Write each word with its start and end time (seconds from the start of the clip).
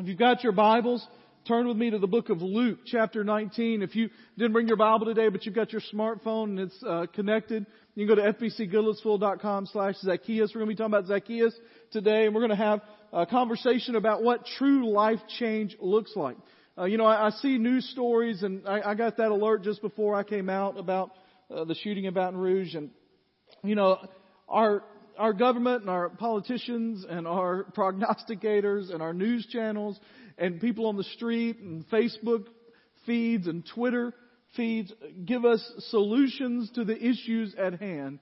If 0.00 0.08
you've 0.08 0.16
got 0.16 0.42
your 0.42 0.52
Bibles, 0.52 1.06
turn 1.46 1.68
with 1.68 1.76
me 1.76 1.90
to 1.90 1.98
the 1.98 2.06
book 2.06 2.30
of 2.30 2.40
Luke, 2.40 2.78
chapter 2.86 3.22
19. 3.22 3.82
If 3.82 3.94
you 3.94 4.08
didn't 4.38 4.54
bring 4.54 4.66
your 4.66 4.78
Bible 4.78 5.04
today, 5.04 5.28
but 5.28 5.44
you've 5.44 5.54
got 5.54 5.72
your 5.72 5.82
smartphone 5.92 6.44
and 6.44 6.60
it's 6.60 6.82
uh, 6.82 7.04
connected, 7.14 7.66
you 7.94 8.06
can 8.06 8.16
go 8.16 8.22
to 8.22 8.32
fbcgoodlettsville.com 8.32 9.66
slash 9.66 9.96
Zacchaeus. 9.96 10.52
We're 10.54 10.60
going 10.60 10.70
to 10.70 10.74
be 10.74 10.76
talking 10.76 10.94
about 10.94 11.06
Zacchaeus 11.06 11.52
today, 11.90 12.24
and 12.24 12.34
we're 12.34 12.40
going 12.40 12.48
to 12.48 12.56
have 12.56 12.80
a 13.12 13.26
conversation 13.26 13.94
about 13.94 14.22
what 14.22 14.46
true 14.56 14.90
life 14.90 15.18
change 15.38 15.76
looks 15.80 16.16
like. 16.16 16.38
Uh, 16.78 16.84
you 16.84 16.96
know, 16.96 17.04
I, 17.04 17.26
I, 17.26 17.30
see 17.32 17.58
news 17.58 17.86
stories, 17.90 18.42
and 18.42 18.66
I, 18.66 18.80
I, 18.80 18.94
got 18.94 19.18
that 19.18 19.30
alert 19.30 19.64
just 19.64 19.82
before 19.82 20.14
I 20.14 20.22
came 20.22 20.48
out 20.48 20.78
about 20.78 21.10
uh, 21.54 21.64
the 21.64 21.74
shooting 21.74 22.06
in 22.06 22.14
Baton 22.14 22.38
Rouge, 22.38 22.74
and 22.74 22.88
you 23.62 23.74
know, 23.74 23.98
our 24.48 24.82
our 25.20 25.34
government 25.34 25.82
and 25.82 25.90
our 25.90 26.08
politicians 26.08 27.04
and 27.08 27.28
our 27.28 27.66
prognosticators 27.76 28.92
and 28.92 29.02
our 29.02 29.12
news 29.12 29.46
channels 29.46 30.00
and 30.38 30.60
people 30.60 30.86
on 30.86 30.96
the 30.96 31.04
street 31.04 31.58
and 31.58 31.88
Facebook 31.90 32.46
feeds 33.04 33.46
and 33.46 33.64
Twitter 33.74 34.14
feeds 34.56 34.92
give 35.24 35.44
us 35.44 35.62
solutions 35.90 36.70
to 36.74 36.84
the 36.84 36.96
issues 36.96 37.54
at 37.56 37.78
hand. 37.78 38.18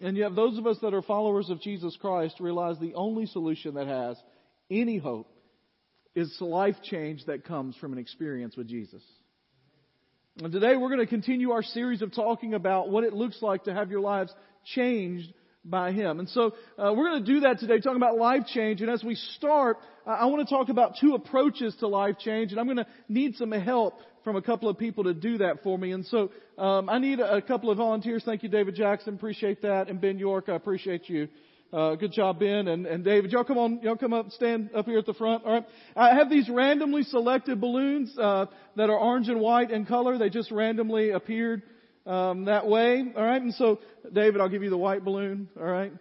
And 0.00 0.16
yet 0.16 0.36
those 0.36 0.58
of 0.58 0.66
us 0.66 0.76
that 0.82 0.94
are 0.94 1.02
followers 1.02 1.50
of 1.50 1.60
Jesus 1.60 1.96
Christ 2.00 2.36
realize 2.38 2.78
the 2.78 2.94
only 2.94 3.26
solution 3.26 3.74
that 3.74 3.88
has 3.88 4.16
any 4.70 4.98
hope 4.98 5.32
is 6.14 6.36
life 6.40 6.76
change 6.82 7.24
that 7.26 7.44
comes 7.44 7.74
from 7.76 7.92
an 7.92 7.98
experience 7.98 8.56
with 8.56 8.68
Jesus. 8.68 9.02
And 10.42 10.52
today 10.52 10.76
we're 10.76 10.90
going 10.90 11.00
to 11.00 11.06
continue 11.06 11.50
our 11.52 11.62
series 11.62 12.02
of 12.02 12.14
talking 12.14 12.54
about 12.54 12.90
what 12.90 13.02
it 13.02 13.14
looks 13.14 13.40
like 13.40 13.64
to 13.64 13.74
have 13.74 13.90
your 13.90 14.00
lives 14.00 14.32
changed 14.74 15.32
by 15.64 15.92
Him. 15.92 16.20
And 16.20 16.28
so 16.28 16.54
uh, 16.78 16.92
we're 16.94 17.10
going 17.10 17.24
to 17.24 17.32
do 17.32 17.40
that 17.40 17.58
today, 17.58 17.78
talking 17.78 17.96
about 17.96 18.16
life 18.16 18.46
change. 18.46 18.80
And 18.80 18.90
as 18.90 19.02
we 19.04 19.14
start, 19.36 19.78
I 20.06 20.26
want 20.26 20.46
to 20.46 20.54
talk 20.54 20.68
about 20.68 20.94
two 21.00 21.14
approaches 21.14 21.76
to 21.80 21.88
life 21.88 22.18
change, 22.18 22.52
and 22.52 22.60
I'm 22.60 22.66
going 22.66 22.78
to 22.78 22.86
need 23.08 23.36
some 23.36 23.52
help 23.52 24.00
from 24.24 24.36
a 24.36 24.42
couple 24.42 24.68
of 24.68 24.78
people 24.78 25.04
to 25.04 25.14
do 25.14 25.38
that 25.38 25.62
for 25.62 25.78
me. 25.78 25.92
And 25.92 26.04
so 26.06 26.30
um, 26.56 26.88
I 26.88 26.98
need 26.98 27.20
a 27.20 27.40
couple 27.42 27.70
of 27.70 27.78
volunteers. 27.78 28.22
Thank 28.24 28.42
you, 28.42 28.48
David 28.48 28.74
Jackson. 28.74 29.14
Appreciate 29.14 29.62
that. 29.62 29.88
And 29.88 30.00
Ben 30.00 30.18
York, 30.18 30.48
I 30.48 30.54
appreciate 30.54 31.08
you. 31.08 31.28
Uh, 31.70 31.96
good 31.96 32.12
job, 32.12 32.38
Ben 32.38 32.66
and, 32.68 32.86
and 32.86 33.04
David. 33.04 33.30
Y'all 33.30 33.44
come 33.44 33.58
on, 33.58 33.80
y'all 33.82 33.96
come 33.96 34.14
up, 34.14 34.30
stand 34.30 34.70
up 34.74 34.86
here 34.86 34.98
at 34.98 35.04
the 35.04 35.12
front. 35.12 35.44
All 35.44 35.52
right. 35.52 35.66
I 35.94 36.14
have 36.14 36.30
these 36.30 36.48
randomly 36.48 37.02
selected 37.02 37.60
balloons 37.60 38.16
uh, 38.18 38.46
that 38.76 38.88
are 38.88 38.98
orange 38.98 39.28
and 39.28 39.38
white 39.38 39.70
in 39.70 39.84
color. 39.84 40.16
They 40.16 40.30
just 40.30 40.50
randomly 40.50 41.10
appeared 41.10 41.62
um, 42.08 42.46
that 42.46 42.66
way. 42.66 43.04
All 43.16 43.22
right. 43.22 43.40
And 43.40 43.54
so, 43.54 43.78
David, 44.12 44.40
I'll 44.40 44.48
give 44.48 44.62
you 44.62 44.70
the 44.70 44.78
white 44.78 45.04
balloon. 45.04 45.48
All 45.56 45.66
right. 45.66 45.92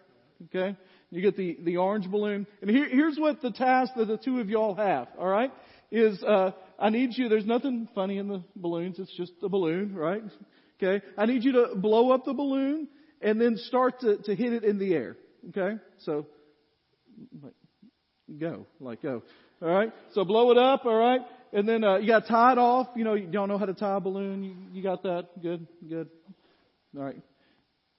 Okay. 0.45 0.75
You 1.11 1.21
get 1.21 1.37
the 1.37 1.57
the 1.61 1.77
orange 1.77 2.09
balloon. 2.09 2.47
And 2.61 2.69
here, 2.69 2.87
here's 2.89 3.17
what 3.17 3.41
the 3.41 3.51
task 3.51 3.93
that 3.97 4.05
the 4.05 4.17
two 4.17 4.39
of 4.39 4.49
y'all 4.49 4.75
have. 4.75 5.09
All 5.19 5.27
right. 5.27 5.51
Is 5.91 6.21
uh, 6.23 6.51
I 6.79 6.89
need 6.89 7.17
you. 7.17 7.29
There's 7.29 7.45
nothing 7.45 7.87
funny 7.93 8.17
in 8.17 8.27
the 8.27 8.41
balloons. 8.55 8.99
It's 8.99 9.15
just 9.15 9.33
a 9.43 9.49
balloon, 9.49 9.95
right? 9.95 10.21
Okay. 10.81 11.05
I 11.17 11.25
need 11.25 11.43
you 11.43 11.51
to 11.53 11.75
blow 11.75 12.11
up 12.11 12.25
the 12.25 12.33
balloon 12.33 12.87
and 13.21 13.39
then 13.39 13.57
start 13.57 13.99
to 14.01 14.17
to 14.23 14.35
hit 14.35 14.53
it 14.53 14.63
in 14.63 14.79
the 14.79 14.93
air. 14.93 15.17
Okay. 15.49 15.77
So, 15.99 16.25
go 18.39 18.65
like 18.79 19.01
go. 19.01 19.23
All 19.61 19.69
right. 19.69 19.91
So 20.13 20.23
blow 20.23 20.51
it 20.51 20.57
up. 20.57 20.85
All 20.85 20.95
right. 20.95 21.21
And 21.53 21.67
then 21.67 21.83
uh, 21.83 21.97
you 21.97 22.07
got 22.07 22.27
tied 22.27 22.57
off. 22.57 22.87
You 22.95 23.03
know, 23.03 23.13
you 23.13 23.27
don't 23.27 23.47
know 23.47 23.57
how 23.57 23.65
to 23.65 23.73
tie 23.73 23.97
a 23.97 23.99
balloon. 23.99 24.43
You, 24.43 24.55
you 24.73 24.83
got 24.83 25.03
that? 25.03 25.41
Good, 25.41 25.67
good. 25.87 26.09
All 26.97 27.03
right. 27.03 27.21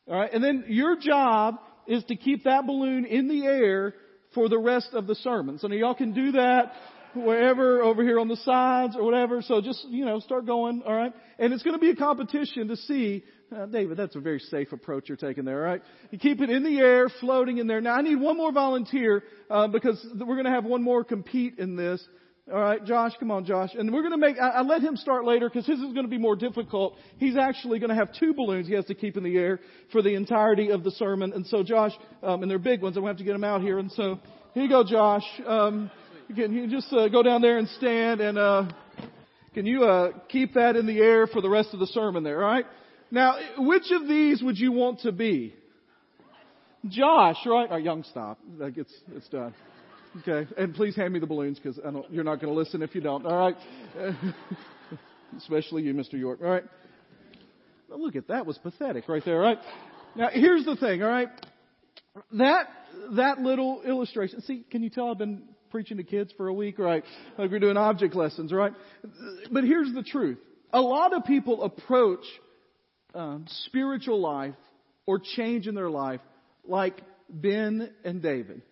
All 0.08 0.18
right. 0.18 0.32
And 0.32 0.42
then 0.42 0.64
your 0.68 0.96
job 0.98 1.56
is 1.86 2.04
to 2.04 2.16
keep 2.16 2.44
that 2.44 2.66
balloon 2.66 3.04
in 3.04 3.28
the 3.28 3.44
air 3.44 3.94
for 4.34 4.48
the 4.48 4.58
rest 4.58 4.90
of 4.92 5.06
the 5.06 5.14
sermon. 5.16 5.58
So 5.58 5.68
now 5.68 5.76
y'all 5.76 5.94
can 5.94 6.12
do 6.12 6.32
that 6.32 6.72
wherever 7.14 7.82
over 7.82 8.02
here 8.02 8.20
on 8.20 8.28
the 8.28 8.36
sides 8.36 8.94
or 8.96 9.04
whatever. 9.04 9.40
So 9.42 9.60
just, 9.60 9.86
you 9.88 10.04
know, 10.04 10.20
start 10.20 10.46
going. 10.46 10.82
All 10.86 10.94
right. 10.94 11.12
And 11.38 11.52
it's 11.52 11.62
going 11.62 11.74
to 11.74 11.80
be 11.80 11.90
a 11.90 11.96
competition 11.96 12.68
to 12.68 12.76
see 12.76 13.24
uh, 13.54 13.66
David, 13.66 13.96
that's 13.96 14.14
a 14.14 14.20
very 14.20 14.40
safe 14.40 14.72
approach 14.72 15.08
you're 15.08 15.16
taking 15.16 15.44
there, 15.44 15.58
right? 15.58 15.82
You 16.10 16.18
keep 16.18 16.40
it 16.40 16.50
in 16.50 16.64
the 16.64 16.78
air, 16.78 17.08
floating 17.20 17.58
in 17.58 17.66
there. 17.66 17.80
Now 17.80 17.94
I 17.94 18.02
need 18.02 18.20
one 18.20 18.36
more 18.36 18.52
volunteer, 18.52 19.22
uh, 19.50 19.68
because 19.68 20.04
we're 20.14 20.36
gonna 20.36 20.54
have 20.54 20.64
one 20.64 20.82
more 20.82 21.02
compete 21.02 21.58
in 21.58 21.76
this. 21.76 22.06
All 22.50 22.58
right, 22.58 22.82
Josh, 22.82 23.12
come 23.20 23.30
on, 23.30 23.44
Josh. 23.44 23.70
And 23.74 23.92
we're 23.92 24.00
going 24.00 24.12
to 24.12 24.16
make, 24.18 24.36
I, 24.40 24.48
I 24.48 24.62
let 24.62 24.80
him 24.80 24.96
start 24.96 25.26
later 25.26 25.50
because 25.50 25.66
his 25.66 25.78
is 25.78 25.92
going 25.92 26.04
to 26.04 26.08
be 26.08 26.16
more 26.16 26.34
difficult. 26.34 26.94
He's 27.18 27.36
actually 27.36 27.78
going 27.78 27.90
to 27.90 27.94
have 27.94 28.08
two 28.18 28.32
balloons 28.32 28.66
he 28.66 28.72
has 28.72 28.86
to 28.86 28.94
keep 28.94 29.18
in 29.18 29.22
the 29.22 29.36
air 29.36 29.60
for 29.92 30.00
the 30.00 30.14
entirety 30.14 30.70
of 30.70 30.82
the 30.82 30.90
sermon. 30.92 31.34
And 31.34 31.46
so 31.46 31.62
Josh, 31.62 31.92
um, 32.22 32.40
and 32.42 32.50
they're 32.50 32.58
big 32.58 32.80
ones, 32.80 32.96
I'm 32.96 33.02
going 33.02 33.14
to 33.14 33.18
have 33.18 33.18
to 33.18 33.24
get 33.24 33.32
them 33.32 33.44
out 33.44 33.60
here. 33.60 33.78
And 33.78 33.92
so 33.92 34.18
here 34.54 34.62
you 34.62 34.68
go, 34.68 34.82
Josh. 34.82 35.24
Um, 35.46 35.90
can 36.34 36.54
you 36.54 36.68
just 36.68 36.90
uh, 36.90 37.08
go 37.08 37.22
down 37.22 37.42
there 37.42 37.58
and 37.58 37.68
stand 37.68 38.22
and, 38.22 38.38
uh, 38.38 38.64
can 39.52 39.66
you, 39.66 39.84
uh, 39.84 40.12
keep 40.28 40.54
that 40.54 40.74
in 40.76 40.86
the 40.86 41.00
air 41.00 41.26
for 41.26 41.42
the 41.42 41.50
rest 41.50 41.74
of 41.74 41.80
the 41.80 41.86
sermon 41.88 42.22
there, 42.22 42.42
all 42.42 42.50
right? 42.50 42.64
Now, 43.10 43.36
which 43.58 43.90
of 43.90 44.08
these 44.08 44.42
would 44.42 44.56
you 44.56 44.72
want 44.72 45.00
to 45.00 45.12
be? 45.12 45.54
Josh, 46.86 47.36
right? 47.44 47.68
All 47.68 47.68
right, 47.68 47.82
young, 47.82 48.04
stop. 48.04 48.38
That 48.58 48.74
gets, 48.74 48.92
it's 49.14 49.28
done. 49.28 49.54
Okay, 50.20 50.46
and 50.56 50.74
please 50.74 50.96
hand 50.96 51.12
me 51.12 51.20
the 51.20 51.26
balloons 51.26 51.58
because 51.58 51.78
you're 52.10 52.24
not 52.24 52.40
going 52.40 52.52
to 52.52 52.58
listen 52.58 52.82
if 52.82 52.94
you 52.94 53.00
don't. 53.00 53.26
All 53.26 53.36
right, 53.36 53.56
especially 55.36 55.82
you, 55.82 55.94
Mr. 55.94 56.14
York. 56.14 56.40
All 56.42 56.50
right. 56.50 56.64
Well, 57.88 58.00
look 58.02 58.16
at 58.16 58.28
that 58.28 58.46
was 58.46 58.58
pathetic 58.58 59.08
right 59.08 59.24
there. 59.24 59.36
All 59.36 59.48
right. 59.48 59.58
Now 60.16 60.28
here's 60.32 60.64
the 60.64 60.76
thing. 60.76 61.02
All 61.02 61.08
right, 61.08 61.28
that 62.32 62.66
that 63.16 63.38
little 63.40 63.82
illustration. 63.82 64.40
See, 64.42 64.64
can 64.70 64.82
you 64.82 64.90
tell 64.90 65.10
I've 65.10 65.18
been 65.18 65.42
preaching 65.70 65.98
to 65.98 66.02
kids 66.02 66.32
for 66.36 66.48
a 66.48 66.54
week, 66.54 66.78
right? 66.78 67.04
Like 67.36 67.50
we're 67.50 67.58
doing 67.58 67.76
object 67.76 68.14
lessons, 68.14 68.52
right? 68.52 68.72
But 69.50 69.64
here's 69.64 69.92
the 69.94 70.02
truth. 70.02 70.38
A 70.72 70.80
lot 70.80 71.14
of 71.14 71.24
people 71.24 71.62
approach 71.62 72.24
um, 73.14 73.46
spiritual 73.64 74.20
life 74.20 74.54
or 75.06 75.20
change 75.36 75.66
in 75.66 75.74
their 75.74 75.90
life 75.90 76.20
like 76.66 77.00
Ben 77.28 77.92
and 78.04 78.22
David. 78.22 78.62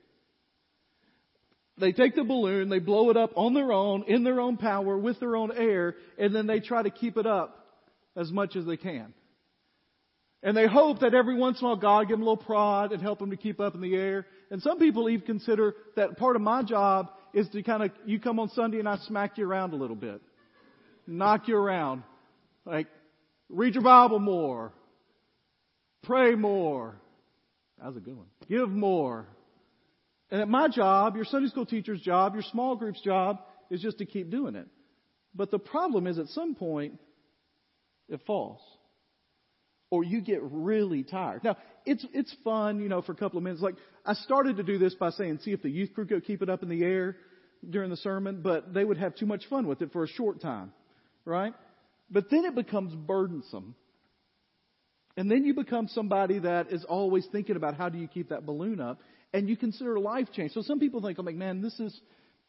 They 1.78 1.92
take 1.92 2.14
the 2.14 2.24
balloon, 2.24 2.70
they 2.70 2.78
blow 2.78 3.10
it 3.10 3.16
up 3.16 3.32
on 3.36 3.52
their 3.52 3.70
own, 3.70 4.04
in 4.04 4.24
their 4.24 4.40
own 4.40 4.56
power, 4.56 4.96
with 4.96 5.20
their 5.20 5.36
own 5.36 5.52
air, 5.54 5.94
and 6.18 6.34
then 6.34 6.46
they 6.46 6.60
try 6.60 6.82
to 6.82 6.90
keep 6.90 7.18
it 7.18 7.26
up 7.26 7.66
as 8.16 8.32
much 8.32 8.56
as 8.56 8.64
they 8.64 8.78
can. 8.78 9.12
And 10.42 10.56
they 10.56 10.66
hope 10.66 11.00
that 11.00 11.12
every 11.12 11.34
once 11.34 11.60
in 11.60 11.66
a 11.66 11.70
while 11.70 11.76
God 11.76 12.08
give 12.08 12.18
them 12.18 12.22
a 12.22 12.30
little 12.30 12.44
prod 12.44 12.92
and 12.92 13.02
help 13.02 13.18
them 13.18 13.30
to 13.30 13.36
keep 13.36 13.60
up 13.60 13.74
in 13.74 13.80
the 13.80 13.94
air. 13.94 14.26
And 14.50 14.62
some 14.62 14.78
people 14.78 15.08
even 15.08 15.26
consider 15.26 15.74
that 15.96 16.16
part 16.18 16.36
of 16.36 16.42
my 16.42 16.62
job 16.62 17.10
is 17.34 17.48
to 17.50 17.62
kind 17.62 17.82
of, 17.82 17.90
you 18.04 18.20
come 18.20 18.38
on 18.38 18.48
Sunday 18.50 18.78
and 18.78 18.88
I 18.88 18.96
smack 19.08 19.38
you 19.38 19.46
around 19.46 19.72
a 19.72 19.76
little 19.76 19.96
bit. 19.96 20.20
Knock 21.06 21.48
you 21.48 21.56
around. 21.56 22.04
Like, 22.64 22.86
read 23.48 23.74
your 23.74 23.82
Bible 23.82 24.18
more. 24.18 24.72
Pray 26.04 26.34
more. 26.34 26.96
That 27.78 27.88
was 27.88 27.96
a 27.96 28.00
good 28.00 28.16
one. 28.16 28.26
Give 28.48 28.68
more. 28.68 29.26
And 30.30 30.40
at 30.40 30.48
my 30.48 30.68
job, 30.68 31.16
your 31.16 31.24
Sunday 31.24 31.48
school 31.48 31.66
teacher's 31.66 32.00
job, 32.00 32.34
your 32.34 32.42
small 32.42 32.76
group's 32.76 33.00
job 33.00 33.38
is 33.70 33.80
just 33.80 33.98
to 33.98 34.06
keep 34.06 34.30
doing 34.30 34.56
it. 34.56 34.66
But 35.34 35.50
the 35.50 35.58
problem 35.58 36.06
is 36.06 36.18
at 36.18 36.28
some 36.28 36.54
point, 36.54 36.98
it 38.08 38.20
falls. 38.26 38.60
Or 39.90 40.02
you 40.02 40.20
get 40.20 40.40
really 40.42 41.04
tired. 41.04 41.44
Now, 41.44 41.56
it's, 41.84 42.04
it's 42.12 42.34
fun, 42.42 42.80
you 42.80 42.88
know, 42.88 43.02
for 43.02 43.12
a 43.12 43.16
couple 43.16 43.38
of 43.38 43.44
minutes. 43.44 43.62
Like, 43.62 43.76
I 44.04 44.14
started 44.14 44.56
to 44.56 44.62
do 44.64 44.78
this 44.78 44.94
by 44.94 45.10
saying, 45.10 45.38
see 45.42 45.52
if 45.52 45.62
the 45.62 45.70
youth 45.70 45.90
crew 45.94 46.06
could 46.06 46.24
keep 46.24 46.42
it 46.42 46.50
up 46.50 46.62
in 46.62 46.68
the 46.68 46.82
air 46.82 47.16
during 47.68 47.90
the 47.90 47.96
sermon, 47.96 48.40
but 48.42 48.74
they 48.74 48.84
would 48.84 48.98
have 48.98 49.14
too 49.14 49.26
much 49.26 49.44
fun 49.48 49.66
with 49.66 49.82
it 49.82 49.92
for 49.92 50.02
a 50.02 50.08
short 50.08 50.40
time. 50.40 50.72
Right? 51.24 51.54
But 52.10 52.30
then 52.30 52.44
it 52.44 52.54
becomes 52.54 52.94
burdensome. 52.94 53.74
And 55.16 55.30
then 55.30 55.44
you 55.44 55.54
become 55.54 55.88
somebody 55.88 56.40
that 56.40 56.72
is 56.72 56.84
always 56.84 57.26
thinking 57.32 57.56
about 57.56 57.76
how 57.76 57.88
do 57.88 57.98
you 57.98 58.06
keep 58.06 58.28
that 58.30 58.44
balloon 58.44 58.80
up 58.80 59.00
and 59.36 59.50
you 59.50 59.56
consider 59.56 60.00
life 60.00 60.28
change. 60.32 60.52
So 60.52 60.62
some 60.62 60.80
people 60.80 61.02
think, 61.02 61.18
I'm 61.18 61.26
like, 61.26 61.36
man, 61.36 61.60
this 61.60 61.78
is, 61.78 62.00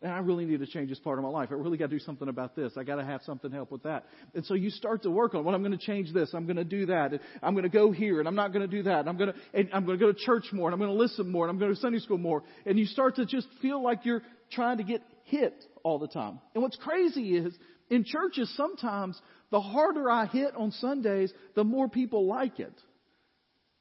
I 0.01 0.19
really 0.19 0.45
need 0.45 0.61
to 0.61 0.67
change 0.67 0.87
this 0.87 0.99
part 0.99 1.19
of 1.19 1.23
my 1.25 1.29
life. 1.29 1.49
I 1.51 1.55
really 1.55 1.77
got 1.77 1.89
to 1.89 1.97
do 1.97 1.99
something 1.99 2.29
about 2.29 2.55
this. 2.55 2.71
I 2.77 2.83
got 2.83 2.95
to 2.95 3.03
have 3.03 3.21
something 3.25 3.51
help 3.51 3.73
with 3.73 3.83
that. 3.83 4.05
And 4.33 4.45
so 4.45 4.53
you 4.53 4.69
start 4.69 5.03
to 5.03 5.11
work 5.11 5.35
on, 5.35 5.43
well, 5.43 5.53
I'm 5.53 5.61
going 5.61 5.77
to 5.77 5.85
change 5.85 6.13
this. 6.13 6.33
I'm 6.33 6.45
going 6.45 6.55
to 6.55 6.63
do 6.63 6.85
that. 6.85 7.19
I'm 7.43 7.55
going 7.55 7.63
to 7.63 7.69
go 7.69 7.91
here 7.91 8.19
and 8.19 8.27
I'm 8.27 8.35
not 8.35 8.53
going 8.53 8.61
to 8.61 8.73
do 8.73 8.83
that. 8.83 9.01
And 9.01 9.09
I'm 9.09 9.17
going 9.17 9.33
to, 9.33 9.39
and 9.53 9.69
I'm 9.73 9.85
going 9.85 9.99
to 9.99 10.05
go 10.05 10.13
to 10.13 10.17
church 10.17 10.45
more 10.53 10.69
and 10.69 10.73
I'm 10.73 10.79
going 10.79 10.95
to 10.95 10.97
listen 10.97 11.29
more 11.29 11.43
and 11.45 11.51
I'm 11.51 11.59
going 11.59 11.75
to 11.75 11.81
Sunday 11.81 11.99
school 11.99 12.17
more. 12.17 12.41
And 12.65 12.79
you 12.79 12.85
start 12.85 13.17
to 13.17 13.25
just 13.25 13.47
feel 13.61 13.83
like 13.83 14.05
you're 14.05 14.21
trying 14.49 14.77
to 14.77 14.83
get 14.85 15.01
hit 15.25 15.61
all 15.83 15.99
the 15.99 16.07
time. 16.07 16.39
And 16.53 16.63
what's 16.63 16.77
crazy 16.77 17.35
is 17.35 17.53
in 17.89 18.05
churches, 18.05 18.49
sometimes 18.55 19.19
the 19.51 19.59
harder 19.59 20.09
I 20.09 20.27
hit 20.27 20.55
on 20.55 20.71
Sundays, 20.71 21.33
the 21.53 21.65
more 21.65 21.89
people 21.89 22.27
like 22.27 22.61
it. 22.61 22.73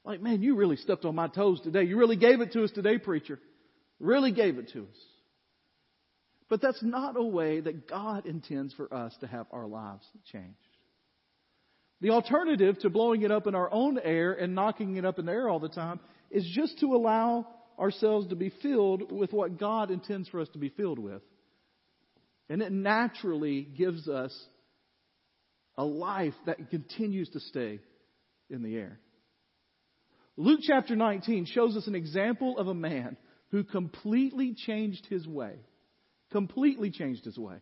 Like, 0.07 0.21
man, 0.21 0.41
you 0.41 0.55
really 0.55 0.77
stepped 0.77 1.03
on 1.03 1.15
my 1.15 1.27
toes 1.27 1.59
today. 1.59 1.83
You 1.83 1.97
really 1.97 2.15
gave 2.15 2.39
it 2.39 2.53
to 2.53 2.63
us 2.63 2.71
today, 2.71 2.97
preacher. 2.97 3.39
Really 3.99 4.31
gave 4.31 4.57
it 4.57 4.71
to 4.71 4.83
us. 4.83 4.97
But 6.49 6.61
that's 6.61 6.81
not 6.81 7.17
a 7.17 7.23
way 7.23 7.59
that 7.59 7.89
God 7.89 8.25
intends 8.25 8.73
for 8.73 8.91
us 8.93 9.13
to 9.19 9.27
have 9.27 9.47
our 9.51 9.67
lives 9.67 10.05
changed. 10.31 10.55
The 11.99 12.11
alternative 12.11 12.79
to 12.79 12.89
blowing 12.89 13.23
it 13.23 13.33
up 13.33 13.47
in 13.47 13.55
our 13.55 13.69
own 13.69 13.99
air 14.01 14.31
and 14.31 14.55
knocking 14.55 14.95
it 14.95 15.03
up 15.03 15.19
in 15.19 15.25
the 15.25 15.33
air 15.33 15.49
all 15.49 15.59
the 15.59 15.67
time 15.67 15.99
is 16.31 16.49
just 16.55 16.79
to 16.79 16.95
allow 16.95 17.45
ourselves 17.77 18.29
to 18.29 18.37
be 18.37 18.53
filled 18.61 19.11
with 19.11 19.33
what 19.33 19.59
God 19.59 19.91
intends 19.91 20.29
for 20.29 20.39
us 20.39 20.47
to 20.53 20.57
be 20.57 20.69
filled 20.69 20.99
with. 20.99 21.21
And 22.47 22.61
it 22.61 22.71
naturally 22.71 23.63
gives 23.63 24.07
us 24.07 24.33
a 25.77 25.83
life 25.83 26.35
that 26.45 26.69
continues 26.69 27.27
to 27.31 27.41
stay 27.41 27.81
in 28.49 28.63
the 28.63 28.77
air. 28.77 28.99
Luke 30.37 30.59
chapter 30.61 30.95
19 30.95 31.45
shows 31.45 31.75
us 31.75 31.87
an 31.87 31.95
example 31.95 32.59
of 32.59 32.67
a 32.67 32.73
man 32.73 33.17
who 33.49 33.63
completely 33.63 34.53
changed 34.53 35.05
his 35.09 35.27
way. 35.27 35.55
Completely 36.31 36.91
changed 36.91 37.25
his 37.25 37.37
way. 37.37 37.55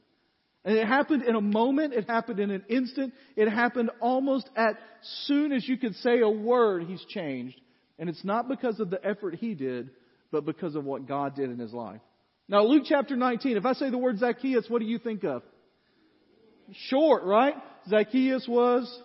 And 0.66 0.75
it 0.75 0.88
happened 0.88 1.24
in 1.24 1.36
a 1.36 1.42
moment. 1.42 1.94
It 1.94 2.10
happened 2.10 2.39
in 2.39 2.51
an 2.51 2.66
instant. 2.68 3.13
It 3.38 3.48
happened 3.48 3.92
almost 4.01 4.50
as 4.56 4.75
soon 5.25 5.54
as 5.54 5.68
you 5.68 5.77
could 5.77 5.95
say 5.98 6.19
a 6.19 6.30
word, 6.30 6.83
he's 6.83 7.04
changed. 7.06 7.60
And 7.98 8.10
it's 8.10 8.25
not 8.25 8.50
because 8.50 8.80
of 8.80 8.89
the 8.89 9.00
effort 9.06 9.36
he 9.36 9.54
did, 9.54 9.92
but 10.31 10.44
because 10.44 10.75
of 10.75 10.83
what 10.83 11.07
God 11.07 11.36
did 11.36 11.50
in 11.50 11.60
his 11.60 11.71
life. 11.71 12.01
Now, 12.50 12.63
Luke 12.63 12.83
chapter 12.86 13.16
19, 13.16 13.57
if 13.57 13.66
I 13.66 13.74
say 13.74 13.89
the 13.89 13.98
word 13.98 14.19
Zacchaeus, 14.19 14.66
what 14.68 14.80
do 14.80 14.86
you 14.86 15.00
think 15.00 15.24
of? 15.24 15.44
Short, 16.89 17.24
right? 17.24 17.54
Zacchaeus 17.88 18.45
was 18.48 19.01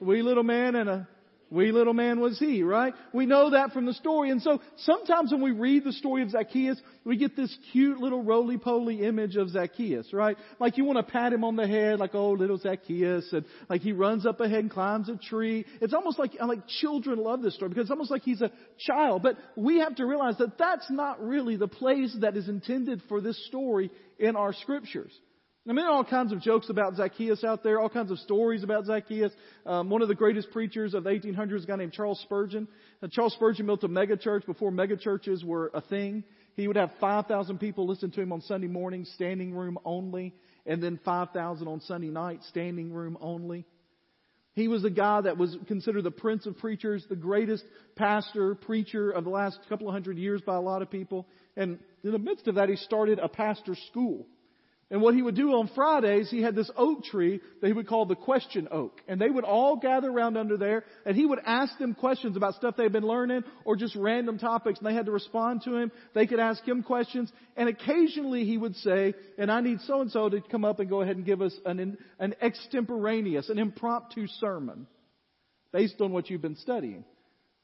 a 0.00 0.04
wee 0.04 0.22
little 0.22 0.42
man 0.42 0.74
and 0.74 0.90
a 0.90 1.08
Wee 1.50 1.72
little 1.72 1.92
man 1.92 2.20
was 2.20 2.38
he, 2.38 2.62
right? 2.62 2.94
We 3.12 3.26
know 3.26 3.50
that 3.50 3.72
from 3.72 3.86
the 3.86 3.94
story. 3.94 4.30
And 4.30 4.42
so 4.42 4.60
sometimes 4.78 5.30
when 5.30 5.42
we 5.42 5.52
read 5.52 5.84
the 5.84 5.92
story 5.92 6.22
of 6.22 6.30
Zacchaeus, 6.30 6.80
we 7.04 7.16
get 7.16 7.36
this 7.36 7.56
cute 7.70 7.98
little 7.98 8.22
roly-poly 8.22 9.02
image 9.02 9.36
of 9.36 9.50
Zacchaeus, 9.50 10.12
right? 10.12 10.36
Like 10.58 10.78
you 10.78 10.84
want 10.84 11.04
to 11.04 11.12
pat 11.12 11.32
him 11.32 11.44
on 11.44 11.56
the 11.56 11.66
head, 11.66 12.00
like, 12.00 12.14
oh, 12.14 12.32
little 12.32 12.58
Zacchaeus, 12.58 13.32
and 13.32 13.44
like 13.68 13.82
he 13.82 13.92
runs 13.92 14.26
up 14.26 14.40
ahead 14.40 14.60
and 14.60 14.70
climbs 14.70 15.08
a 15.08 15.16
tree. 15.16 15.64
It's 15.80 15.94
almost 15.94 16.18
like, 16.18 16.32
like 16.40 16.66
children 16.80 17.18
love 17.18 17.42
this 17.42 17.54
story 17.54 17.68
because 17.68 17.84
it's 17.84 17.90
almost 17.90 18.10
like 18.10 18.22
he's 18.22 18.42
a 18.42 18.50
child. 18.78 19.22
But 19.22 19.36
we 19.54 19.78
have 19.78 19.96
to 19.96 20.06
realize 20.06 20.38
that 20.38 20.58
that's 20.58 20.90
not 20.90 21.22
really 21.22 21.56
the 21.56 21.68
place 21.68 22.16
that 22.20 22.36
is 22.36 22.48
intended 22.48 23.02
for 23.08 23.20
this 23.20 23.46
story 23.46 23.90
in 24.18 24.34
our 24.34 24.52
scriptures. 24.52 25.12
I 25.66 25.72
mean, 25.72 25.76
there 25.76 25.86
are 25.86 25.92
all 25.92 26.04
kinds 26.04 26.30
of 26.30 26.42
jokes 26.42 26.68
about 26.68 26.96
Zacchaeus 26.96 27.42
out 27.42 27.62
there, 27.62 27.80
all 27.80 27.88
kinds 27.88 28.10
of 28.10 28.18
stories 28.18 28.62
about 28.62 28.84
Zacchaeus. 28.84 29.32
Um, 29.64 29.88
one 29.88 30.02
of 30.02 30.08
the 30.08 30.14
greatest 30.14 30.50
preachers 30.50 30.92
of 30.92 31.04
the 31.04 31.10
1800s, 31.10 31.64
a 31.64 31.66
guy 31.66 31.76
named 31.76 31.94
Charles 31.94 32.20
Spurgeon. 32.20 32.68
Uh, 33.02 33.08
Charles 33.10 33.32
Spurgeon 33.32 33.64
built 33.64 33.82
a 33.82 33.88
megachurch 33.88 34.44
before 34.44 34.70
megachurches 34.70 35.42
were 35.42 35.70
a 35.72 35.80
thing. 35.80 36.22
He 36.54 36.68
would 36.68 36.76
have 36.76 36.90
5,000 37.00 37.58
people 37.58 37.86
listen 37.86 38.10
to 38.10 38.20
him 38.20 38.30
on 38.30 38.42
Sunday 38.42 38.66
morning, 38.66 39.06
standing 39.14 39.54
room 39.54 39.78
only, 39.86 40.34
and 40.66 40.82
then 40.82 41.00
5,000 41.02 41.66
on 41.66 41.80
Sunday 41.80 42.08
night, 42.08 42.40
standing 42.50 42.92
room 42.92 43.16
only. 43.22 43.64
He 44.52 44.68
was 44.68 44.84
a 44.84 44.90
guy 44.90 45.22
that 45.22 45.38
was 45.38 45.56
considered 45.66 46.04
the 46.04 46.10
prince 46.10 46.44
of 46.44 46.58
preachers, 46.58 47.06
the 47.08 47.16
greatest 47.16 47.64
pastor, 47.96 48.54
preacher 48.54 49.10
of 49.10 49.24
the 49.24 49.30
last 49.30 49.58
couple 49.70 49.88
of 49.88 49.94
hundred 49.94 50.18
years 50.18 50.42
by 50.42 50.56
a 50.56 50.60
lot 50.60 50.82
of 50.82 50.90
people. 50.90 51.26
And 51.56 51.78
in 52.02 52.12
the 52.12 52.18
midst 52.18 52.48
of 52.48 52.56
that, 52.56 52.68
he 52.68 52.76
started 52.76 53.18
a 53.18 53.28
pastor 53.28 53.74
school. 53.88 54.26
And 54.94 55.02
what 55.02 55.16
he 55.16 55.22
would 55.22 55.34
do 55.34 55.50
on 55.54 55.68
Fridays, 55.74 56.30
he 56.30 56.40
had 56.40 56.54
this 56.54 56.70
oak 56.76 57.02
tree 57.02 57.40
that 57.60 57.66
he 57.66 57.72
would 57.72 57.88
call 57.88 58.06
the 58.06 58.14
question 58.14 58.68
oak. 58.70 59.00
And 59.08 59.20
they 59.20 59.28
would 59.28 59.42
all 59.42 59.74
gather 59.74 60.08
around 60.08 60.36
under 60.36 60.56
there 60.56 60.84
and 61.04 61.16
he 61.16 61.26
would 61.26 61.40
ask 61.44 61.76
them 61.78 61.94
questions 61.94 62.36
about 62.36 62.54
stuff 62.54 62.76
they'd 62.76 62.92
been 62.92 63.02
learning 63.02 63.42
or 63.64 63.74
just 63.74 63.96
random 63.96 64.38
topics 64.38 64.78
and 64.78 64.86
they 64.86 64.94
had 64.94 65.06
to 65.06 65.10
respond 65.10 65.62
to 65.64 65.74
him. 65.74 65.90
They 66.14 66.28
could 66.28 66.38
ask 66.38 66.62
him 66.62 66.84
questions. 66.84 67.32
And 67.56 67.68
occasionally 67.68 68.44
he 68.44 68.56
would 68.56 68.76
say, 68.76 69.14
and 69.36 69.50
I 69.50 69.62
need 69.62 69.80
so 69.80 70.00
and 70.00 70.12
so 70.12 70.28
to 70.28 70.40
come 70.40 70.64
up 70.64 70.78
and 70.78 70.88
go 70.88 71.00
ahead 71.00 71.16
and 71.16 71.26
give 71.26 71.42
us 71.42 71.56
an, 71.66 71.98
an 72.20 72.36
extemporaneous, 72.40 73.48
an 73.48 73.58
impromptu 73.58 74.28
sermon 74.38 74.86
based 75.72 76.00
on 76.00 76.12
what 76.12 76.30
you've 76.30 76.40
been 76.40 76.54
studying. 76.54 77.04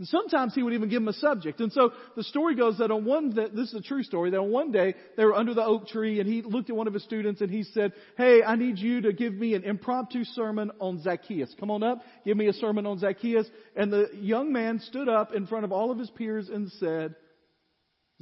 And 0.00 0.08
sometimes 0.08 0.54
he 0.54 0.62
would 0.62 0.72
even 0.72 0.88
give 0.88 1.02
them 1.02 1.08
a 1.08 1.12
subject. 1.12 1.60
And 1.60 1.70
so 1.70 1.92
the 2.16 2.24
story 2.24 2.56
goes 2.56 2.78
that 2.78 2.90
on 2.90 3.04
one, 3.04 3.34
that 3.34 3.54
this 3.54 3.68
is 3.68 3.74
a 3.74 3.82
true 3.82 4.02
story, 4.02 4.30
that 4.30 4.40
on 4.40 4.50
one 4.50 4.72
day 4.72 4.94
they 5.18 5.26
were 5.26 5.34
under 5.34 5.52
the 5.52 5.62
oak 5.62 5.88
tree 5.88 6.20
and 6.20 6.26
he 6.26 6.40
looked 6.40 6.70
at 6.70 6.74
one 6.74 6.86
of 6.86 6.94
his 6.94 7.04
students 7.04 7.42
and 7.42 7.50
he 7.50 7.64
said, 7.64 7.92
hey, 8.16 8.42
I 8.42 8.56
need 8.56 8.78
you 8.78 9.02
to 9.02 9.12
give 9.12 9.34
me 9.34 9.52
an 9.52 9.62
impromptu 9.62 10.24
sermon 10.24 10.70
on 10.80 11.02
Zacchaeus. 11.02 11.54
Come 11.60 11.70
on 11.70 11.82
up, 11.82 12.00
give 12.24 12.34
me 12.34 12.48
a 12.48 12.54
sermon 12.54 12.86
on 12.86 12.98
Zacchaeus. 12.98 13.46
And 13.76 13.92
the 13.92 14.08
young 14.14 14.54
man 14.54 14.80
stood 14.80 15.10
up 15.10 15.34
in 15.34 15.46
front 15.46 15.66
of 15.66 15.70
all 15.70 15.90
of 15.90 15.98
his 15.98 16.08
peers 16.08 16.48
and 16.48 16.72
said, 16.78 17.14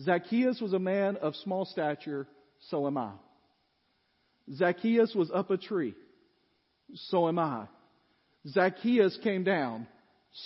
Zacchaeus 0.00 0.60
was 0.60 0.72
a 0.72 0.80
man 0.80 1.16
of 1.18 1.36
small 1.36 1.64
stature, 1.64 2.26
so 2.70 2.88
am 2.88 2.98
I. 2.98 3.12
Zacchaeus 4.52 5.14
was 5.14 5.30
up 5.32 5.52
a 5.52 5.56
tree, 5.56 5.94
so 6.92 7.28
am 7.28 7.38
I. 7.38 7.68
Zacchaeus 8.48 9.16
came 9.22 9.44
down, 9.44 9.86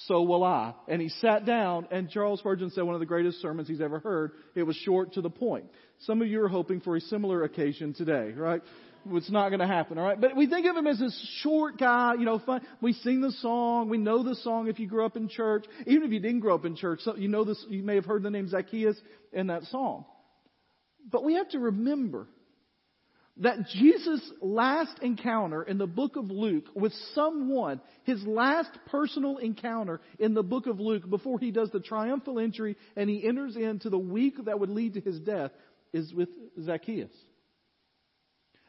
so 0.06 0.23
will 0.23 0.44
I. 0.44 0.75
And 0.89 1.00
he 1.00 1.09
sat 1.09 1.44
down, 1.44 1.87
and 1.91 2.11
Charles 2.11 2.41
Spurgeon 2.41 2.71
said 2.71 2.85
one 2.85 2.94
of 2.94 3.00
the 3.00 3.06
greatest 3.06 3.41
sermons 3.41 3.69
he's 3.69 3.81
ever 3.81 3.99
heard. 3.99 4.33
It 4.55 4.62
was 4.62 4.77
short 4.77 5.15
to 5.15 5.21
the 5.21 5.31
point. 5.31 5.67
Some 6.00 6.23
of 6.23 6.29
you 6.29 6.43
are 6.43 6.49
hoping 6.49 6.81
for 6.81 6.97
a 6.97 7.00
similar 7.00 7.44
occasion 7.44 7.94
today, 7.94 8.33
right? 8.33 8.62
It's 9.11 9.31
not 9.31 9.49
going 9.49 9.61
to 9.61 9.67
happen, 9.67 9.99
all 9.99 10.05
right? 10.05 10.21
But 10.21 10.37
we 10.37 10.47
think 10.47 10.67
of 10.67 10.77
him 10.77 10.87
as 10.87 10.99
this 10.99 11.41
short 11.43 11.79
guy, 11.79 12.15
you 12.15 12.25
know, 12.25 12.39
fun. 12.39 12.62
We 12.81 12.93
sing 12.93 13.21
the 13.21 13.33
song. 13.33 13.89
We 13.89 13.99
know 13.99 14.23
the 14.23 14.37
song 14.37 14.69
if 14.69 14.79
you 14.79 14.87
grew 14.87 15.05
up 15.05 15.17
in 15.17 15.29
church. 15.29 15.65
Even 15.87 16.05
if 16.05 16.12
you 16.12 16.21
didn't 16.21 16.41
grow 16.41 16.55
up 16.55 16.65
in 16.65 16.77
church, 16.77 17.00
you 17.17 17.29
know 17.29 17.44
this, 17.44 17.65
you 17.69 17.83
may 17.83 17.97
have 17.97 18.05
heard 18.05 18.23
the 18.23 18.31
name 18.31 18.49
Zacchaeus 18.49 18.97
in 19.33 19.49
that 19.49 19.65
song. 19.65 20.05
But 21.11 21.25
we 21.25 21.35
have 21.35 21.49
to 21.50 21.59
remember 21.59 22.29
that 23.38 23.67
Jesus' 23.69 24.31
last 24.43 24.99
encounter 25.00 25.62
in 25.62 25.79
the 25.79 25.87
book 25.87 26.17
of 26.17 26.31
Luke 26.31 26.67
with 26.75 26.93
someone, 27.14 27.81
his 28.05 28.23
last 28.25 28.70
personal 28.87 29.38
encounter 29.38 30.00
in 30.19 30.34
the 30.34 30.43
book 30.43 30.67
of 30.67 30.79
Luke 30.81 31.08
before 31.08 31.38
he 31.38 31.50
does 31.50 31.70
the 31.70 31.81
triumphal 31.81 32.38
entry 32.38 32.76
and 32.94 33.08
he 33.08 33.26
enters 33.26 33.56
into 33.56 33.88
the 33.88 33.99
week 33.99 34.34
that 34.44 34.61
would 34.61 34.69
lead 34.69 34.94
to 34.94 35.00
his 35.00 35.19
death, 35.20 35.50
is 35.93 36.12
with 36.12 36.29
Zacchaeus. 36.62 37.11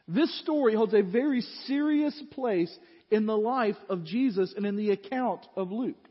This 0.07 0.37
story 0.41 0.75
holds 0.75 0.93
a 0.93 1.01
very 1.01 1.41
serious 1.67 2.21
place 2.31 2.73
in 3.09 3.25
the 3.25 3.37
life 3.37 3.77
of 3.89 4.03
Jesus 4.03 4.53
and 4.55 4.65
in 4.65 4.75
the 4.75 4.91
account 4.91 5.45
of 5.55 5.71
Luke. 5.71 6.09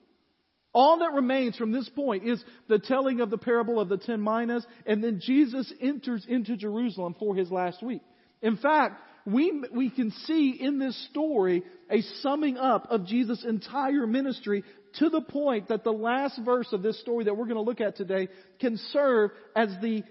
All 0.75 1.01
that 1.01 1.13
remains 1.13 1.57
from 1.57 1.73
this 1.73 1.89
point 1.91 2.27
is 2.27 2.43
the 2.69 2.79
telling 2.79 3.21
of 3.21 3.29
the 3.29 3.37
parable 3.37 3.79
of 3.79 3.91
the 3.91 3.99
ten 3.99 4.23
minas, 4.23 4.67
and 4.87 5.05
then 5.05 5.21
Jesus 5.23 5.71
enters 5.83 6.25
into 6.27 6.57
Jerusalem 6.57 7.15
for 7.19 7.35
his 7.35 7.51
last 7.51 7.83
week. 7.83 8.01
In 8.43 8.57
fact, 8.57 9.01
we, 9.25 9.63
we 9.73 9.91
can 9.91 10.11
see 10.27 10.57
in 10.61 10.79
this 10.79 10.97
story 11.11 11.63
a 11.89 12.03
summing 12.23 12.59
up 12.59 12.89
of 12.91 13.07
Jesus' 13.07 13.45
entire 13.45 14.07
ministry 14.07 14.65
to 14.99 15.09
the 15.09 15.21
point 15.21 15.69
that 15.69 15.85
the 15.85 15.93
last 15.93 16.41
verse 16.45 16.69
of 16.73 16.83
this 16.83 17.01
story 17.01 17.25
that 17.25 17.37
we're 17.37 17.47
going 17.47 17.57
to 17.57 17.63
look 17.63 17.81
at 17.81 17.97
today 17.97 18.29
can 18.61 18.77
serve 18.91 19.31
as 19.55 19.69
the 19.81 20.03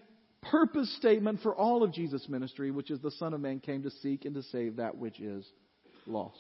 purpose 0.42 0.96
statement 0.98 1.42
for 1.42 1.54
all 1.54 1.84
of 1.84 1.94
Jesus' 1.94 2.28
ministry, 2.28 2.72
which 2.72 2.90
is 2.90 3.00
the 3.02 3.12
Son 3.12 3.34
of 3.34 3.42
Man 3.42 3.60
came 3.60 3.84
to 3.84 3.92
seek 3.92 4.26
and 4.26 4.34
to 4.36 4.44
save 4.44 4.78
that 4.78 4.98
which 4.98 5.20
is 5.20 5.46
lost. 6.08 6.38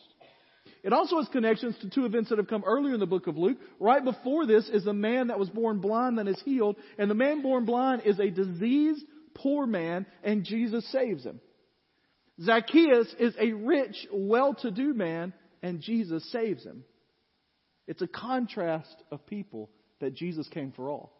It 0.83 0.93
also 0.93 1.17
has 1.17 1.27
connections 1.27 1.75
to 1.81 1.89
two 1.89 2.05
events 2.05 2.29
that 2.29 2.37
have 2.37 2.47
come 2.47 2.63
earlier 2.65 2.93
in 2.93 2.99
the 2.99 3.05
book 3.05 3.27
of 3.27 3.37
Luke. 3.37 3.57
Right 3.79 4.03
before 4.03 4.45
this 4.45 4.67
is 4.69 4.85
the 4.85 4.93
man 4.93 5.27
that 5.27 5.37
was 5.37 5.49
born 5.49 5.79
blind 5.79 6.17
that 6.17 6.27
is 6.27 6.41
healed, 6.43 6.77
and 6.97 7.09
the 7.09 7.15
man 7.15 7.41
born 7.41 7.65
blind 7.65 8.03
is 8.05 8.19
a 8.19 8.29
diseased 8.29 9.05
poor 9.35 9.67
man, 9.67 10.05
and 10.23 10.43
Jesus 10.43 10.89
saves 10.91 11.23
him. 11.23 11.39
Zacchaeus 12.43 13.13
is 13.19 13.33
a 13.39 13.53
rich, 13.53 14.07
well-to-do 14.11 14.93
man, 14.93 15.33
and 15.61 15.81
Jesus 15.81 16.29
saves 16.31 16.63
him. 16.63 16.83
It's 17.87 18.01
a 18.01 18.07
contrast 18.07 18.95
of 19.11 19.25
people 19.27 19.69
that 19.99 20.15
Jesus 20.15 20.47
came 20.47 20.71
for 20.71 20.89
all. 20.89 21.13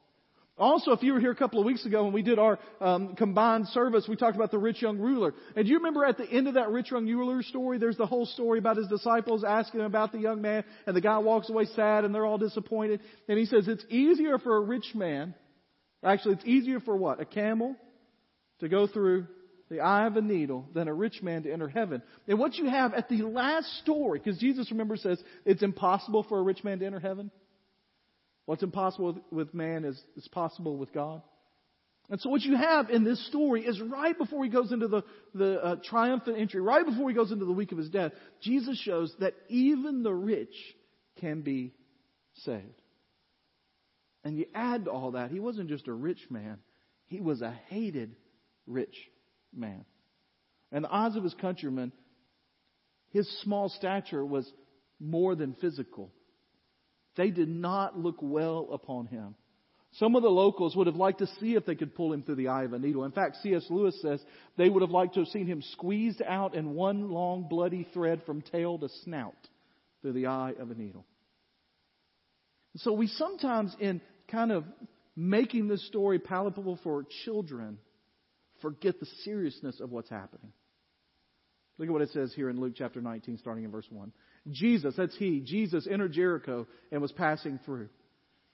Also, 0.58 0.92
if 0.92 1.02
you 1.02 1.14
were 1.14 1.20
here 1.20 1.32
a 1.32 1.36
couple 1.36 1.60
of 1.60 1.66
weeks 1.66 1.86
ago 1.86 2.04
when 2.04 2.14
we 2.14 2.22
did 2.22 2.38
our 2.38 2.60
um, 2.80 3.16
combined 3.16 3.68
service, 3.70 4.06
we 4.08 4.16
talked 4.16 4.36
about 4.36 4.52
the 4.52 4.60
rich 4.60 4.82
young 4.82 5.00
ruler. 5.00 5.34
And 5.56 5.66
do 5.66 5.72
you 5.72 5.78
remember 5.78 6.06
at 6.06 6.18
the 6.18 6.30
end 6.30 6.48
of 6.48 6.54
that 6.56 6.70
rich 6.70 6.92
young 6.92 7.08
ruler 7.08 7.42
story, 7.42 7.78
there's 7.78 7.98
the 7.98 8.06
whole 8.06 8.26
story 8.26 8.60
about 8.60 8.78
his 8.78 8.88
disciples 8.88 9.44
asking 9.44 9.80
him 9.80 9.86
about 9.86 10.12
the 10.12 10.20
young 10.20 10.42
man, 10.42 10.64
and 10.86 10.96
the 10.96 11.02
guy 11.02 11.18
walks 11.18 11.50
away 11.50 11.66
sad, 11.66 12.06
and 12.06 12.14
they're 12.14 12.26
all 12.26 12.38
disappointed. 12.38 13.00
And 13.28 13.40
he 13.40 13.46
says, 13.46 13.68
it's 13.68 13.86
easier 13.90 14.38
for 14.38 14.58
a 14.58 14.62
rich 14.62 14.94
man, 14.94 15.34
actually, 16.04 16.36
it's 16.36 16.46
easier 16.46 16.80
for 16.80 16.96
what? 16.96 17.20
A 17.20 17.26
camel 17.26 17.76
to 18.60 18.70
go 18.70 18.88
through 18.88 19.28
the 19.72 19.80
eye 19.80 20.06
of 20.06 20.18
a 20.18 20.22
needle 20.22 20.68
than 20.74 20.90
a 20.90 20.94
rich 20.94 21.24
man 21.24 21.44
to 21.44 21.52
enter 21.52 21.70
heaven. 21.70 22.04
And 22.28 22.38
what 22.38 22.56
you 22.56 22.70
have 22.70 22.94
at 22.94 23.08
the 23.08 23.24
last 23.24 23.68
story, 23.80 24.20
because 24.20 24.38
Jesus, 24.38 24.70
remember, 24.70 24.98
says 24.98 25.24
it's 25.46 25.64
impossible 25.64 26.24
for 26.28 26.38
a 26.38 26.44
rich 26.44 26.62
man 26.64 26.80
to 26.80 26.86
enter 26.86 27.00
heaven. 27.00 27.32
What's 28.46 28.64
impossible 28.64 29.22
with, 29.32 29.54
man 29.54 29.86
is, 29.86 30.00
is 30.18 30.28
possible 30.28 30.76
with 30.76 30.94
God. 30.94 31.22
And 32.10 32.20
so 32.20 32.30
what 32.30 32.42
you 32.42 32.58
have 32.58 32.90
in 32.90 33.06
this 33.06 33.26
story 33.28 33.64
is 33.64 33.80
right 33.80 34.18
before 34.18 34.44
he 34.44 34.50
goes 34.50 34.74
into 34.74 34.90
the, 34.90 35.04
the 35.34 35.64
uh, 35.64 35.76
triumphant 35.86 36.38
entry, 36.38 36.60
right 36.60 36.86
before 36.86 37.08
he 37.08 37.16
goes 37.16 37.32
into 37.32 37.46
the 37.46 37.54
week 37.54 37.72
of 37.72 37.78
his 37.78 37.90
death, 37.90 38.12
Jesus 38.42 38.78
shows 38.78 39.16
that 39.22 39.36
even 39.48 40.04
the 40.04 40.14
rich 40.14 40.54
can 41.22 41.44
be 41.44 41.74
saved. 42.44 42.66
And 44.26 44.38
you 44.38 44.48
add 44.54 44.84
to 44.86 44.92
all 44.92 45.12
that, 45.12 45.32
he 45.32 45.40
wasn't 45.40 45.70
just 45.70 45.88
a 45.88 45.94
rich 45.94 46.20
man, 46.30 46.58
he 47.06 47.22
was 47.22 47.42
a 47.42 47.58
hated 47.70 48.18
rich 48.68 48.96
man. 49.56 49.86
In 50.72 50.84
the 50.84 50.94
eyes 50.94 51.16
of 51.16 51.24
his 51.24 51.34
countrymen, 51.36 51.92
his 53.10 53.30
small 53.42 53.70
stature 53.70 54.26
was 54.26 54.50
more 55.00 55.36
than 55.36 55.56
physical. 55.60 56.12
They 57.18 57.30
did 57.30 57.50
not 57.50 57.98
look 57.98 58.18
well 58.22 58.70
upon 58.72 59.08
him. 59.08 59.36
Some 59.96 60.16
of 60.16 60.24
the 60.24 60.30
locals 60.30 60.74
would 60.76 60.88
have 60.88 60.96
liked 60.96 61.20
to 61.20 61.28
see 61.40 61.56
if 61.56 61.66
they 61.66 61.76
could 61.76 61.94
pull 61.94 62.14
him 62.14 62.24
through 62.24 62.36
the 62.36 62.48
eye 62.48 62.64
of 62.64 62.72
a 62.72 62.80
needle. 62.80 63.04
In 63.04 63.12
fact, 63.12 63.38
C.S. 63.44 63.66
Lewis 63.70 64.00
says 64.02 64.24
they 64.58 64.70
would 64.70 64.82
have 64.82 64.92
liked 64.92 65.16
to 65.16 65.20
have 65.20 65.28
seen 65.30 65.48
him 65.48 65.62
squeezed 65.74 66.22
out 66.26 66.56
in 66.56 66.74
one 66.74 67.10
long 67.10 67.48
bloody 67.50 67.86
thread 67.94 68.22
from 68.26 68.42
tail 68.42 68.80
to 68.80 68.88
snout 69.04 69.36
through 70.02 70.14
the 70.14 70.28
eye 70.28 70.54
of 70.58 70.72
a 70.72 70.76
needle. 70.76 71.06
So 72.78 72.94
we 72.94 73.08
sometimes, 73.08 73.76
in 73.82 74.00
kind 74.30 74.54
of 74.54 74.64
making 75.18 75.68
this 75.68 75.86
story 75.88 76.20
palatable 76.20 76.80
for 76.84 77.06
children, 77.26 77.78
forget 78.62 79.00
the 79.00 79.08
seriousness 79.24 79.80
of 79.80 79.92
what's 79.92 80.10
happening. 80.10 80.52
Look 81.78 81.88
at 81.88 81.94
what 81.94 82.02
it 82.02 82.12
says 82.12 82.34
here 82.36 82.50
in 82.50 82.60
Luke 82.60 82.74
chapter 82.76 83.02
19, 83.02 83.38
starting 83.38 83.64
in 83.64 83.72
verse 83.72 83.88
1. 83.90 84.12
Jesus, 84.50 84.94
that's 84.96 85.16
he, 85.18 85.40
Jesus 85.40 85.88
entered 85.90 86.12
Jericho 86.12 86.68
and 86.92 87.02
was 87.02 87.12
passing 87.12 87.60
through. 87.66 87.90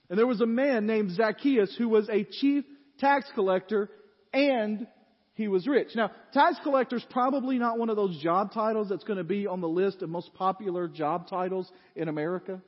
And 0.09 0.17
there 0.17 0.27
was 0.27 0.41
a 0.41 0.45
man 0.45 0.85
named 0.85 1.11
Zacchaeus 1.11 1.75
who 1.77 1.89
was 1.89 2.07
a 2.09 2.23
chief 2.23 2.63
tax 2.99 3.29
collector 3.35 3.89
and 4.31 4.87
he 5.33 5.47
was 5.47 5.67
rich. 5.67 5.89
Now, 5.95 6.11
tax 6.33 6.57
collector 6.63 6.95
is 6.95 7.05
probably 7.09 7.59
not 7.59 7.77
one 7.77 7.89
of 7.89 7.95
those 7.95 8.17
job 8.21 8.53
titles 8.53 8.89
that's 8.89 9.03
going 9.03 9.17
to 9.17 9.23
be 9.23 9.45
on 9.45 9.61
the 9.61 9.67
list 9.67 10.01
of 10.01 10.09
most 10.09 10.33
popular 10.33 10.87
job 10.87 11.27
titles 11.29 11.71
in 11.95 12.07
America. 12.07 12.61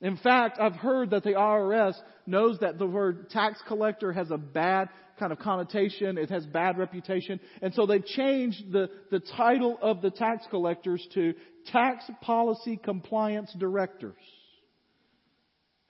In 0.00 0.16
fact, 0.16 0.58
I've 0.58 0.76
heard 0.76 1.10
that 1.10 1.24
the 1.24 1.32
IRS 1.34 1.94
knows 2.26 2.58
that 2.60 2.78
the 2.78 2.86
word 2.86 3.28
tax 3.30 3.60
collector 3.68 4.12
has 4.12 4.30
a 4.30 4.38
bad 4.38 4.88
kind 5.18 5.32
of 5.32 5.38
connotation. 5.38 6.16
It 6.16 6.30
has 6.30 6.46
bad 6.46 6.78
reputation. 6.78 7.38
And 7.60 7.74
so 7.74 7.84
they've 7.84 8.04
changed 8.04 8.72
the, 8.72 8.88
the 9.10 9.20
title 9.20 9.78
of 9.82 10.00
the 10.00 10.10
tax 10.10 10.46
collectors 10.48 11.06
to 11.14 11.34
tax 11.66 12.04
policy 12.22 12.78
compliance 12.82 13.54
directors. 13.58 14.16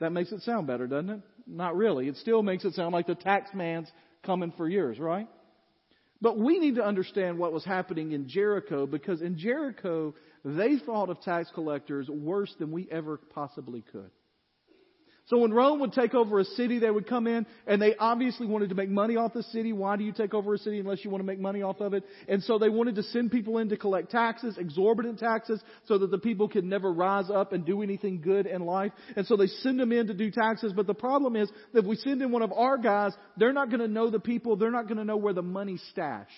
That 0.01 0.11
makes 0.11 0.33
it 0.33 0.43
sound 0.43 0.67
better, 0.67 0.89
doesn't 0.89 1.11
it? 1.11 1.21
Not 1.47 1.77
really. 1.77 2.09
It 2.09 2.17
still 2.17 2.43
makes 2.43 2.65
it 2.65 2.75
sound 2.75 2.93
like 2.93 3.07
the 3.07 3.15
tax 3.15 3.51
man's 3.55 3.91
coming 4.25 4.53
for 4.57 4.69
yours, 4.69 4.99
right? 4.99 5.29
But 6.21 6.39
we 6.39 6.59
need 6.59 6.75
to 6.75 6.85
understand 6.85 7.39
what 7.39 7.53
was 7.53 7.65
happening 7.65 8.13
in 8.13 8.29
Jericho 8.29 8.87
because 8.87 9.23
in 9.23 9.39
Jericho, 9.39 10.15
they 10.45 10.77
thought 10.79 11.09
of 11.09 11.21
tax 11.23 11.51
collectors 11.55 12.09
worse 12.09 12.55
than 12.59 12.73
we 12.73 12.89
ever 12.91 13.17
possibly 13.17 13.83
could. 13.93 14.11
So 15.27 15.39
when 15.39 15.53
Rome 15.53 15.81
would 15.81 15.93
take 15.93 16.15
over 16.15 16.41
a 16.41 16.45
city, 16.45 16.79
they 16.79 16.91
would 16.91 17.07
come 17.07 17.27
in 17.27 17.47
and 17.67 17.81
they 17.81 17.95
obviously 17.97 18.47
wanted 18.47 18.71
to 18.71 18.75
make 18.75 18.89
money 18.89 19.17
off 19.17 19.33
the 19.33 19.45
city. 19.45 19.73
Why 19.73 19.97
do 19.97 20.05
you 20.05 20.13
take 20.13 20.35
over 20.35 20.55
a 20.55 20.59
city 20.59 20.81
unless 20.81 21.05
you 21.05 21.11
want 21.11 21.21
to 21.23 21.27
make 21.27 21.39
money 21.39 21.63
off 21.63 21.81
of 21.81 21.95
it? 21.95 22.05
And 22.29 22.43
so 22.43 22.59
they 22.59 22.69
wanted 22.69 22.97
to 22.97 23.03
send 23.05 23.31
people 23.31 23.59
in 23.59 23.69
to 23.69 23.77
collect 23.77 24.11
taxes, 24.11 24.59
exorbitant 24.59 25.19
taxes, 25.19 25.63
so 25.87 25.99
that 25.99 26.11
the 26.11 26.19
people 26.19 26.49
could 26.49 26.65
never 26.65 26.93
rise 26.93 27.31
up 27.31 27.53
and 27.53 27.65
do 27.65 27.83
anything 27.83 28.21
good 28.21 28.47
in 28.47 28.63
life. 28.63 28.93
And 29.17 29.27
so 29.27 29.37
they 29.37 29.47
send 29.47 29.79
them 29.79 29.93
in 29.93 30.09
to 30.09 30.15
do 30.15 30.31
taxes. 30.31 30.73
But 30.75 30.87
the 30.87 30.95
problem 30.95 31.37
is 31.37 31.49
that 31.73 31.81
if 31.81 31.87
we 31.87 31.97
send 31.97 32.23
in 32.23 32.33
one 32.33 32.43
of 32.43 32.53
our 32.53 32.79
guys, 32.79 33.13
they're 33.37 33.53
not 33.53 33.69
going 33.69 33.81
to 33.81 33.89
know 33.89 34.11
the 34.11 34.21
people. 34.21 34.57
They're 34.57 34.71
not 34.71 34.89
going 34.89 34.99
to 34.99 35.05
know 35.05 35.17
where 35.17 35.35
the 35.35 35.43
money's 35.43 35.83
stashed. 35.91 36.33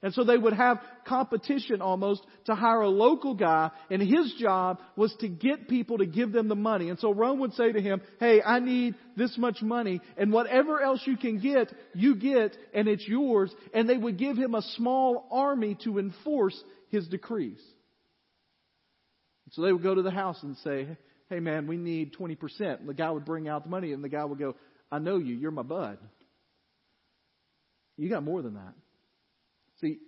And 0.00 0.14
so 0.14 0.22
they 0.22 0.38
would 0.38 0.52
have 0.52 0.80
competition 1.06 1.82
almost 1.82 2.24
to 2.44 2.54
hire 2.54 2.82
a 2.82 2.88
local 2.88 3.34
guy, 3.34 3.72
and 3.90 4.00
his 4.00 4.32
job 4.38 4.78
was 4.94 5.12
to 5.20 5.28
get 5.28 5.68
people 5.68 5.98
to 5.98 6.06
give 6.06 6.30
them 6.30 6.46
the 6.46 6.54
money. 6.54 6.88
And 6.88 7.00
so 7.00 7.12
Rome 7.12 7.40
would 7.40 7.54
say 7.54 7.72
to 7.72 7.80
him, 7.80 8.00
hey, 8.20 8.40
I 8.40 8.60
need 8.60 8.94
this 9.16 9.36
much 9.36 9.60
money, 9.60 10.00
and 10.16 10.32
whatever 10.32 10.80
else 10.80 11.02
you 11.04 11.16
can 11.16 11.40
get, 11.40 11.72
you 11.94 12.14
get, 12.14 12.56
and 12.72 12.86
it's 12.86 13.06
yours. 13.08 13.52
And 13.74 13.88
they 13.88 13.96
would 13.96 14.18
give 14.18 14.36
him 14.36 14.54
a 14.54 14.62
small 14.76 15.28
army 15.32 15.76
to 15.82 15.98
enforce 15.98 16.62
his 16.90 17.08
decrees. 17.08 17.60
So 19.50 19.62
they 19.62 19.72
would 19.72 19.82
go 19.82 19.96
to 19.96 20.02
the 20.02 20.12
house 20.12 20.40
and 20.42 20.56
say, 20.58 20.86
hey 21.28 21.40
man, 21.40 21.66
we 21.66 21.76
need 21.76 22.14
20%. 22.14 22.38
And 22.60 22.88
the 22.88 22.94
guy 22.94 23.10
would 23.10 23.24
bring 23.24 23.48
out 23.48 23.64
the 23.64 23.70
money, 23.70 23.92
and 23.92 24.04
the 24.04 24.08
guy 24.08 24.24
would 24.24 24.38
go, 24.38 24.54
I 24.92 25.00
know 25.00 25.18
you, 25.18 25.34
you're 25.34 25.50
my 25.50 25.62
bud. 25.62 25.98
You 27.96 28.08
got 28.08 28.22
more 28.22 28.42
than 28.42 28.54
that. 28.54 28.74
See, 29.80 29.98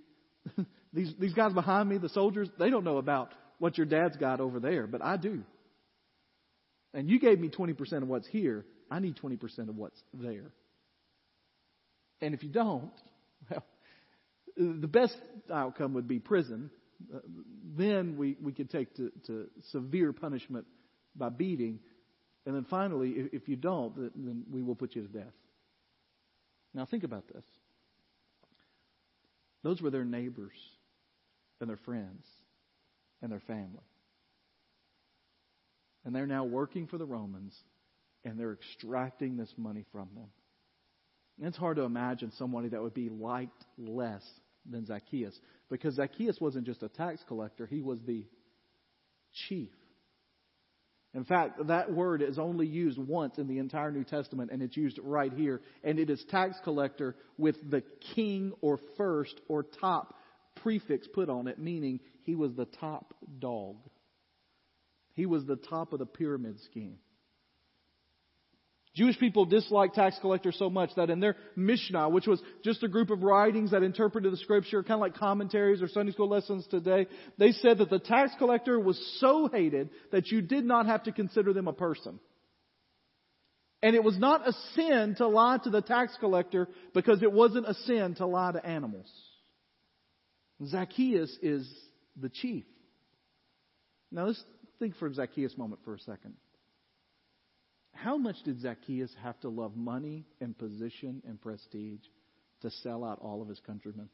these, 0.93 1.13
these 1.19 1.35
guys 1.35 1.53
behind 1.53 1.89
me, 1.89 1.99
the 1.99 2.09
soldiers, 2.09 2.49
they 2.59 2.71
don't 2.71 2.85
know 2.85 2.99
about 2.99 3.33
what 3.59 3.77
your 3.77 3.87
dad's 3.87 4.17
got 4.17 4.41
over 4.41 4.59
there, 4.59 4.87
but 4.87 5.03
I 5.03 5.17
do. 5.17 5.43
And 6.93 7.09
you 7.09 7.21
gave 7.21 7.39
me 7.39 7.49
20% 7.49 8.03
of 8.03 8.09
what's 8.09 8.27
here. 8.27 8.65
I 8.91 8.99
need 8.99 9.17
20% 9.17 9.69
of 9.69 9.77
what's 9.77 10.01
there. 10.15 10.51
And 12.21 12.35
if 12.35 12.43
you 12.43 12.49
don't, 12.49 12.91
well, 13.51 13.65
the 14.57 14.89
best 14.89 15.17
outcome 15.53 15.95
would 15.95 16.09
be 16.09 16.19
prison. 16.19 16.71
Uh, 17.15 17.19
then 17.77 18.17
we, 18.17 18.37
we 18.43 18.53
could 18.53 18.71
take 18.71 18.95
to, 18.97 19.13
to 19.27 19.49
severe 19.71 20.13
punishment 20.13 20.67
by 21.15 21.29
beating. 21.29 21.79
And 22.47 22.55
then 22.55 22.67
finally, 22.69 23.11
if, 23.11 23.43
if 23.43 23.49
you 23.49 23.57
don't, 23.57 23.95
then 23.97 24.45
we 24.51 24.63
will 24.63 24.75
put 24.75 24.97
you 24.97 25.03
to 25.03 25.09
death. 25.09 25.33
Now 26.75 26.87
think 26.87 27.05
about 27.05 27.25
this. 27.33 27.45
Those 29.63 29.81
were 29.81 29.91
their 29.91 30.05
neighbors 30.05 30.57
and 31.61 31.69
their 31.69 31.77
friends 31.79 32.25
and 33.23 33.31
their 33.31 33.41
family. 33.41 33.85
And 36.05 36.15
they're 36.15 36.27
now 36.27 36.45
working 36.45 36.87
for 36.87 36.99
the 36.99 37.07
Romans 37.07 37.55
and 38.25 38.39
they're 38.39 38.53
extracting 38.53 39.37
this 39.37 39.53
money 39.57 39.85
from 39.93 40.09
them. 40.15 40.29
And 41.39 41.49
it's 41.49 41.57
hard 41.57 41.77
to 41.77 41.83
imagine 41.83 42.33
somebody 42.37 42.69
that 42.69 42.83
would 42.83 42.95
be 42.95 43.09
liked 43.09 43.65
less 43.79 44.23
than 44.69 44.87
Zacchaeus 44.87 45.39
because 45.71 45.95
Zacchaeus 45.95 46.39
wasn't 46.41 46.67
just 46.67 46.83
a 46.83 46.89
tax 46.89 47.23
collector, 47.27 47.67
he 47.67 47.81
was 47.81 47.99
the 48.07 48.25
chief. 49.49 49.71
In 51.13 51.25
fact, 51.25 51.67
that 51.67 51.93
word 51.93 52.23
is 52.23 52.39
only 52.39 52.67
used 52.67 52.97
once 52.97 53.39
in 53.39 53.49
the 53.49 53.59
entire 53.59 53.91
New 53.91 54.05
Testament, 54.05 54.51
and 54.53 54.63
it's 54.63 54.77
used 54.77 54.99
right 55.03 55.33
here. 55.33 55.61
And 55.83 55.99
it 55.99 56.09
is 56.09 56.25
tax 56.31 56.57
collector 56.63 57.17
with 57.37 57.57
the 57.69 57.83
king 58.15 58.53
or 58.61 58.79
first 58.97 59.41
or 59.49 59.65
top 59.65 60.15
prefix 60.63 61.09
put 61.09 61.29
on 61.29 61.49
it, 61.49 61.59
meaning 61.59 62.01
he 62.23 62.37
was 62.37 62.55
the 62.55 62.67
top 62.67 63.15
dog. 63.41 63.77
He 65.15 65.27
was 65.27 65.45
the 65.45 65.57
top 65.57 65.93
of 65.93 65.99
the 65.99 66.07
pyramid 66.07 66.61
scheme. 66.61 66.99
Jewish 69.01 69.19
people 69.19 69.47
disliked 69.47 69.95
tax 69.95 70.19
collectors 70.21 70.57
so 70.59 70.69
much 70.69 70.91
that 70.97 71.09
in 71.09 71.21
their 71.21 71.35
Mishnah, 71.57 72.11
which 72.11 72.27
was 72.27 72.39
just 72.63 72.83
a 72.83 72.89
group 72.89 73.09
of 73.09 73.23
writings 73.23 73.71
that 73.71 73.83
interpreted 73.83 74.31
the 74.31 74.37
scripture, 74.37 74.83
kind 74.83 74.97
of 74.97 75.01
like 75.01 75.15
commentaries 75.15 75.81
or 75.81 75.89
Sunday 75.89 76.13
school 76.13 76.29
lessons 76.29 76.67
today, 76.67 77.07
they 77.39 77.53
said 77.53 77.79
that 77.79 77.89
the 77.89 77.99
tax 77.99 78.33
collector 78.37 78.79
was 78.79 79.01
so 79.19 79.49
hated 79.49 79.89
that 80.13 80.27
you 80.27 80.43
did 80.43 80.67
not 80.67 80.85
have 80.85 81.05
to 81.05 81.13
consider 81.13 81.55
them 81.55 81.67
a 81.67 81.73
person. 81.73 82.21
And 83.83 83.97
it 83.97 84.05
was 84.05 84.19
not 84.19 84.47
a 84.47 84.53
sin 84.75 85.15
to 85.17 85.27
lie 85.29 85.57
to 85.65 85.71
the 85.71 85.81
tax 85.81 86.15
collector 86.21 86.69
because 86.93 87.23
it 87.23 87.33
wasn't 87.33 87.67
a 87.67 87.75
sin 87.87 88.17
to 88.17 88.27
lie 88.27 88.53
to 88.53 88.63
animals. 88.63 89.11
Zacchaeus 90.67 91.35
is 91.41 91.67
the 92.21 92.29
chief. 92.29 92.67
Now 94.13 94.27
let's 94.27 94.45
think 94.79 94.95
for 94.97 95.11
Zacchaeus 95.11 95.57
moment 95.57 95.81
for 95.87 95.95
a 95.95 96.01
second. 96.01 96.35
How 98.03 98.17
much 98.17 98.37
did 98.45 98.63
Zacchaeus 98.63 99.15
have 99.23 99.39
to 99.41 99.51
love 99.51 99.77
money 99.77 100.25
and 100.41 100.57
position 100.57 101.23
and 101.27 101.41
prestige 101.41 102.01
to 102.63 102.71
sell 102.83 103.05
out 103.05 103.19
all 103.21 103.43
of 103.43 103.49
his 103.49 103.61
countrymen? 103.67 104.09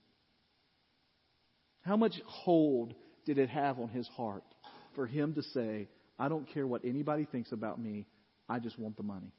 How 1.83 1.97
much 1.97 2.15
hold 2.27 2.95
did 3.27 3.39
it 3.39 3.49
have 3.49 3.79
on 3.79 3.89
his 3.91 4.09
heart 4.09 4.43
for 4.97 5.07
him 5.07 5.35
to 5.35 5.43
say, 5.43 5.89
I 6.19 6.29
don't 6.29 6.53
care 6.53 6.67
what 6.67 6.85
anybody 6.85 7.29
thinks 7.31 7.53
about 7.53 7.81
me, 7.81 8.07
I 8.49 8.59
just 8.59 8.77
want 8.77 8.97
the 8.97 9.05
money? 9.05 9.33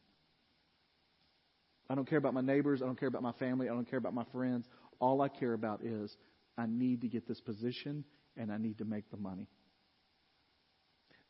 I 1.90 1.96
don't 1.96 2.08
care 2.08 2.18
about 2.18 2.34
my 2.34 2.42
neighbors, 2.42 2.82
I 2.82 2.86
don't 2.86 3.00
care 3.00 3.10
about 3.10 3.24
my 3.24 3.34
family, 3.34 3.68
I 3.68 3.74
don't 3.74 3.90
care 3.90 4.00
about 4.00 4.14
my 4.14 4.26
friends. 4.32 4.66
All 5.00 5.22
I 5.22 5.28
care 5.28 5.54
about 5.54 5.84
is 5.84 6.16
I 6.58 6.68
need 6.68 7.02
to 7.02 7.10
get 7.10 7.28
this 7.28 7.42
position 7.42 8.06
and 8.38 8.52
I 8.52 8.58
need 8.58 8.78
to 8.78 8.86
make 8.86 9.12
the 9.12 9.18
money. 9.18 9.48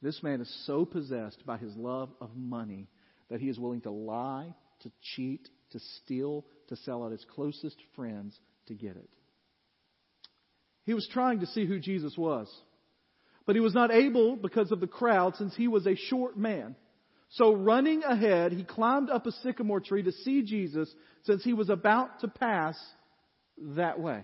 This 0.04 0.22
man 0.22 0.40
is 0.40 0.64
so 0.68 0.86
possessed 0.86 1.44
by 1.48 1.58
his 1.58 1.76
love 1.76 2.10
of 2.22 2.36
money 2.36 2.88
that 3.30 3.42
he 3.42 3.50
is 3.50 3.60
willing 3.60 3.82
to 3.82 3.92
lie, 3.92 4.54
to 4.82 4.92
cheat, 5.16 5.50
to 5.72 5.80
steal, 5.80 6.46
to 6.70 6.76
sell 6.78 7.04
out 7.04 7.12
his 7.12 7.26
closest 7.34 7.78
friends 7.96 8.38
to 8.68 8.74
get 8.74 8.96
it. 8.96 9.10
He 10.86 10.94
was 10.94 11.08
trying 11.12 11.42
to 11.42 11.48
see 11.48 11.66
who 11.66 11.80
Jesus 11.80 12.18
was, 12.18 12.48
but 13.46 13.56
he 13.56 13.62
was 13.62 13.74
not 13.74 13.92
able 13.92 14.36
because 14.36 14.72
of 14.72 14.80
the 14.80 14.88
crowd 14.88 15.36
since 15.36 15.56
he 15.56 15.68
was 15.68 15.86
a 15.86 15.96
short 15.96 16.38
man. 16.38 16.76
So 17.30 17.54
running 17.54 18.04
ahead, 18.04 18.54
he 18.54 18.64
climbed 18.64 19.10
up 19.10 19.26
a 19.26 19.32
sycamore 19.44 19.82
tree 19.82 20.04
to 20.04 20.12
see 20.12 20.44
Jesus 20.44 20.94
since 21.24 21.44
he 21.44 21.54
was 21.54 21.70
about 21.70 22.22
to 22.22 22.30
pass 22.30 22.78
that 23.76 24.00
way. 24.00 24.24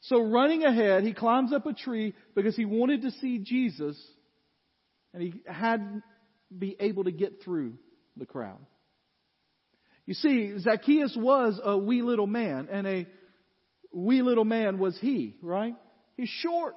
So 0.00 0.22
running 0.22 0.64
ahead, 0.64 1.04
he 1.04 1.12
climbs 1.12 1.52
up 1.52 1.66
a 1.66 1.72
tree 1.72 2.14
because 2.34 2.56
he 2.56 2.64
wanted 2.64 3.02
to 3.02 3.10
see 3.10 3.38
Jesus 3.38 4.00
and 5.12 5.22
he 5.22 5.42
had 5.46 6.02
be 6.56 6.76
able 6.80 7.04
to 7.04 7.12
get 7.12 7.42
through 7.42 7.74
the 8.16 8.26
crowd. 8.26 8.58
You 10.06 10.14
see, 10.14 10.58
Zacchaeus 10.58 11.16
was 11.16 11.58
a 11.62 11.78
wee 11.78 12.02
little 12.02 12.26
man, 12.26 12.68
and 12.70 12.86
a 12.86 13.06
wee 13.92 14.22
little 14.22 14.44
man 14.44 14.78
was 14.78 14.98
he, 15.00 15.34
right? 15.40 15.74
He's 16.16 16.28
short. 16.28 16.74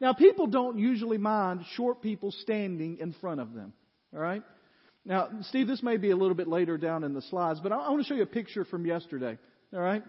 Now, 0.00 0.12
people 0.12 0.46
don't 0.46 0.78
usually 0.78 1.18
mind 1.18 1.62
short 1.74 2.02
people 2.02 2.30
standing 2.30 2.98
in 2.98 3.12
front 3.14 3.40
of 3.40 3.52
them, 3.54 3.72
all 4.12 4.20
right? 4.20 4.42
Now, 5.04 5.28
Steve, 5.42 5.66
this 5.66 5.82
may 5.82 5.96
be 5.98 6.10
a 6.10 6.16
little 6.16 6.34
bit 6.34 6.48
later 6.48 6.78
down 6.78 7.04
in 7.04 7.12
the 7.12 7.22
slides, 7.22 7.60
but 7.60 7.72
I, 7.72 7.90
want 7.90 8.02
to 8.02 8.08
show 8.08 8.14
you 8.14 8.22
a 8.22 8.26
picture 8.26 8.64
from 8.64 8.86
yesterday. 8.86 9.36
All 9.72 9.80
right? 9.80 10.02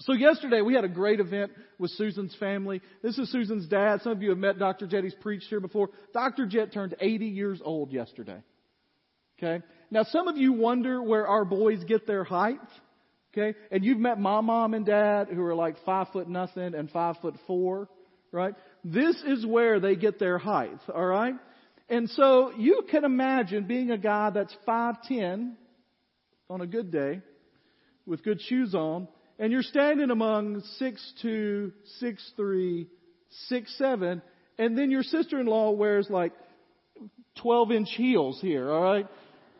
So 0.00 0.12
yesterday 0.14 0.62
we 0.62 0.74
had 0.74 0.84
a 0.84 0.88
great 0.88 1.20
event 1.20 1.52
with 1.78 1.90
Susan's 1.92 2.34
family. 2.40 2.80
This 3.02 3.18
is 3.18 3.30
Susan's 3.30 3.68
dad. 3.68 4.00
Some 4.02 4.12
of 4.12 4.22
you 4.22 4.30
have 4.30 4.38
met 4.38 4.58
Dr. 4.58 4.86
Jet. 4.86 5.04
He's 5.04 5.14
preached 5.14 5.46
here 5.48 5.60
before. 5.60 5.90
Dr. 6.12 6.46
Jet 6.46 6.72
turned 6.72 6.96
80 7.00 7.26
years 7.26 7.60
old 7.64 7.92
yesterday. 7.92 8.42
Okay? 9.38 9.64
Now 9.90 10.04
some 10.04 10.28
of 10.28 10.36
you 10.36 10.52
wonder 10.52 11.02
where 11.02 11.26
our 11.26 11.44
boys 11.44 11.84
get 11.84 12.06
their 12.06 12.24
height. 12.24 12.58
Okay? 13.32 13.56
And 13.70 13.84
you've 13.84 13.98
met 13.98 14.18
my 14.18 14.40
mom 14.40 14.74
and 14.74 14.84
dad 14.84 15.28
who 15.28 15.42
are 15.42 15.54
like 15.54 15.76
five 15.84 16.08
foot 16.12 16.28
nothing 16.28 16.74
and 16.74 16.90
five 16.90 17.16
foot 17.20 17.36
four. 17.46 17.88
Right? 18.32 18.54
This 18.82 19.22
is 19.26 19.44
where 19.44 19.78
they 19.78 19.94
get 19.94 20.18
their 20.18 20.38
height. 20.38 20.78
Alright? 20.88 21.34
And 21.88 22.08
so 22.10 22.52
you 22.56 22.84
can 22.90 23.04
imagine 23.04 23.64
being 23.64 23.90
a 23.90 23.98
guy 23.98 24.30
that's 24.30 24.56
5'10 24.66 25.52
on 26.48 26.60
a 26.60 26.66
good 26.66 26.90
day 26.90 27.20
with 28.06 28.24
good 28.24 28.40
shoes 28.40 28.74
on 28.74 29.08
and 29.38 29.52
you're 29.52 29.62
standing 29.62 30.10
among 30.10 30.62
six 30.78 31.12
two, 31.22 31.72
six 31.98 32.22
three, 32.36 32.88
six 33.48 33.76
seven, 33.78 34.22
and 34.58 34.76
then 34.76 34.90
your 34.90 35.02
sister-in-law 35.02 35.72
wears 35.72 36.08
like 36.10 36.32
12 37.40 37.72
inch 37.72 37.88
heels 37.96 38.38
here, 38.40 38.70
alright? 38.70 39.06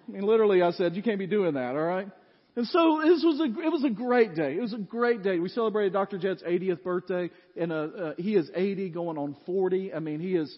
I 0.08 0.10
mean, 0.10 0.22
literally 0.22 0.62
I 0.62 0.72
said, 0.72 0.94
you 0.94 1.02
can't 1.02 1.18
be 1.18 1.26
doing 1.26 1.54
that, 1.54 1.74
alright? 1.74 2.08
And 2.54 2.66
so 2.66 3.00
this 3.02 3.24
was 3.24 3.40
a, 3.40 3.44
it 3.44 3.72
was 3.72 3.82
a 3.84 3.90
great 3.90 4.34
day. 4.34 4.56
It 4.56 4.60
was 4.60 4.74
a 4.74 4.78
great 4.78 5.22
day. 5.22 5.38
We 5.38 5.48
celebrated 5.48 5.94
Dr. 5.94 6.18
Jet's 6.18 6.42
80th 6.42 6.82
birthday 6.82 7.30
and 7.56 7.72
uh, 7.72 7.74
uh, 7.74 8.12
he 8.18 8.34
is 8.34 8.50
80 8.54 8.90
going 8.90 9.16
on 9.16 9.36
40. 9.46 9.94
I 9.94 10.00
mean, 10.00 10.20
he 10.20 10.34
is, 10.34 10.54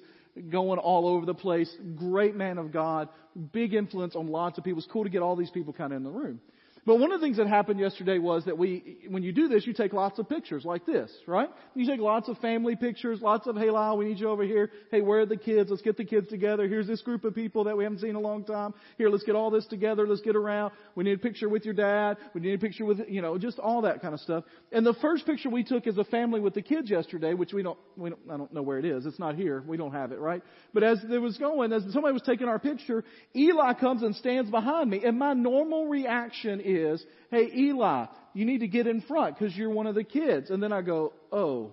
going 0.50 0.78
all 0.78 1.06
over 1.06 1.26
the 1.26 1.34
place. 1.34 1.72
Great 1.96 2.34
man 2.34 2.58
of 2.58 2.72
God. 2.72 3.08
Big 3.52 3.74
influence 3.74 4.16
on 4.16 4.28
lots 4.28 4.58
of 4.58 4.64
people. 4.64 4.78
It's 4.78 4.90
cool 4.90 5.04
to 5.04 5.10
get 5.10 5.22
all 5.22 5.36
these 5.36 5.50
people 5.50 5.72
kind 5.72 5.92
of 5.92 5.96
in 5.96 6.02
the 6.02 6.10
room. 6.10 6.40
But 6.86 6.98
one 6.98 7.12
of 7.12 7.20
the 7.20 7.26
things 7.26 7.38
that 7.38 7.46
happened 7.46 7.80
yesterday 7.80 8.18
was 8.18 8.44
that 8.44 8.58
we, 8.58 8.98
when 9.08 9.22
you 9.22 9.32
do 9.32 9.48
this, 9.48 9.66
you 9.66 9.72
take 9.72 9.94
lots 9.94 10.18
of 10.18 10.28
pictures 10.28 10.66
like 10.66 10.84
this, 10.84 11.10
right? 11.26 11.48
You 11.74 11.86
take 11.86 12.00
lots 12.00 12.28
of 12.28 12.36
family 12.38 12.76
pictures, 12.76 13.22
lots 13.22 13.46
of, 13.46 13.56
hey 13.56 13.70
Lyle, 13.70 13.96
we 13.96 14.04
need 14.04 14.18
you 14.18 14.28
over 14.28 14.44
here. 14.44 14.70
Hey, 14.90 15.00
where 15.00 15.20
are 15.20 15.26
the 15.26 15.38
kids? 15.38 15.70
Let's 15.70 15.80
get 15.80 15.96
the 15.96 16.04
kids 16.04 16.28
together. 16.28 16.68
Here's 16.68 16.86
this 16.86 17.00
group 17.00 17.24
of 17.24 17.34
people 17.34 17.64
that 17.64 17.76
we 17.76 17.84
haven't 17.84 18.00
seen 18.00 18.10
in 18.10 18.16
a 18.16 18.20
long 18.20 18.44
time. 18.44 18.74
Here, 18.98 19.08
let's 19.08 19.24
get 19.24 19.34
all 19.34 19.50
this 19.50 19.64
together. 19.66 20.06
Let's 20.06 20.20
get 20.20 20.36
around. 20.36 20.72
We 20.94 21.04
need 21.04 21.14
a 21.14 21.18
picture 21.18 21.48
with 21.48 21.64
your 21.64 21.72
dad. 21.72 22.18
We 22.34 22.42
need 22.42 22.52
a 22.52 22.58
picture 22.58 22.84
with, 22.84 23.00
you 23.08 23.22
know, 23.22 23.38
just 23.38 23.58
all 23.58 23.80
that 23.82 24.02
kind 24.02 24.12
of 24.12 24.20
stuff. 24.20 24.44
And 24.70 24.84
the 24.84 24.94
first 25.00 25.24
picture 25.24 25.48
we 25.48 25.64
took 25.64 25.86
as 25.86 25.96
a 25.96 26.04
family 26.04 26.40
with 26.40 26.52
the 26.52 26.62
kids 26.62 26.90
yesterday, 26.90 27.32
which 27.32 27.54
we 27.54 27.62
don't, 27.62 27.78
we 27.96 28.10
don't, 28.10 28.20
I 28.30 28.36
don't 28.36 28.52
know 28.52 28.62
where 28.62 28.78
it 28.78 28.84
is. 28.84 29.06
It's 29.06 29.18
not 29.18 29.36
here. 29.36 29.64
We 29.66 29.78
don't 29.78 29.92
have 29.92 30.12
it, 30.12 30.18
right? 30.18 30.42
But 30.74 30.82
as 30.82 31.02
it 31.10 31.18
was 31.18 31.38
going, 31.38 31.72
as 31.72 31.82
somebody 31.94 32.12
was 32.12 32.22
taking 32.26 32.46
our 32.46 32.58
picture, 32.58 33.04
Eli 33.34 33.72
comes 33.72 34.02
and 34.02 34.14
stands 34.16 34.50
behind 34.50 34.90
me. 34.90 35.02
And 35.02 35.18
my 35.18 35.32
normal 35.32 35.86
reaction 35.86 36.60
is, 36.60 36.73
is, 36.76 37.04
hey, 37.30 37.48
Eli, 37.54 38.06
you 38.32 38.44
need 38.44 38.58
to 38.58 38.68
get 38.68 38.86
in 38.86 39.00
front 39.02 39.38
because 39.38 39.56
you're 39.56 39.70
one 39.70 39.86
of 39.86 39.94
the 39.94 40.04
kids. 40.04 40.50
And 40.50 40.62
then 40.62 40.72
I 40.72 40.82
go, 40.82 41.12
oh, 41.32 41.72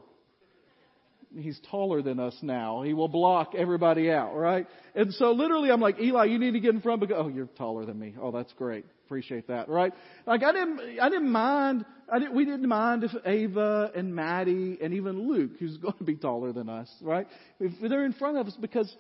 he's 1.36 1.60
taller 1.70 2.02
than 2.02 2.20
us 2.20 2.36
now. 2.42 2.82
He 2.82 2.94
will 2.94 3.08
block 3.08 3.54
everybody 3.58 4.12
out, 4.12 4.36
right? 4.36 4.68
And 4.96 5.14
so 5.14 5.32
literally 5.32 5.72
I'm 5.72 5.82
like, 5.82 6.00
Eli, 6.00 6.26
you 6.26 6.40
need 6.40 6.52
to 6.52 6.60
get 6.60 6.74
in 6.74 6.82
front 6.82 7.02
because, 7.02 7.18
oh, 7.20 7.28
you're 7.28 7.48
taller 7.58 7.86
than 7.86 8.00
me. 8.00 8.16
Oh, 8.22 8.32
that's 8.32 8.52
great. 8.54 8.86
Appreciate 9.06 9.48
that, 9.48 9.70
right? 9.70 9.94
Like 10.26 10.44
I 10.44 10.52
didn't, 10.52 11.00
I 11.02 11.10
didn't 11.10 11.32
mind, 11.32 11.86
I 12.12 12.20
didn't, 12.20 12.36
we 12.36 12.46
didn't 12.46 12.68
mind 12.68 13.04
if 13.04 13.12
Ava 13.26 13.92
and 13.96 14.16
Maddie 14.16 14.78
and 14.82 14.94
even 14.94 15.30
Luke, 15.30 15.52
who's 15.60 15.78
going 15.82 15.98
to 15.98 16.04
be 16.04 16.16
taller 16.16 16.54
than 16.54 16.70
us, 16.70 16.90
right? 17.02 17.28
If 17.60 17.74
they're 17.90 18.06
in 18.06 18.14
front 18.14 18.38
of 18.38 18.48
us 18.48 18.58
because 18.60 18.94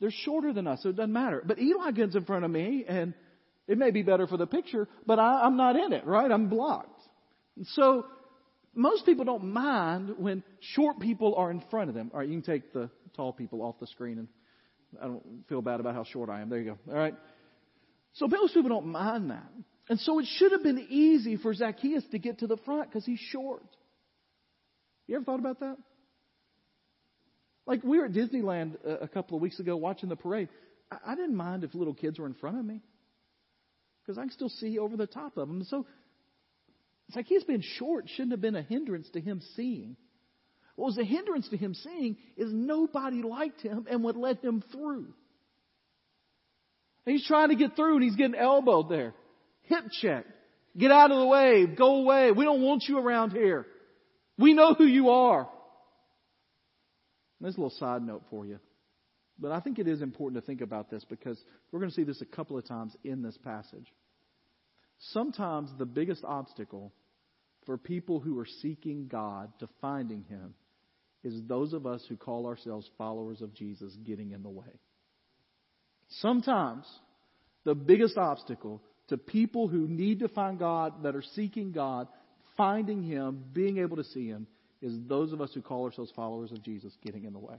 they're 0.00 0.10
shorter 0.10 0.52
than 0.52 0.66
us, 0.66 0.82
so 0.82 0.90
it 0.90 0.96
doesn't 0.96 1.12
matter. 1.12 1.42
But 1.44 1.58
Eli 1.58 1.90
gets 1.92 2.14
in 2.14 2.24
front 2.24 2.44
of 2.44 2.50
me 2.50 2.84
and 2.86 3.14
it 3.68 3.78
may 3.78 3.90
be 3.90 4.02
better 4.02 4.26
for 4.26 4.36
the 4.36 4.46
picture, 4.46 4.88
but 5.06 5.18
I, 5.18 5.42
I'm 5.42 5.56
not 5.56 5.76
in 5.76 5.92
it, 5.92 6.06
right? 6.06 6.30
I'm 6.30 6.48
blocked. 6.48 7.02
And 7.56 7.66
so, 7.68 8.06
most 8.74 9.06
people 9.06 9.24
don't 9.24 9.52
mind 9.52 10.14
when 10.18 10.42
short 10.74 11.00
people 11.00 11.34
are 11.36 11.50
in 11.50 11.62
front 11.70 11.88
of 11.88 11.94
them. 11.94 12.10
All 12.12 12.20
right, 12.20 12.28
you 12.28 12.40
can 12.40 12.42
take 12.42 12.72
the 12.72 12.90
tall 13.16 13.32
people 13.32 13.62
off 13.62 13.80
the 13.80 13.86
screen, 13.86 14.18
and 14.18 14.28
I 15.02 15.06
don't 15.06 15.44
feel 15.48 15.62
bad 15.62 15.80
about 15.80 15.94
how 15.94 16.04
short 16.04 16.28
I 16.28 16.42
am. 16.42 16.50
There 16.50 16.58
you 16.58 16.72
go. 16.72 16.92
All 16.92 16.98
right. 16.98 17.14
So 18.14 18.28
most 18.28 18.54
people 18.54 18.68
don't 18.68 18.86
mind 18.86 19.30
that. 19.30 19.50
And 19.88 20.00
so 20.00 20.18
it 20.18 20.26
should 20.36 20.52
have 20.52 20.62
been 20.62 20.86
easy 20.90 21.36
for 21.36 21.54
Zacchaeus 21.54 22.04
to 22.10 22.18
get 22.18 22.40
to 22.40 22.46
the 22.46 22.56
front 22.58 22.90
because 22.90 23.04
he's 23.04 23.18
short. 23.18 23.62
You 25.06 25.16
ever 25.16 25.24
thought 25.24 25.38
about 25.38 25.60
that? 25.60 25.76
Like 27.66 27.82
we 27.82 27.98
were 27.98 28.06
at 28.06 28.12
Disneyland 28.12 28.76
a 28.84 29.08
couple 29.08 29.36
of 29.36 29.42
weeks 29.42 29.60
ago 29.60 29.76
watching 29.76 30.08
the 30.08 30.16
parade. 30.16 30.48
I 31.04 31.14
didn't 31.14 31.36
mind 31.36 31.64
if 31.64 31.74
little 31.74 31.94
kids 31.94 32.18
were 32.18 32.26
in 32.26 32.34
front 32.34 32.58
of 32.58 32.64
me 32.64 32.80
because 34.06 34.18
I 34.18 34.22
can 34.22 34.30
still 34.30 34.48
see 34.48 34.78
over 34.78 34.96
the 34.96 35.06
top 35.06 35.36
of 35.36 35.48
them. 35.48 35.64
So 35.64 35.84
Zacchaeus 37.12 37.44
being 37.44 37.62
short 37.62 38.08
shouldn't 38.08 38.32
have 38.32 38.40
been 38.40 38.54
a 38.54 38.62
hindrance 38.62 39.08
to 39.10 39.20
him 39.20 39.40
seeing. 39.56 39.96
What 40.76 40.86
was 40.86 40.98
a 40.98 41.04
hindrance 41.04 41.48
to 41.48 41.56
him 41.56 41.74
seeing 41.74 42.16
is 42.36 42.52
nobody 42.52 43.22
liked 43.22 43.62
him 43.62 43.86
and 43.90 44.04
would 44.04 44.16
let 44.16 44.44
him 44.44 44.62
through. 44.70 45.06
And 47.04 47.16
he's 47.16 47.26
trying 47.26 47.48
to 47.48 47.56
get 47.56 47.74
through 47.74 47.94
and 47.96 48.04
he's 48.04 48.16
getting 48.16 48.34
elbowed 48.34 48.88
there. 48.88 49.14
Hip 49.62 49.84
check. 50.00 50.26
Get 50.76 50.90
out 50.90 51.10
of 51.10 51.18
the 51.18 51.26
way. 51.26 51.66
Go 51.66 51.96
away. 52.02 52.30
We 52.30 52.44
don't 52.44 52.62
want 52.62 52.84
you 52.86 52.98
around 52.98 53.30
here. 53.30 53.66
We 54.38 54.52
know 54.52 54.74
who 54.74 54.84
you 54.84 55.10
are. 55.10 55.48
There's 57.40 57.56
a 57.56 57.60
little 57.60 57.76
side 57.78 58.02
note 58.02 58.22
for 58.30 58.44
you. 58.44 58.58
But 59.38 59.52
I 59.52 59.60
think 59.60 59.78
it 59.78 59.86
is 59.86 60.00
important 60.00 60.42
to 60.42 60.46
think 60.46 60.60
about 60.60 60.90
this 60.90 61.04
because 61.04 61.38
we're 61.70 61.80
going 61.80 61.90
to 61.90 61.94
see 61.94 62.04
this 62.04 62.22
a 62.22 62.26
couple 62.26 62.56
of 62.56 62.66
times 62.66 62.96
in 63.04 63.22
this 63.22 63.36
passage. 63.38 63.86
Sometimes 64.98 65.70
the 65.78 65.84
biggest 65.84 66.24
obstacle 66.24 66.92
for 67.66 67.76
people 67.76 68.20
who 68.20 68.38
are 68.38 68.46
seeking 68.62 69.08
God 69.08 69.52
to 69.60 69.68
finding 69.80 70.22
Him 70.22 70.54
is 71.22 71.42
those 71.46 71.72
of 71.72 71.86
us 71.86 72.04
who 72.08 72.16
call 72.16 72.46
ourselves 72.46 72.88
followers 72.96 73.42
of 73.42 73.52
Jesus 73.52 73.92
getting 74.04 74.30
in 74.30 74.42
the 74.42 74.48
way. 74.48 74.80
Sometimes 76.20 76.86
the 77.64 77.74
biggest 77.74 78.16
obstacle 78.16 78.80
to 79.08 79.18
people 79.18 79.68
who 79.68 79.86
need 79.86 80.20
to 80.20 80.28
find 80.28 80.58
God, 80.58 81.02
that 81.02 81.14
are 81.14 81.22
seeking 81.34 81.72
God, 81.72 82.08
finding 82.56 83.02
Him, 83.02 83.44
being 83.52 83.78
able 83.78 83.96
to 83.96 84.04
see 84.04 84.28
Him, 84.28 84.46
is 84.80 84.94
those 85.06 85.32
of 85.32 85.40
us 85.40 85.50
who 85.52 85.62
call 85.62 85.84
ourselves 85.84 86.12
followers 86.14 86.52
of 86.52 86.62
Jesus 86.62 86.92
getting 87.04 87.24
in 87.24 87.32
the 87.32 87.38
way. 87.38 87.56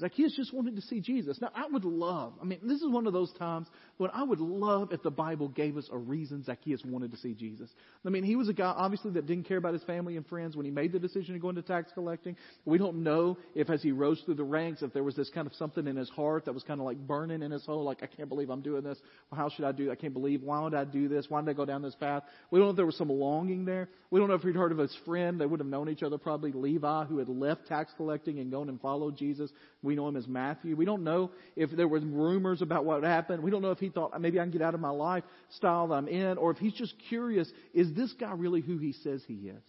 Zacchaeus 0.00 0.34
just 0.34 0.52
wanted 0.52 0.76
to 0.76 0.82
see 0.82 1.00
Jesus. 1.00 1.40
Now, 1.40 1.50
I 1.54 1.66
would 1.70 1.84
love, 1.84 2.32
I 2.40 2.44
mean, 2.44 2.58
this 2.62 2.80
is 2.80 2.88
one 2.90 3.06
of 3.06 3.12
those 3.12 3.32
times 3.34 3.68
when 3.98 4.10
I 4.12 4.22
would 4.22 4.40
love 4.40 4.92
if 4.92 5.02
the 5.02 5.10
Bible 5.10 5.48
gave 5.48 5.76
us 5.76 5.88
a 5.92 5.98
reason 5.98 6.42
Zacchaeus 6.42 6.82
wanted 6.84 7.10
to 7.10 7.16
see 7.18 7.34
Jesus. 7.34 7.70
I 8.04 8.08
mean, 8.08 8.24
he 8.24 8.34
was 8.34 8.48
a 8.48 8.52
guy, 8.52 8.72
obviously, 8.76 9.12
that 9.12 9.26
didn't 9.26 9.44
care 9.44 9.58
about 9.58 9.74
his 9.74 9.82
family 9.84 10.16
and 10.16 10.26
friends 10.26 10.56
when 10.56 10.64
he 10.64 10.72
made 10.72 10.92
the 10.92 10.98
decision 10.98 11.34
to 11.34 11.40
go 11.40 11.50
into 11.50 11.62
tax 11.62 11.92
collecting. 11.92 12.36
We 12.64 12.78
don't 12.78 13.02
know 13.02 13.36
if 13.54 13.68
as 13.70 13.82
he 13.82 13.92
rose 13.92 14.20
through 14.24 14.34
the 14.34 14.44
ranks, 14.44 14.82
if 14.82 14.92
there 14.92 15.04
was 15.04 15.14
this 15.14 15.30
kind 15.30 15.46
of 15.46 15.54
something 15.54 15.86
in 15.86 15.96
his 15.96 16.08
heart 16.08 16.46
that 16.46 16.52
was 16.52 16.62
kind 16.62 16.80
of 16.80 16.86
like 16.86 16.98
burning 16.98 17.42
in 17.42 17.50
his 17.50 17.64
soul, 17.64 17.84
like, 17.84 18.02
I 18.02 18.06
can't 18.06 18.28
believe 18.28 18.50
I'm 18.50 18.62
doing 18.62 18.82
this. 18.82 18.98
How 19.32 19.48
should 19.48 19.64
I 19.64 19.72
do 19.72 19.90
I 19.90 19.94
can't 19.94 20.14
believe, 20.14 20.42
why 20.42 20.60
would 20.60 20.74
I 20.74 20.84
do 20.84 21.08
this? 21.08 21.26
Why 21.28 21.40
did 21.40 21.50
I 21.50 21.52
go 21.52 21.64
down 21.64 21.82
this 21.82 21.94
path? 21.94 22.22
We 22.50 22.58
don't 22.58 22.68
know 22.68 22.70
if 22.70 22.76
there 22.76 22.86
was 22.86 22.96
some 22.96 23.10
longing 23.10 23.64
there. 23.64 23.88
We 24.10 24.18
don't 24.18 24.28
know 24.28 24.34
if 24.34 24.42
he'd 24.42 24.56
heard 24.56 24.72
of 24.72 24.78
his 24.78 24.96
friend. 25.04 25.40
They 25.40 25.46
would 25.46 25.60
have 25.60 25.68
known 25.68 25.88
each 25.88 26.02
other 26.02 26.18
probably, 26.18 26.52
Levi, 26.52 27.04
who 27.04 27.18
had 27.18 27.28
left 27.28 27.66
tax 27.66 27.92
collecting 27.96 28.38
and 28.38 28.50
gone 28.50 28.68
and 28.68 28.80
followed 28.80 29.16
Jesus. 29.16 29.50
We 29.82 29.89
know 29.96 30.08
him 30.08 30.16
as 30.16 30.26
Matthew. 30.26 30.76
We 30.76 30.84
don't 30.84 31.04
know 31.04 31.30
if 31.56 31.70
there 31.70 31.88
were 31.88 32.00
rumors 32.00 32.62
about 32.62 32.84
what 32.84 33.02
happened. 33.02 33.42
We 33.42 33.50
don't 33.50 33.62
know 33.62 33.70
if 33.70 33.78
he 33.78 33.88
thought 33.88 34.18
maybe 34.20 34.38
I 34.38 34.42
can 34.42 34.50
get 34.50 34.62
out 34.62 34.74
of 34.74 34.80
my 34.80 34.90
lifestyle 34.90 35.88
that 35.88 35.94
I'm 35.94 36.08
in, 36.08 36.38
or 36.38 36.50
if 36.50 36.58
he's 36.58 36.74
just 36.74 36.94
curious, 37.08 37.50
is 37.74 37.92
this 37.94 38.12
guy 38.18 38.32
really 38.32 38.60
who 38.60 38.78
he 38.78 38.92
says 38.92 39.22
he 39.26 39.34
is? 39.34 39.62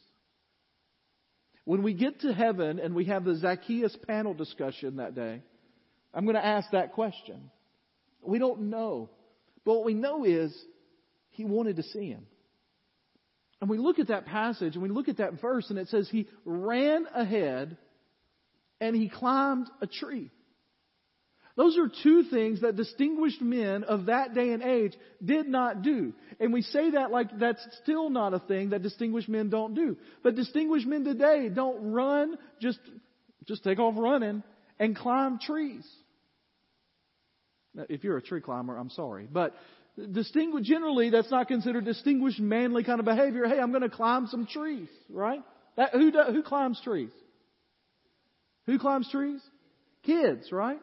When 1.65 1.83
we 1.83 1.93
get 1.93 2.21
to 2.21 2.33
heaven 2.33 2.79
and 2.79 2.95
we 2.95 3.05
have 3.05 3.23
the 3.23 3.35
Zacchaeus 3.35 3.95
panel 4.07 4.33
discussion 4.33 4.97
that 4.97 5.15
day, 5.15 5.41
I'm 6.13 6.25
going 6.25 6.35
to 6.35 6.45
ask 6.45 6.71
that 6.71 6.93
question. 6.93 7.51
We 8.21 8.39
don't 8.39 8.69
know. 8.69 9.09
But 9.63 9.75
what 9.75 9.85
we 9.85 9.93
know 9.93 10.25
is 10.25 10.55
he 11.29 11.45
wanted 11.45 11.77
to 11.77 11.83
see 11.83 12.09
him. 12.09 12.25
And 13.61 13.69
we 13.69 13.77
look 13.77 13.99
at 13.99 14.07
that 14.07 14.25
passage 14.25 14.73
and 14.73 14.81
we 14.81 14.89
look 14.89 15.07
at 15.07 15.17
that 15.17 15.39
verse 15.39 15.69
and 15.69 15.77
it 15.77 15.87
says 15.89 16.09
he 16.09 16.27
ran 16.45 17.05
ahead 17.13 17.77
and 18.81 18.95
he 18.95 19.07
climbed 19.07 19.67
a 19.79 19.87
tree. 19.87 20.29
Those 21.55 21.77
are 21.77 21.89
two 22.01 22.23
things 22.23 22.61
that 22.61 22.75
distinguished 22.75 23.41
men 23.41 23.83
of 23.83 24.07
that 24.07 24.33
day 24.33 24.51
and 24.51 24.63
age 24.63 24.93
did 25.23 25.47
not 25.47 25.83
do. 25.83 26.13
And 26.39 26.51
we 26.51 26.61
say 26.61 26.91
that 26.91 27.11
like 27.11 27.37
that's 27.39 27.65
still 27.83 28.09
not 28.09 28.33
a 28.33 28.39
thing 28.39 28.71
that 28.71 28.81
distinguished 28.81 29.29
men 29.29 29.49
don't 29.49 29.75
do. 29.75 29.97
But 30.23 30.35
distinguished 30.35 30.87
men 30.87 31.03
today 31.03 31.49
don't 31.49 31.91
run, 31.91 32.37
just, 32.61 32.79
just 33.47 33.63
take 33.63 33.79
off 33.79 33.95
running 33.97 34.43
and 34.79 34.95
climb 34.95 35.39
trees. 35.39 35.85
If 37.89 38.03
you're 38.03 38.17
a 38.17 38.21
tree 38.21 38.41
climber, 38.41 38.77
I'm 38.77 38.89
sorry. 38.89 39.27
But 39.31 39.53
distinguished, 40.11 40.65
generally 40.65 41.09
that's 41.09 41.31
not 41.31 41.47
considered 41.47 41.85
distinguished 41.85 42.39
manly 42.39 42.83
kind 42.83 42.99
of 42.99 43.05
behavior. 43.05 43.45
Hey, 43.45 43.59
I'm 43.59 43.71
going 43.71 43.83
to 43.83 43.89
climb 43.89 44.27
some 44.27 44.47
trees, 44.47 44.87
right? 45.09 45.43
That, 45.75 45.91
who, 45.91 46.11
who 46.11 46.43
climbs 46.43 46.81
trees? 46.83 47.11
Who 48.65 48.79
climbs 48.79 49.09
trees? 49.11 49.41
Kids, 50.03 50.51
right? 50.51 50.79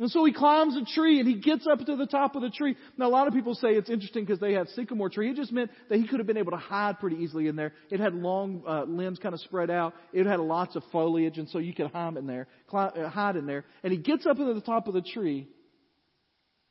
And 0.00 0.10
so 0.10 0.24
he 0.24 0.32
climbs 0.32 0.76
a 0.76 0.84
tree 0.84 1.18
and 1.18 1.28
he 1.28 1.40
gets 1.40 1.66
up 1.66 1.80
to 1.84 1.96
the 1.96 2.06
top 2.06 2.36
of 2.36 2.42
the 2.42 2.50
tree. 2.50 2.76
Now 2.96 3.08
a 3.08 3.10
lot 3.10 3.26
of 3.26 3.34
people 3.34 3.54
say 3.54 3.70
it's 3.70 3.90
interesting 3.90 4.24
because 4.24 4.38
they 4.38 4.52
had 4.52 4.68
sycamore 4.70 5.10
tree. 5.10 5.30
It 5.30 5.36
just 5.36 5.50
meant 5.50 5.72
that 5.88 5.98
he 5.98 6.06
could 6.06 6.20
have 6.20 6.26
been 6.26 6.36
able 6.36 6.52
to 6.52 6.56
hide 6.56 7.00
pretty 7.00 7.16
easily 7.16 7.48
in 7.48 7.56
there. 7.56 7.72
It 7.90 7.98
had 7.98 8.14
long 8.14 8.62
uh, 8.66 8.84
limbs 8.84 9.18
kind 9.18 9.34
of 9.34 9.40
spread 9.40 9.70
out. 9.70 9.94
It 10.12 10.26
had 10.26 10.38
lots 10.38 10.76
of 10.76 10.84
foliage 10.92 11.38
and 11.38 11.48
so 11.48 11.58
you 11.58 11.74
could 11.74 11.90
hide 11.90 12.16
in 12.16 12.28
there, 12.28 12.46
climb, 12.68 12.92
uh, 12.96 13.08
hide 13.08 13.34
in 13.34 13.46
there. 13.46 13.64
And 13.82 13.92
he 13.92 13.98
gets 13.98 14.24
up 14.24 14.36
to 14.36 14.54
the 14.54 14.60
top 14.60 14.86
of 14.86 14.94
the 14.94 15.02
tree 15.02 15.48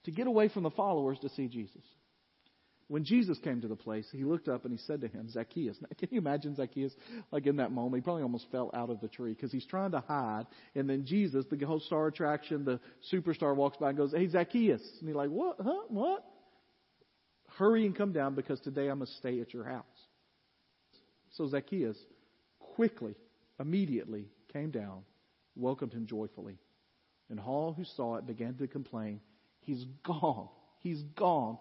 to 0.05 0.11
get 0.11 0.27
away 0.27 0.47
from 0.47 0.63
the 0.63 0.71
followers 0.71 1.19
to 1.19 1.29
see 1.29 1.49
Jesus. 1.49 1.83
When 2.89 3.03
Jesus 3.03 3.37
came 3.39 3.59
to 3.61 3.67
the 3.67 3.75
place, 3.75 4.07
he 4.13 4.23
looked 4.23 4.47
up 4.47 4.63
and 4.63 4.71
he 4.71 4.79
said 4.85 5.01
to 5.01 5.09
him, 5.09 5.29
Zacchaeus. 5.29 5.75
Now, 5.81 5.89
can 5.97 6.07
you 6.09 6.19
imagine 6.19 6.55
Zacchaeus 6.55 6.93
like 7.31 7.45
in 7.45 7.57
that 7.57 7.71
moment? 7.71 8.01
He 8.01 8.05
probably 8.05 8.23
almost 8.23 8.45
fell 8.49 8.71
out 8.73 8.89
of 8.89 9.01
the 9.01 9.09
tree 9.09 9.33
because 9.33 9.51
he's 9.51 9.65
trying 9.65 9.91
to 9.91 9.99
hide. 9.99 10.45
And 10.73 10.89
then 10.89 11.05
Jesus, 11.05 11.45
the 11.51 11.65
whole 11.65 11.81
star 11.81 12.07
attraction, 12.07 12.63
the 12.63 12.79
superstar 13.11 13.53
walks 13.55 13.75
by 13.77 13.89
and 13.89 13.97
goes, 13.97 14.13
Hey, 14.13 14.29
Zacchaeus. 14.29 14.81
And 14.99 15.09
he's 15.09 15.17
like, 15.17 15.29
What? 15.29 15.57
Huh? 15.61 15.81
What? 15.89 16.23
Hurry 17.57 17.85
and 17.85 17.95
come 17.95 18.13
down 18.13 18.35
because 18.35 18.59
today 18.61 18.89
I 18.89 18.93
must 18.93 19.17
stay 19.17 19.41
at 19.41 19.53
your 19.53 19.65
house. 19.65 19.83
So 21.31 21.47
Zacchaeus 21.49 21.97
quickly, 22.59 23.15
immediately 23.59 24.27
came 24.53 24.71
down, 24.71 25.01
welcomed 25.57 25.91
him 25.91 26.05
joyfully. 26.07 26.57
And 27.29 27.39
all 27.41 27.73
who 27.73 27.83
saw 27.83 28.15
it 28.15 28.25
began 28.25 28.55
to 28.55 28.67
complain, 28.67 29.19
He's 29.59 29.83
gone. 30.05 30.47
He's 30.79 31.01
gone 31.17 31.57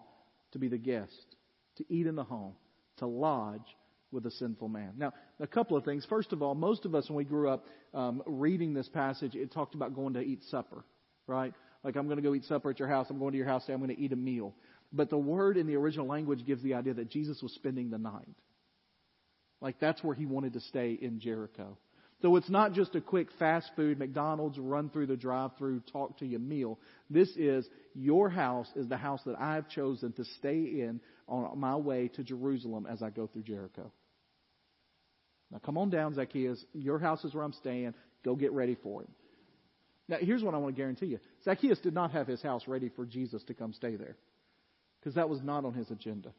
to 0.51 0.59
be 0.59 0.67
the 0.67 0.77
guest, 0.77 1.35
to 1.77 1.85
eat 1.89 2.07
in 2.07 2.15
the 2.15 2.23
home, 2.23 2.53
to 2.97 3.05
lodge 3.05 3.75
with 4.11 4.25
a 4.25 4.31
sinful 4.31 4.69
man. 4.69 4.93
Now, 4.97 5.13
a 5.39 5.47
couple 5.47 5.75
of 5.75 5.83
things. 5.83 6.05
First 6.09 6.31
of 6.33 6.41
all, 6.41 6.55
most 6.55 6.85
of 6.85 6.95
us, 6.95 7.09
when 7.09 7.17
we 7.17 7.25
grew 7.25 7.49
up 7.49 7.65
um, 7.93 8.23
reading 8.25 8.73
this 8.73 8.87
passage, 8.87 9.35
it 9.35 9.51
talked 9.51 9.75
about 9.75 9.93
going 9.93 10.13
to 10.13 10.21
eat 10.21 10.43
supper, 10.49 10.85
right? 11.27 11.53
Like, 11.83 11.95
I'm 11.95 12.05
going 12.05 12.17
to 12.17 12.23
go 12.23 12.33
eat 12.33 12.45
supper 12.45 12.69
at 12.69 12.79
your 12.79 12.87
house. 12.87 13.07
I'm 13.09 13.19
going 13.19 13.33
to 13.33 13.37
your 13.37 13.47
house 13.47 13.63
today. 13.63 13.73
I'm 13.73 13.79
going 13.79 13.95
to 13.95 14.01
eat 14.01 14.13
a 14.13 14.17
meal. 14.17 14.53
But 14.93 15.09
the 15.09 15.17
word 15.17 15.57
in 15.57 15.67
the 15.67 15.75
original 15.75 16.07
language 16.07 16.45
gives 16.45 16.63
the 16.63 16.75
idea 16.75 16.93
that 16.93 17.09
Jesus 17.09 17.41
was 17.41 17.53
spending 17.53 17.89
the 17.89 17.97
night. 17.97 18.35
Like, 19.59 19.79
that's 19.79 20.03
where 20.03 20.15
he 20.15 20.25
wanted 20.25 20.53
to 20.53 20.61
stay 20.61 20.97
in 20.99 21.19
Jericho. 21.19 21.77
So 22.21 22.35
it's 22.35 22.49
not 22.49 22.73
just 22.73 22.95
a 22.95 23.01
quick 23.01 23.27
fast 23.37 23.69
food, 23.75 23.99
McDonald's, 23.99 24.57
run 24.57 24.89
through 24.89 25.05
the 25.05 25.15
drive 25.15 25.51
through, 25.57 25.81
talk 25.91 26.17
to 26.19 26.25
you 26.25 26.39
meal. 26.39 26.79
This 27.09 27.29
is 27.37 27.67
your 27.93 28.27
house 28.27 28.67
is 28.75 28.87
the 28.87 28.97
house 28.97 29.21
that 29.25 29.35
I 29.39 29.55
have 29.55 29.69
chosen 29.69 30.13
to 30.13 30.25
stay 30.39 30.55
in 30.55 30.99
on 31.27 31.59
my 31.59 31.75
way 31.75 32.07
to 32.15 32.23
Jerusalem 32.23 32.87
as 32.89 33.03
I 33.03 33.11
go 33.11 33.27
through 33.27 33.43
Jericho. 33.43 33.91
Now 35.51 35.59
come 35.59 35.77
on 35.77 35.91
down, 35.91 36.15
Zacchaeus. 36.15 36.63
Your 36.73 36.97
house 36.97 37.23
is 37.23 37.35
where 37.35 37.43
I'm 37.43 37.53
staying. 37.53 37.93
Go 38.25 38.35
get 38.35 38.51
ready 38.51 38.75
for 38.81 39.03
it. 39.03 39.09
Now 40.09 40.17
here's 40.19 40.43
what 40.43 40.55
I 40.55 40.57
want 40.57 40.75
to 40.75 40.81
guarantee 40.81 41.07
you. 41.07 41.19
Zacchaeus 41.45 41.79
did 41.79 41.93
not 41.93 42.11
have 42.11 42.27
his 42.27 42.41
house 42.41 42.67
ready 42.67 42.89
for 42.89 43.05
Jesus 43.05 43.43
to 43.43 43.53
come 43.53 43.73
stay 43.73 43.95
there. 43.95 44.17
Because 44.99 45.15
that 45.15 45.29
was 45.29 45.41
not 45.43 45.65
on 45.65 45.73
his 45.73 45.91
agenda. 45.91 46.31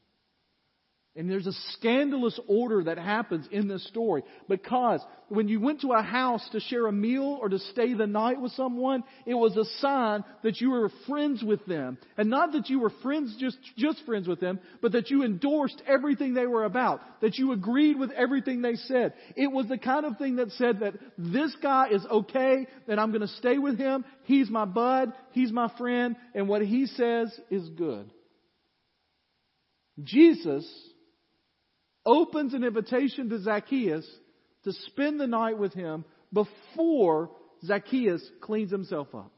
And 1.16 1.28
there's 1.28 1.48
a 1.48 1.52
scandalous 1.72 2.38
order 2.46 2.84
that 2.84 2.96
happens 2.96 3.48
in 3.50 3.66
this 3.66 3.84
story 3.88 4.22
because 4.48 5.00
when 5.28 5.48
you 5.48 5.58
went 5.58 5.80
to 5.80 5.90
a 5.92 6.00
house 6.00 6.46
to 6.52 6.60
share 6.60 6.86
a 6.86 6.92
meal 6.92 7.38
or 7.42 7.48
to 7.48 7.58
stay 7.58 7.92
the 7.92 8.06
night 8.06 8.40
with 8.40 8.52
someone, 8.52 9.02
it 9.26 9.34
was 9.34 9.56
a 9.56 9.64
sign 9.80 10.22
that 10.44 10.60
you 10.60 10.70
were 10.70 10.92
friends 11.08 11.42
with 11.42 11.64
them. 11.66 11.98
And 12.16 12.30
not 12.30 12.52
that 12.52 12.70
you 12.70 12.78
were 12.78 12.92
friends, 13.02 13.36
just, 13.40 13.58
just 13.76 14.04
friends 14.06 14.28
with 14.28 14.38
them, 14.38 14.60
but 14.80 14.92
that 14.92 15.10
you 15.10 15.24
endorsed 15.24 15.82
everything 15.88 16.34
they 16.34 16.46
were 16.46 16.64
about, 16.64 17.00
that 17.20 17.36
you 17.36 17.50
agreed 17.50 17.98
with 17.98 18.12
everything 18.12 18.62
they 18.62 18.76
said. 18.76 19.12
It 19.34 19.50
was 19.50 19.66
the 19.66 19.78
kind 19.78 20.06
of 20.06 20.18
thing 20.18 20.36
that 20.36 20.52
said 20.52 20.80
that 20.80 20.94
this 21.18 21.54
guy 21.60 21.88
is 21.90 22.06
okay, 22.06 22.68
that 22.86 23.00
I'm 23.00 23.10
going 23.10 23.22
to 23.22 23.28
stay 23.28 23.58
with 23.58 23.76
him, 23.76 24.04
he's 24.22 24.50
my 24.50 24.66
bud, 24.66 25.12
he's 25.32 25.50
my 25.50 25.72
friend, 25.78 26.14
and 26.34 26.48
what 26.48 26.62
he 26.62 26.86
says 26.86 27.36
is 27.50 27.68
good. 27.70 28.08
Jesus 30.04 30.64
opens 32.08 32.54
an 32.54 32.64
invitation 32.64 33.28
to 33.28 33.38
Zacchaeus 33.40 34.08
to 34.64 34.72
spend 34.72 35.20
the 35.20 35.26
night 35.26 35.58
with 35.58 35.74
him 35.74 36.04
before 36.32 37.30
Zacchaeus 37.64 38.26
cleans 38.40 38.70
himself 38.70 39.14
up. 39.14 39.30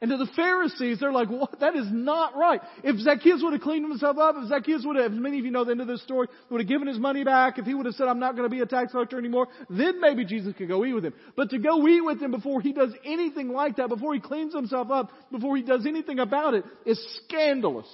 And 0.00 0.12
to 0.12 0.16
the 0.16 0.30
Pharisees, 0.36 1.00
they're 1.00 1.10
like, 1.10 1.28
what? 1.28 1.58
That 1.58 1.74
is 1.74 1.86
not 1.90 2.36
right. 2.36 2.60
If 2.84 3.00
Zacchaeus 3.00 3.40
would 3.42 3.52
have 3.52 3.62
cleaned 3.62 3.88
himself 3.88 4.16
up, 4.16 4.36
if 4.38 4.48
Zacchaeus 4.48 4.82
would 4.84 4.96
have, 4.96 5.10
many 5.10 5.40
of 5.40 5.44
you 5.44 5.50
know 5.50 5.64
the 5.64 5.72
end 5.72 5.80
of 5.80 5.88
this 5.88 6.02
story, 6.04 6.28
would 6.50 6.60
have 6.60 6.68
given 6.68 6.86
his 6.86 7.00
money 7.00 7.24
back, 7.24 7.58
if 7.58 7.64
he 7.64 7.74
would 7.74 7.86
have 7.86 7.96
said, 7.96 8.06
I'm 8.06 8.20
not 8.20 8.36
going 8.36 8.48
to 8.48 8.54
be 8.54 8.60
a 8.60 8.66
tax 8.66 8.92
collector 8.92 9.18
anymore, 9.18 9.48
then 9.68 10.00
maybe 10.00 10.24
Jesus 10.24 10.54
could 10.56 10.68
go 10.68 10.84
eat 10.84 10.92
with 10.92 11.04
him. 11.04 11.14
But 11.34 11.50
to 11.50 11.58
go 11.58 11.88
eat 11.88 12.02
with 12.02 12.22
him 12.22 12.30
before 12.30 12.60
he 12.60 12.72
does 12.72 12.92
anything 13.04 13.48
like 13.48 13.76
that, 13.76 13.88
before 13.88 14.14
he 14.14 14.20
cleans 14.20 14.54
himself 14.54 14.88
up, 14.92 15.10
before 15.32 15.56
he 15.56 15.64
does 15.64 15.84
anything 15.84 16.20
about 16.20 16.54
it, 16.54 16.64
is 16.86 17.04
scandalous. 17.24 17.88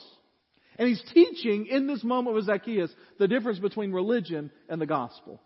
And 0.79 0.89
he's 0.89 1.03
teaching 1.13 1.67
in 1.67 1.87
this 1.87 2.03
moment 2.03 2.35
with 2.35 2.47
Zacchaeus 2.47 2.91
the 3.19 3.29
difference 3.29 3.59
between 3.59 3.93
religion 3.93 4.51
and 4.69 4.81
the 4.81 4.87
gospel. 4.87 5.41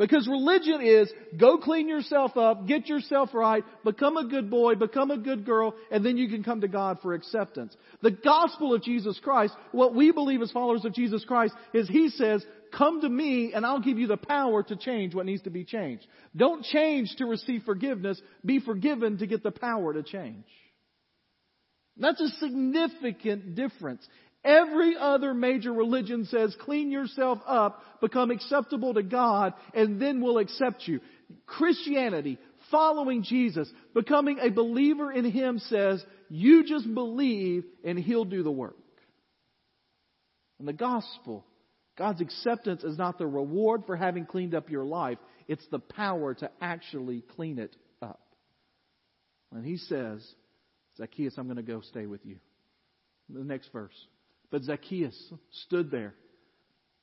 Because 0.00 0.26
religion 0.26 0.80
is 0.80 1.12
go 1.38 1.58
clean 1.58 1.86
yourself 1.86 2.34
up, 2.38 2.66
get 2.66 2.88
yourself 2.88 3.34
right, 3.34 3.62
become 3.84 4.16
a 4.16 4.26
good 4.26 4.50
boy, 4.50 4.74
become 4.74 5.10
a 5.10 5.18
good 5.18 5.44
girl, 5.44 5.74
and 5.90 6.04
then 6.04 6.16
you 6.16 6.26
can 6.30 6.42
come 6.42 6.62
to 6.62 6.68
God 6.68 7.00
for 7.02 7.12
acceptance. 7.12 7.76
The 8.00 8.10
gospel 8.10 8.72
of 8.72 8.82
Jesus 8.82 9.20
Christ, 9.22 9.54
what 9.72 9.94
we 9.94 10.10
believe 10.10 10.40
as 10.40 10.50
followers 10.52 10.86
of 10.86 10.94
Jesus 10.94 11.22
Christ, 11.26 11.52
is 11.74 11.86
He 11.86 12.08
says, 12.08 12.42
come 12.74 13.02
to 13.02 13.08
me 13.10 13.52
and 13.52 13.66
I'll 13.66 13.80
give 13.80 13.98
you 13.98 14.06
the 14.06 14.16
power 14.16 14.62
to 14.62 14.76
change 14.76 15.14
what 15.14 15.26
needs 15.26 15.42
to 15.42 15.50
be 15.50 15.64
changed. 15.64 16.06
Don't 16.34 16.64
change 16.64 17.14
to 17.18 17.26
receive 17.26 17.64
forgiveness, 17.64 18.18
be 18.42 18.58
forgiven 18.58 19.18
to 19.18 19.26
get 19.26 19.42
the 19.42 19.50
power 19.50 19.92
to 19.92 20.02
change. 20.02 20.46
That's 21.96 22.20
a 22.20 22.28
significant 22.38 23.54
difference. 23.54 24.06
Every 24.42 24.96
other 24.98 25.34
major 25.34 25.72
religion 25.72 26.24
says 26.24 26.56
clean 26.60 26.90
yourself 26.90 27.40
up, 27.46 27.82
become 28.00 28.30
acceptable 28.30 28.94
to 28.94 29.02
God, 29.02 29.52
and 29.74 30.00
then 30.00 30.22
we'll 30.22 30.38
accept 30.38 30.88
you. 30.88 31.00
Christianity, 31.46 32.38
following 32.70 33.22
Jesus, 33.22 33.70
becoming 33.94 34.38
a 34.40 34.50
believer 34.50 35.12
in 35.12 35.30
Him 35.30 35.58
says, 35.58 36.02
you 36.30 36.64
just 36.64 36.92
believe 36.94 37.64
and 37.84 37.98
He'll 37.98 38.24
do 38.24 38.42
the 38.42 38.50
work. 38.50 38.76
And 40.58 40.66
the 40.66 40.72
gospel, 40.72 41.44
God's 41.98 42.22
acceptance 42.22 42.82
is 42.82 42.96
not 42.96 43.18
the 43.18 43.26
reward 43.26 43.82
for 43.84 43.96
having 43.96 44.24
cleaned 44.24 44.54
up 44.54 44.70
your 44.70 44.84
life, 44.84 45.18
it's 45.48 45.66
the 45.70 45.80
power 45.80 46.32
to 46.34 46.50
actually 46.62 47.22
clean 47.36 47.58
it 47.58 47.76
up. 48.00 48.20
And 49.52 49.66
He 49.66 49.76
says, 49.76 50.26
Zacchaeus, 51.00 51.34
I'm 51.38 51.46
going 51.46 51.56
to 51.56 51.62
go 51.62 51.80
stay 51.80 52.06
with 52.06 52.24
you. 52.24 52.36
The 53.28 53.42
next 53.42 53.72
verse. 53.72 53.94
But 54.50 54.64
Zacchaeus 54.64 55.16
stood 55.64 55.90
there. 55.90 56.14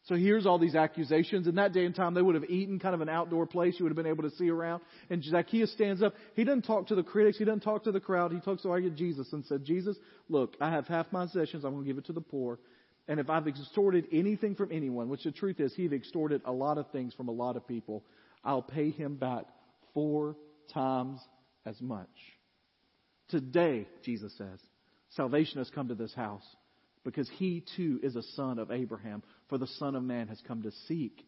So 0.03 0.15
here's 0.15 0.45
all 0.45 0.59
these 0.59 0.75
accusations. 0.75 1.47
In 1.47 1.55
that 1.55 1.73
day 1.73 1.83
and 1.83 1.93
time, 1.93 2.13
they 2.13 2.21
would 2.21 2.35
have 2.35 2.49
eaten 2.49 2.79
kind 2.79 2.95
of 2.95 3.01
an 3.01 3.09
outdoor 3.09 3.45
place. 3.45 3.75
You 3.77 3.83
would 3.83 3.89
have 3.89 3.97
been 3.97 4.11
able 4.11 4.23
to 4.23 4.35
see 4.37 4.49
around. 4.49 4.81
And 5.09 5.21
Zacchaeus 5.23 5.71
stands 5.73 6.01
up. 6.01 6.13
He 6.35 6.45
doesn't 6.45 6.61
talk 6.61 6.87
to 6.87 6.95
the 6.95 7.03
critics. 7.03 7.37
He 7.37 7.43
doesn't 7.43 7.61
talk 7.61 7.83
to 7.85 7.91
the 7.91 7.99
crowd. 7.99 8.31
He 8.31 8.39
talks 8.39 8.61
to 8.61 8.89
Jesus 8.91 9.33
and 9.33 9.43
said, 9.45 9.65
Jesus, 9.65 9.97
look, 10.29 10.55
I 10.61 10.69
have 10.69 10.87
half 10.87 11.07
my 11.11 11.25
possessions. 11.25 11.65
I'm 11.65 11.73
going 11.73 11.83
to 11.83 11.87
give 11.87 11.97
it 11.97 12.05
to 12.05 12.13
the 12.13 12.21
poor. 12.21 12.59
And 13.09 13.19
if 13.19 13.29
I've 13.29 13.47
extorted 13.47 14.05
anything 14.11 14.55
from 14.55 14.71
anyone, 14.71 15.09
which 15.09 15.23
the 15.23 15.31
truth 15.31 15.59
is, 15.59 15.73
he'd 15.75 15.93
extorted 15.93 16.41
a 16.45 16.51
lot 16.51 16.77
of 16.77 16.89
things 16.91 17.13
from 17.13 17.27
a 17.27 17.33
lot 17.33 17.57
of 17.57 17.67
people, 17.67 18.03
I'll 18.43 18.61
pay 18.61 18.91
him 18.91 19.15
back 19.15 19.45
four 19.93 20.35
times 20.73 21.19
as 21.65 21.81
much. 21.81 22.07
Today, 23.29 23.87
Jesus 24.03 24.33
says, 24.37 24.59
salvation 25.11 25.57
has 25.59 25.69
come 25.69 25.89
to 25.89 25.95
this 25.95 26.13
house 26.13 26.45
because 27.03 27.29
he 27.37 27.63
too 27.75 27.99
is 28.03 28.15
a 28.15 28.23
son 28.35 28.59
of 28.59 28.71
Abraham. 28.71 29.23
For 29.49 29.57
the 29.57 29.67
Son 29.67 29.95
of 29.95 30.03
Man 30.03 30.27
has 30.27 30.41
come 30.47 30.63
to 30.63 30.71
seek 30.87 31.25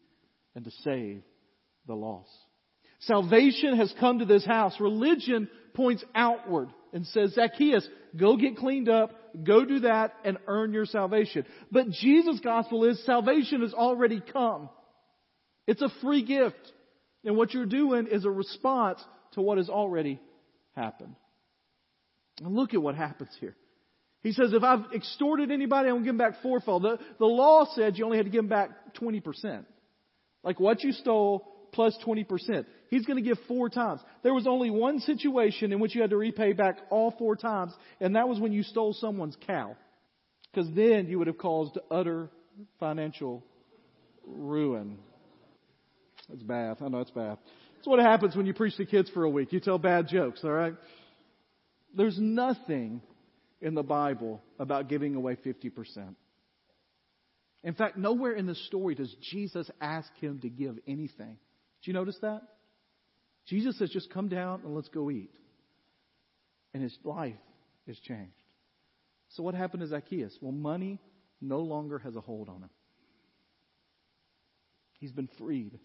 and 0.54 0.64
to 0.64 0.70
save 0.82 1.22
the 1.86 1.94
lost. 1.94 2.30
Salvation 3.00 3.76
has 3.76 3.92
come 3.98 4.18
to 4.18 4.26
this 4.26 4.44
house. 4.44 4.78
Religion 4.78 5.48
points 5.72 6.04
outward 6.14 6.68
and 6.92 7.06
says, 7.06 7.32
Zacchaeus, 7.34 7.88
go 8.16 8.36
get 8.36 8.56
cleaned 8.56 8.88
up, 8.88 9.12
go 9.42 9.64
do 9.64 9.80
that, 9.80 10.12
and 10.24 10.38
earn 10.46 10.72
your 10.72 10.84
salvation. 10.84 11.46
But 11.70 11.90
Jesus' 11.90 12.40
gospel 12.40 12.84
is 12.84 13.02
salvation 13.06 13.62
has 13.62 13.72
already 13.72 14.20
come. 14.20 14.68
It's 15.66 15.82
a 15.82 15.90
free 16.02 16.24
gift. 16.24 16.72
And 17.24 17.36
what 17.36 17.54
you're 17.54 17.66
doing 17.66 18.06
is 18.06 18.24
a 18.24 18.30
response 18.30 19.00
to 19.32 19.40
what 19.40 19.58
has 19.58 19.68
already 19.68 20.20
happened. 20.74 21.14
And 22.40 22.54
look 22.54 22.74
at 22.74 22.82
what 22.82 22.94
happens 22.94 23.30
here. 23.38 23.54
He 24.22 24.32
says, 24.32 24.52
if 24.52 24.62
I've 24.62 24.92
extorted 24.94 25.50
anybody, 25.50 25.88
I'm 25.88 25.96
going 25.96 26.04
to 26.04 26.08
give 26.10 26.18
them 26.18 26.30
back 26.30 26.42
fourfold. 26.42 26.82
The, 26.82 26.98
the 27.18 27.26
law 27.26 27.66
said 27.74 27.96
you 27.96 28.04
only 28.04 28.18
had 28.18 28.26
to 28.26 28.32
give 28.32 28.42
them 28.42 28.48
back 28.48 28.70
20%. 29.00 29.64
Like 30.42 30.60
what 30.60 30.82
you 30.82 30.92
stole 30.92 31.46
plus 31.72 31.96
20%. 32.04 32.66
He's 32.88 33.06
going 33.06 33.22
to 33.22 33.26
give 33.26 33.38
four 33.46 33.68
times. 33.68 34.00
There 34.22 34.34
was 34.34 34.46
only 34.46 34.70
one 34.70 35.00
situation 35.00 35.72
in 35.72 35.80
which 35.80 35.94
you 35.94 36.00
had 36.00 36.10
to 36.10 36.16
repay 36.16 36.52
back 36.52 36.78
all 36.90 37.14
four 37.18 37.36
times, 37.36 37.72
and 38.00 38.16
that 38.16 38.28
was 38.28 38.40
when 38.40 38.52
you 38.52 38.62
stole 38.62 38.92
someone's 38.92 39.36
cow. 39.46 39.76
Because 40.52 40.68
then 40.74 41.06
you 41.06 41.18
would 41.18 41.28
have 41.28 41.38
caused 41.38 41.78
utter 41.90 42.28
financial 42.80 43.44
ruin. 44.26 44.98
That's 46.28 46.42
bad. 46.42 46.78
I 46.80 46.88
know 46.88 47.00
it's 47.00 47.10
bad. 47.10 47.38
That's 47.76 47.86
what 47.86 48.00
happens 48.00 48.36
when 48.36 48.46
you 48.46 48.52
preach 48.52 48.76
to 48.76 48.84
kids 48.84 49.08
for 49.10 49.24
a 49.24 49.30
week. 49.30 49.52
You 49.52 49.60
tell 49.60 49.78
bad 49.78 50.08
jokes, 50.08 50.40
all 50.42 50.50
right? 50.50 50.74
There's 51.96 52.18
nothing 52.18 53.02
in 53.60 53.74
the 53.74 53.82
Bible 53.82 54.42
about 54.58 54.88
giving 54.88 55.14
away 55.14 55.36
50%. 55.36 56.14
In 57.62 57.74
fact, 57.74 57.96
nowhere 57.98 58.32
in 58.32 58.46
the 58.46 58.54
story 58.54 58.94
does 58.94 59.14
Jesus 59.30 59.70
ask 59.80 60.10
him 60.20 60.40
to 60.40 60.48
give 60.48 60.78
anything. 60.86 61.36
Did 61.82 61.86
you 61.88 61.92
notice 61.92 62.16
that? 62.22 62.42
Jesus 63.46 63.78
says, 63.78 63.90
just 63.90 64.12
come 64.12 64.28
down 64.28 64.62
and 64.64 64.74
let's 64.74 64.88
go 64.88 65.10
eat. 65.10 65.30
And 66.72 66.82
his 66.82 66.96
life 67.04 67.34
is 67.86 67.98
changed. 67.98 68.32
So 69.30 69.42
what 69.42 69.54
happened 69.54 69.82
to 69.82 69.88
Zacchaeus? 69.88 70.36
Well, 70.40 70.52
money 70.52 70.98
no 71.40 71.60
longer 71.60 71.98
has 71.98 72.16
a 72.16 72.20
hold 72.20 72.48
on 72.48 72.62
him. 72.62 72.70
He's 74.98 75.12
been 75.12 75.28
freed. 75.38 75.78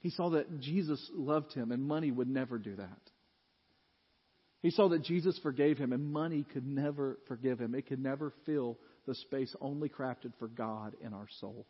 He 0.00 0.10
saw 0.10 0.30
that 0.30 0.60
Jesus 0.60 1.10
loved 1.14 1.52
him 1.52 1.72
and 1.72 1.82
money 1.82 2.10
would 2.10 2.28
never 2.28 2.58
do 2.58 2.76
that. 2.76 3.00
He 4.60 4.70
saw 4.70 4.88
that 4.88 5.04
Jesus 5.04 5.38
forgave 5.38 5.78
him 5.78 5.92
and 5.92 6.12
money 6.12 6.44
could 6.52 6.66
never 6.66 7.18
forgive 7.28 7.60
him. 7.60 7.74
It 7.74 7.86
could 7.86 8.02
never 8.02 8.32
fill 8.44 8.78
the 9.06 9.14
space 9.14 9.54
only 9.60 9.88
crafted 9.88 10.32
for 10.38 10.48
God 10.48 10.94
in 11.00 11.14
our 11.14 11.28
soul. 11.40 11.66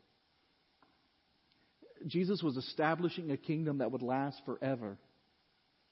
Jesus 2.06 2.42
was 2.42 2.56
establishing 2.56 3.30
a 3.30 3.36
kingdom 3.36 3.78
that 3.78 3.92
would 3.92 4.02
last 4.02 4.40
forever. 4.46 4.98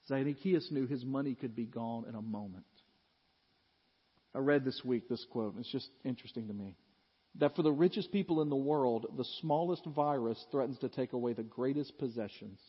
Zacchaeus 0.07 0.69
knew 0.71 0.87
his 0.87 1.03
money 1.03 1.35
could 1.35 1.55
be 1.55 1.65
gone 1.65 2.05
in 2.07 2.15
a 2.15 2.21
moment. 2.21 2.63
I 4.33 4.39
read 4.39 4.63
this 4.63 4.81
week 4.85 5.09
this 5.09 5.25
quote, 5.31 5.53
and 5.53 5.61
it's 5.61 5.71
just 5.71 5.89
interesting 6.05 6.47
to 6.47 6.53
me. 6.53 6.75
That 7.35 7.55
for 7.55 7.61
the 7.61 7.71
richest 7.71 8.11
people 8.11 8.41
in 8.41 8.49
the 8.49 8.55
world, 8.55 9.05
the 9.17 9.25
smallest 9.41 9.85
virus 9.85 10.43
threatens 10.51 10.79
to 10.79 10.89
take 10.89 11.13
away 11.13 11.33
the 11.33 11.43
greatest 11.43 11.97
possessions. 11.97 12.59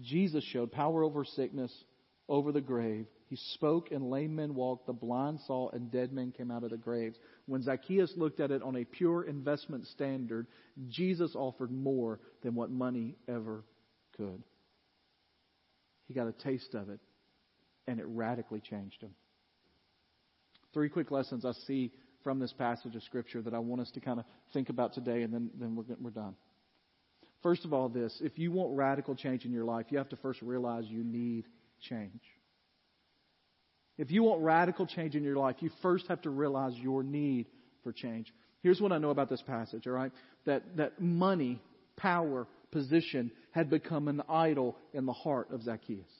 Jesus 0.00 0.44
showed 0.44 0.72
power 0.72 1.04
over 1.04 1.24
sickness, 1.24 1.72
over 2.30 2.52
the 2.52 2.60
grave. 2.60 3.06
He 3.26 3.36
spoke, 3.54 3.90
and 3.90 4.08
lame 4.08 4.36
men 4.36 4.54
walked, 4.54 4.86
the 4.86 4.92
blind 4.92 5.40
saw, 5.46 5.68
and 5.70 5.90
dead 5.90 6.12
men 6.12 6.32
came 6.32 6.50
out 6.50 6.64
of 6.64 6.70
the 6.70 6.76
graves. 6.76 7.18
When 7.46 7.62
Zacchaeus 7.62 8.14
looked 8.16 8.40
at 8.40 8.52
it 8.52 8.62
on 8.62 8.76
a 8.76 8.84
pure 8.84 9.24
investment 9.24 9.86
standard, 9.88 10.46
Jesus 10.88 11.34
offered 11.34 11.72
more 11.72 12.20
than 12.42 12.54
what 12.54 12.70
money 12.70 13.16
ever 13.28 13.64
could. 14.16 14.42
He 16.06 16.14
got 16.14 16.28
a 16.28 16.32
taste 16.32 16.74
of 16.74 16.88
it, 16.88 17.00
and 17.86 17.98
it 18.00 18.06
radically 18.06 18.60
changed 18.60 19.02
him. 19.02 19.14
Three 20.72 20.88
quick 20.88 21.10
lessons 21.10 21.44
I 21.44 21.52
see 21.66 21.92
from 22.22 22.38
this 22.38 22.52
passage 22.52 22.94
of 22.94 23.02
Scripture 23.02 23.42
that 23.42 23.54
I 23.54 23.58
want 23.58 23.80
us 23.80 23.90
to 23.92 24.00
kind 24.00 24.20
of 24.20 24.24
think 24.52 24.68
about 24.68 24.92
today, 24.92 25.22
and 25.22 25.34
then, 25.34 25.50
then 25.58 25.74
we're, 25.74 25.84
we're 26.00 26.10
done. 26.10 26.36
First 27.42 27.64
of 27.64 27.72
all, 27.72 27.88
this 27.88 28.16
if 28.22 28.38
you 28.38 28.52
want 28.52 28.76
radical 28.76 29.16
change 29.16 29.44
in 29.44 29.52
your 29.52 29.64
life, 29.64 29.86
you 29.90 29.98
have 29.98 30.10
to 30.10 30.16
first 30.16 30.42
realize 30.42 30.84
you 30.86 31.02
need 31.02 31.46
change. 31.80 32.20
If 33.98 34.10
you 34.10 34.22
want 34.22 34.42
radical 34.42 34.86
change 34.86 35.14
in 35.14 35.24
your 35.24 35.36
life, 35.36 35.56
you 35.60 35.70
first 35.82 36.06
have 36.08 36.22
to 36.22 36.30
realize 36.30 36.72
your 36.74 37.02
need 37.02 37.46
for 37.82 37.92
change. 37.92 38.32
Here's 38.62 38.80
what 38.80 38.92
I 38.92 38.98
know 38.98 39.10
about 39.10 39.28
this 39.28 39.42
passage, 39.42 39.86
all 39.86 39.92
right? 39.92 40.12
That, 40.46 40.76
that 40.76 41.00
money, 41.00 41.60
power, 41.96 42.46
position 42.70 43.30
had 43.52 43.68
become 43.68 44.08
an 44.08 44.22
idol 44.28 44.76
in 44.92 45.06
the 45.06 45.12
heart 45.12 45.50
of 45.52 45.62
Zacchaeus. 45.62 46.10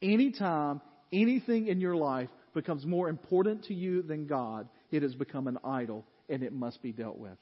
Anytime 0.00 0.80
anything 1.12 1.66
in 1.68 1.80
your 1.80 1.96
life 1.96 2.28
becomes 2.54 2.86
more 2.86 3.08
important 3.08 3.64
to 3.64 3.74
you 3.74 4.02
than 4.02 4.26
God, 4.26 4.68
it 4.90 5.02
has 5.02 5.14
become 5.14 5.46
an 5.46 5.58
idol 5.64 6.04
and 6.28 6.42
it 6.42 6.52
must 6.52 6.82
be 6.82 6.92
dealt 6.92 7.18
with. 7.18 7.36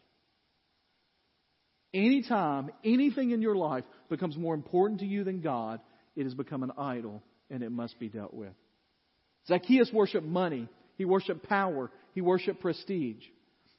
Anytime 1.94 2.70
anything 2.84 3.30
in 3.30 3.42
your 3.42 3.56
life 3.56 3.84
becomes 4.08 4.36
more 4.36 4.54
important 4.54 5.00
to 5.00 5.06
you 5.06 5.24
than 5.24 5.40
God, 5.40 5.80
it 6.16 6.24
has 6.24 6.34
become 6.34 6.62
an 6.62 6.72
idol 6.76 7.22
and 7.50 7.62
it 7.62 7.70
must 7.70 7.98
be 7.98 8.08
dealt 8.08 8.34
with. 8.34 8.52
Zacchaeus 9.46 9.90
worshiped 9.92 10.26
money. 10.26 10.68
He 10.96 11.04
worshiped 11.04 11.48
power. 11.48 11.90
He 12.14 12.20
worshiped 12.20 12.60
prestige. 12.60 13.22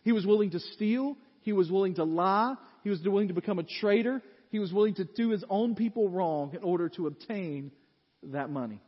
He 0.04 0.12
was 0.12 0.26
willing 0.26 0.52
to 0.52 0.60
steal. 0.60 1.18
He 1.42 1.52
was 1.52 1.70
willing 1.70 1.96
to 1.96 2.04
lie. 2.04 2.56
He 2.84 2.90
was 2.90 3.02
willing 3.04 3.28
to 3.30 3.34
become 3.34 3.60
a 3.60 3.64
traitor. 3.64 4.22
He 4.50 4.60
was 4.60 4.72
willing 4.72 4.96
to 4.96 5.04
do 5.04 5.30
his 5.30 5.44
own 5.50 5.76
people 5.76 6.10
wrong 6.10 6.54
in 6.54 6.64
order 6.64 6.88
to 6.90 7.08
obtain 7.08 7.72
that 8.24 8.50
money. 8.50 8.82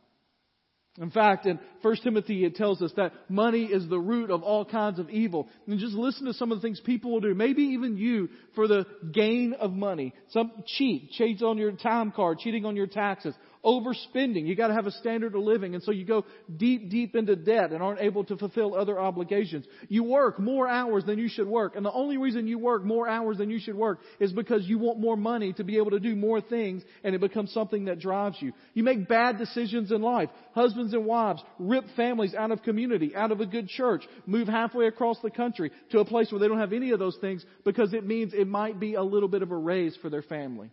In 0.98 1.10
fact, 1.10 1.46
in 1.46 1.60
1 1.82 1.96
Timothy, 2.02 2.44
it 2.44 2.56
tells 2.56 2.82
us 2.82 2.92
that 2.96 3.12
money 3.28 3.64
is 3.64 3.88
the 3.88 3.98
root 3.98 4.30
of 4.30 4.42
all 4.42 4.64
kinds 4.64 4.98
of 4.98 5.08
evil. 5.08 5.48
And 5.66 5.78
just 5.78 5.94
listen 5.94 6.26
to 6.26 6.34
some 6.34 6.50
of 6.50 6.58
the 6.58 6.62
things 6.62 6.80
people 6.80 7.12
will 7.12 7.20
do. 7.20 7.34
Maybe 7.34 7.62
even 7.62 7.96
you 7.96 8.28
for 8.56 8.66
the 8.66 8.86
gain 9.12 9.54
of 9.58 9.72
money. 9.72 10.12
Some 10.30 10.50
cheat, 10.66 11.12
cheat 11.12 11.42
on 11.42 11.58
your 11.58 11.72
time 11.72 12.10
card, 12.10 12.38
cheating 12.40 12.64
on 12.64 12.74
your 12.74 12.88
taxes, 12.88 13.34
overspending. 13.64 14.46
You 14.46 14.56
got 14.56 14.68
to 14.68 14.74
have 14.74 14.86
a 14.86 14.90
standard 14.92 15.34
of 15.34 15.42
living, 15.42 15.74
and 15.74 15.82
so 15.82 15.90
you 15.90 16.04
go 16.04 16.24
deep, 16.56 16.90
deep 16.90 17.14
into 17.14 17.36
debt 17.36 17.72
and 17.72 17.82
aren't 17.82 18.00
able 18.00 18.24
to 18.24 18.36
fulfill 18.36 18.74
other 18.74 18.98
obligations. 18.98 19.66
You 19.88 20.04
work 20.04 20.38
more 20.38 20.66
hours 20.66 21.04
than 21.04 21.18
you 21.18 21.28
should 21.28 21.46
work, 21.46 21.76
and 21.76 21.84
the 21.84 21.92
only 21.92 22.16
reason 22.16 22.46
you 22.46 22.58
work 22.58 22.84
more 22.84 23.08
hours 23.08 23.38
than 23.38 23.50
you 23.50 23.58
should 23.58 23.74
work 23.74 24.00
is 24.18 24.32
because 24.32 24.66
you 24.66 24.78
want 24.78 24.98
more 24.98 25.16
money 25.16 25.52
to 25.54 25.64
be 25.64 25.76
able 25.76 25.90
to 25.90 26.00
do 26.00 26.16
more 26.16 26.40
things, 26.40 26.82
and 27.04 27.14
it 27.14 27.20
becomes 27.20 27.52
something 27.52 27.86
that 27.86 27.98
drives 27.98 28.36
you. 28.40 28.52
You 28.74 28.82
make 28.82 29.08
bad 29.08 29.38
decisions 29.38 29.92
in 29.92 30.00
life. 30.00 30.30
Husbands 30.54 30.94
and 30.94 31.04
wives 31.04 31.42
rip 31.58 31.84
families 31.96 32.34
out 32.34 32.50
of 32.50 32.62
community, 32.62 33.14
out 33.14 33.32
of 33.32 33.40
a 33.40 33.46
good 33.46 33.68
church, 33.68 34.02
move 34.26 34.48
halfway 34.48 34.86
across 34.86 35.18
the 35.22 35.30
country 35.30 35.70
to 35.90 36.00
a 36.00 36.04
place 36.04 36.32
where 36.32 36.38
they 36.38 36.48
don't 36.48 36.58
have 36.58 36.72
any 36.72 36.92
of 36.92 36.98
those 36.98 37.16
things 37.20 37.44
because 37.64 37.92
it 37.92 38.06
means 38.06 38.32
it 38.32 38.48
might 38.48 38.80
be 38.80 38.94
a 38.94 39.02
little 39.02 39.28
bit 39.28 39.42
of 39.42 39.50
a 39.50 39.56
raise 39.56 39.96
for 39.96 40.08
their 40.08 40.22
family. 40.22 40.70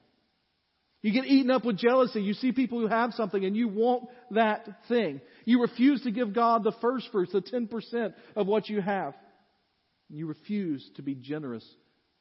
You 1.01 1.13
get 1.13 1.25
eaten 1.25 1.51
up 1.51 1.63
with 1.63 1.77
jealousy. 1.77 2.21
You 2.21 2.33
see 2.33 2.51
people 2.51 2.79
who 2.79 2.87
have 2.87 3.13
something 3.13 3.43
and 3.43 3.55
you 3.55 3.67
want 3.67 4.05
that 4.31 4.67
thing. 4.87 5.21
You 5.45 5.61
refuse 5.61 6.01
to 6.03 6.11
give 6.11 6.33
God 6.33 6.63
the 6.63 6.73
first 6.81 7.09
fruits, 7.11 7.31
the 7.31 7.41
10% 7.41 8.13
of 8.35 8.47
what 8.47 8.67
you 8.67 8.81
have. 8.81 9.13
You 10.09 10.27
refuse 10.27 10.89
to 10.95 11.01
be 11.01 11.15
generous 11.15 11.65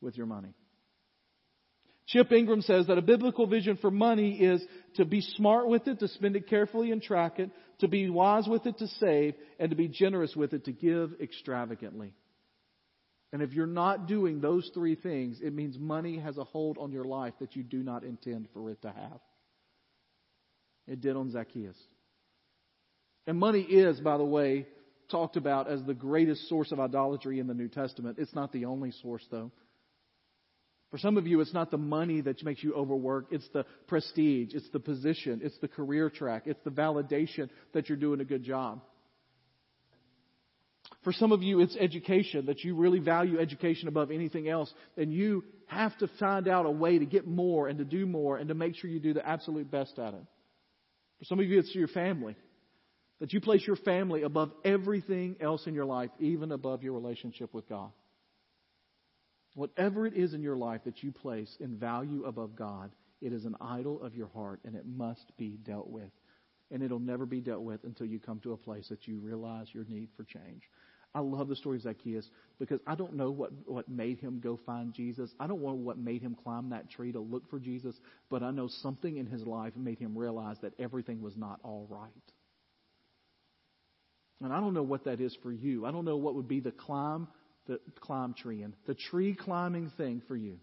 with 0.00 0.16
your 0.16 0.26
money. 0.26 0.54
Chip 2.08 2.30
Ingram 2.30 2.62
says 2.62 2.86
that 2.86 2.98
a 2.98 3.02
biblical 3.02 3.46
vision 3.46 3.78
for 3.78 3.90
money 3.90 4.36
is 4.40 4.64
to 4.94 5.04
be 5.04 5.20
smart 5.20 5.66
with 5.66 5.88
it, 5.88 5.98
to 5.98 6.08
spend 6.08 6.36
it 6.36 6.48
carefully 6.48 6.92
and 6.92 7.02
track 7.02 7.40
it, 7.40 7.50
to 7.80 7.88
be 7.88 8.08
wise 8.08 8.46
with 8.46 8.64
it, 8.66 8.78
to 8.78 8.86
save, 8.86 9.34
and 9.58 9.70
to 9.70 9.76
be 9.76 9.88
generous 9.88 10.36
with 10.36 10.52
it, 10.52 10.66
to 10.66 10.72
give 10.72 11.14
extravagantly. 11.20 12.14
And 13.32 13.42
if 13.42 13.52
you're 13.52 13.66
not 13.66 14.06
doing 14.06 14.40
those 14.40 14.70
three 14.72 14.94
things, 14.94 15.40
it 15.42 15.52
means 15.52 15.78
money 15.78 16.18
has 16.18 16.38
a 16.38 16.44
hold 16.44 16.78
on 16.78 16.92
your 16.92 17.04
life 17.04 17.34
that 17.40 17.56
you 17.56 17.62
do 17.62 17.82
not 17.82 18.04
intend 18.04 18.48
for 18.54 18.70
it 18.70 18.80
to 18.82 18.88
have. 18.88 19.20
It 20.86 21.00
did 21.00 21.16
on 21.16 21.30
Zacchaeus. 21.30 21.76
And 23.26 23.38
money 23.38 23.62
is, 23.62 23.98
by 24.00 24.16
the 24.16 24.24
way, 24.24 24.66
talked 25.10 25.36
about 25.36 25.68
as 25.68 25.82
the 25.82 25.94
greatest 25.94 26.48
source 26.48 26.70
of 26.70 26.78
idolatry 26.78 27.40
in 27.40 27.46
the 27.46 27.54
New 27.54 27.68
Testament. 27.68 28.18
It's 28.18 28.34
not 28.34 28.52
the 28.52 28.66
only 28.66 28.92
source, 29.02 29.24
though. 29.30 29.50
For 30.92 30.98
some 30.98 31.16
of 31.16 31.26
you, 31.26 31.40
it's 31.40 31.52
not 31.52 31.72
the 31.72 31.78
money 31.78 32.20
that 32.20 32.42
makes 32.44 32.62
you 32.62 32.72
overwork. 32.72 33.26
It's 33.32 33.48
the 33.52 33.66
prestige. 33.88 34.54
It's 34.54 34.70
the 34.70 34.78
position. 34.78 35.40
It's 35.42 35.58
the 35.58 35.68
career 35.68 36.10
track. 36.10 36.44
It's 36.46 36.62
the 36.64 36.70
validation 36.70 37.50
that 37.74 37.88
you're 37.88 37.98
doing 37.98 38.20
a 38.20 38.24
good 38.24 38.44
job. 38.44 38.82
For 41.06 41.12
some 41.12 41.30
of 41.30 41.40
you, 41.40 41.60
it's 41.60 41.76
education, 41.76 42.46
that 42.46 42.64
you 42.64 42.74
really 42.74 42.98
value 42.98 43.38
education 43.38 43.86
above 43.86 44.10
anything 44.10 44.48
else, 44.48 44.74
and 44.96 45.12
you 45.12 45.44
have 45.68 45.96
to 45.98 46.08
find 46.18 46.48
out 46.48 46.66
a 46.66 46.70
way 46.70 46.98
to 46.98 47.06
get 47.06 47.28
more 47.28 47.68
and 47.68 47.78
to 47.78 47.84
do 47.84 48.06
more 48.06 48.38
and 48.38 48.48
to 48.48 48.54
make 48.54 48.74
sure 48.74 48.90
you 48.90 48.98
do 48.98 49.14
the 49.14 49.24
absolute 49.24 49.70
best 49.70 50.00
at 50.00 50.14
it. 50.14 50.24
For 51.20 51.24
some 51.26 51.38
of 51.38 51.46
you, 51.46 51.60
it's 51.60 51.72
your 51.76 51.86
family, 51.86 52.34
that 53.20 53.32
you 53.32 53.40
place 53.40 53.62
your 53.64 53.76
family 53.76 54.24
above 54.24 54.50
everything 54.64 55.36
else 55.40 55.68
in 55.68 55.74
your 55.74 55.84
life, 55.84 56.10
even 56.18 56.50
above 56.50 56.82
your 56.82 56.94
relationship 56.94 57.54
with 57.54 57.68
God. 57.68 57.92
Whatever 59.54 60.08
it 60.08 60.14
is 60.14 60.34
in 60.34 60.42
your 60.42 60.56
life 60.56 60.80
that 60.86 61.04
you 61.04 61.12
place 61.12 61.56
in 61.60 61.76
value 61.76 62.24
above 62.24 62.56
God, 62.56 62.90
it 63.22 63.32
is 63.32 63.44
an 63.44 63.54
idol 63.60 64.02
of 64.02 64.16
your 64.16 64.28
heart, 64.34 64.58
and 64.64 64.74
it 64.74 64.86
must 64.86 65.30
be 65.36 65.50
dealt 65.50 65.88
with. 65.88 66.10
And 66.72 66.82
it'll 66.82 66.98
never 66.98 67.26
be 67.26 67.40
dealt 67.40 67.62
with 67.62 67.84
until 67.84 68.06
you 68.06 68.18
come 68.18 68.40
to 68.40 68.54
a 68.54 68.56
place 68.56 68.88
that 68.88 69.06
you 69.06 69.20
realize 69.20 69.68
your 69.72 69.84
need 69.84 70.08
for 70.16 70.24
change. 70.24 70.62
I 71.16 71.20
love 71.20 71.48
the 71.48 71.56
story 71.56 71.78
of 71.78 71.82
Zacchaeus 71.82 72.28
because 72.58 72.78
I 72.86 72.94
don't 72.94 73.14
know 73.14 73.30
what, 73.30 73.50
what 73.64 73.88
made 73.88 74.18
him 74.20 74.38
go 74.38 74.60
find 74.66 74.92
Jesus. 74.92 75.30
I 75.40 75.46
don't 75.46 75.62
know 75.62 75.72
what 75.72 75.96
made 75.96 76.20
him 76.20 76.36
climb 76.44 76.68
that 76.70 76.90
tree 76.90 77.10
to 77.12 77.20
look 77.20 77.48
for 77.48 77.58
Jesus, 77.58 77.96
but 78.28 78.42
I 78.42 78.50
know 78.50 78.68
something 78.82 79.16
in 79.16 79.24
his 79.24 79.42
life 79.46 79.72
made 79.76 79.98
him 79.98 80.16
realize 80.16 80.58
that 80.60 80.74
everything 80.78 81.22
was 81.22 81.34
not 81.34 81.58
all 81.64 81.86
right. 81.88 82.10
And 84.42 84.52
I 84.52 84.60
don't 84.60 84.74
know 84.74 84.82
what 84.82 85.04
that 85.04 85.22
is 85.22 85.34
for 85.42 85.50
you. 85.50 85.86
I 85.86 85.90
don't 85.90 86.04
know 86.04 86.18
what 86.18 86.34
would 86.34 86.48
be 86.48 86.60
the 86.60 86.70
climb, 86.70 87.28
the 87.66 87.80
climb 87.98 88.34
tree 88.34 88.60
and 88.60 88.74
the 88.86 88.94
tree 88.94 89.34
climbing 89.34 89.92
thing 89.96 90.20
for 90.28 90.36
you. 90.36 90.58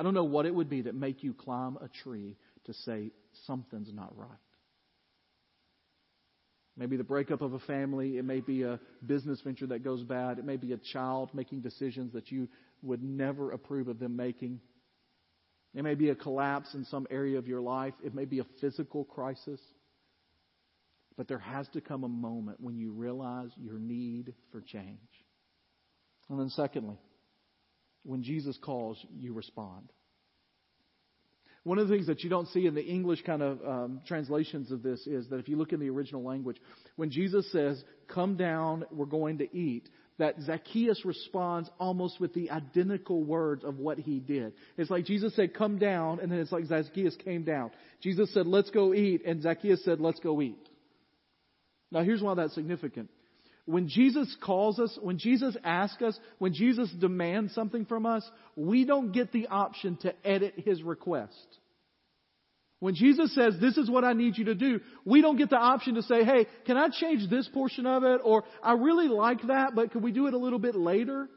I 0.00 0.02
don't 0.02 0.14
know 0.14 0.24
what 0.24 0.46
it 0.46 0.54
would 0.54 0.68
be 0.68 0.82
that 0.82 0.96
make 0.96 1.22
you 1.22 1.32
climb 1.32 1.78
a 1.80 1.86
tree 2.02 2.36
to 2.64 2.74
say 2.74 3.12
something's 3.46 3.92
not 3.92 4.18
right. 4.18 4.30
Maybe 6.76 6.96
the 6.96 7.04
breakup 7.04 7.42
of 7.42 7.52
a 7.52 7.58
family. 7.60 8.16
It 8.16 8.24
may 8.24 8.40
be 8.40 8.62
a 8.62 8.80
business 9.04 9.40
venture 9.42 9.66
that 9.66 9.84
goes 9.84 10.02
bad. 10.02 10.38
It 10.38 10.44
may 10.44 10.56
be 10.56 10.72
a 10.72 10.78
child 10.92 11.30
making 11.34 11.60
decisions 11.60 12.12
that 12.12 12.30
you 12.30 12.48
would 12.82 13.02
never 13.02 13.50
approve 13.50 13.88
of 13.88 13.98
them 13.98 14.16
making. 14.16 14.60
It 15.74 15.82
may 15.82 15.94
be 15.94 16.10
a 16.10 16.14
collapse 16.14 16.74
in 16.74 16.84
some 16.86 17.06
area 17.10 17.38
of 17.38 17.46
your 17.46 17.60
life. 17.60 17.94
It 18.02 18.14
may 18.14 18.24
be 18.24 18.38
a 18.38 18.46
physical 18.60 19.04
crisis. 19.04 19.60
But 21.16 21.28
there 21.28 21.38
has 21.38 21.68
to 21.74 21.80
come 21.80 22.04
a 22.04 22.08
moment 22.08 22.60
when 22.60 22.76
you 22.76 22.92
realize 22.92 23.50
your 23.56 23.78
need 23.78 24.32
for 24.50 24.60
change. 24.60 24.98
And 26.28 26.40
then, 26.40 26.48
secondly, 26.50 26.98
when 28.04 28.22
Jesus 28.22 28.56
calls, 28.62 29.04
you 29.18 29.34
respond. 29.34 29.92
One 31.64 31.78
of 31.78 31.88
the 31.88 31.94
things 31.94 32.06
that 32.06 32.24
you 32.24 32.30
don't 32.30 32.48
see 32.48 32.66
in 32.66 32.74
the 32.74 32.84
English 32.84 33.22
kind 33.22 33.42
of 33.42 33.60
um, 33.66 34.00
translations 34.06 34.70
of 34.72 34.82
this 34.82 35.06
is 35.06 35.28
that 35.28 35.40
if 35.40 35.48
you 35.48 35.56
look 35.56 35.72
in 35.72 35.80
the 35.80 35.90
original 35.90 36.22
language, 36.22 36.56
when 36.96 37.10
Jesus 37.10 37.50
says, 37.52 37.82
Come 38.08 38.36
down, 38.36 38.84
we're 38.90 39.04
going 39.04 39.38
to 39.38 39.56
eat, 39.56 39.88
that 40.18 40.40
Zacchaeus 40.40 41.04
responds 41.04 41.68
almost 41.78 42.18
with 42.18 42.32
the 42.32 42.50
identical 42.50 43.22
words 43.24 43.62
of 43.62 43.78
what 43.78 43.98
he 43.98 44.20
did. 44.20 44.54
It's 44.78 44.90
like 44.90 45.04
Jesus 45.04 45.36
said, 45.36 45.52
Come 45.52 45.78
down, 45.78 46.20
and 46.20 46.32
then 46.32 46.38
it's 46.38 46.52
like 46.52 46.64
Zacchaeus 46.64 47.16
came 47.16 47.44
down. 47.44 47.72
Jesus 48.00 48.32
said, 48.32 48.46
Let's 48.46 48.70
go 48.70 48.94
eat, 48.94 49.22
and 49.26 49.42
Zacchaeus 49.42 49.84
said, 49.84 50.00
Let's 50.00 50.20
go 50.20 50.40
eat. 50.40 50.66
Now, 51.92 52.02
here's 52.02 52.22
why 52.22 52.34
that's 52.34 52.54
significant. 52.54 53.10
When 53.70 53.88
Jesus 53.88 54.36
calls 54.42 54.80
us, 54.80 54.98
when 55.00 55.18
Jesus 55.18 55.56
asks 55.62 56.02
us, 56.02 56.18
when 56.38 56.52
Jesus 56.52 56.90
demands 56.90 57.54
something 57.54 57.84
from 57.84 58.04
us, 58.04 58.28
we 58.56 58.84
don't 58.84 59.12
get 59.12 59.30
the 59.30 59.46
option 59.46 59.96
to 59.98 60.12
edit 60.26 60.54
his 60.56 60.82
request. 60.82 61.46
When 62.80 62.96
Jesus 62.96 63.32
says, 63.32 63.54
this 63.60 63.76
is 63.76 63.88
what 63.88 64.04
I 64.04 64.14
need 64.14 64.36
you 64.38 64.46
to 64.46 64.56
do, 64.56 64.80
we 65.04 65.22
don't 65.22 65.36
get 65.36 65.50
the 65.50 65.56
option 65.56 65.94
to 65.94 66.02
say, 66.02 66.24
hey, 66.24 66.46
can 66.66 66.76
I 66.76 66.88
change 66.88 67.30
this 67.30 67.48
portion 67.54 67.86
of 67.86 68.02
it? 68.02 68.20
Or 68.24 68.42
I 68.60 68.72
really 68.72 69.06
like 69.06 69.46
that, 69.46 69.76
but 69.76 69.92
could 69.92 70.02
we 70.02 70.10
do 70.10 70.26
it 70.26 70.34
a 70.34 70.38
little 70.38 70.58
bit 70.58 70.74
later? 70.74 71.28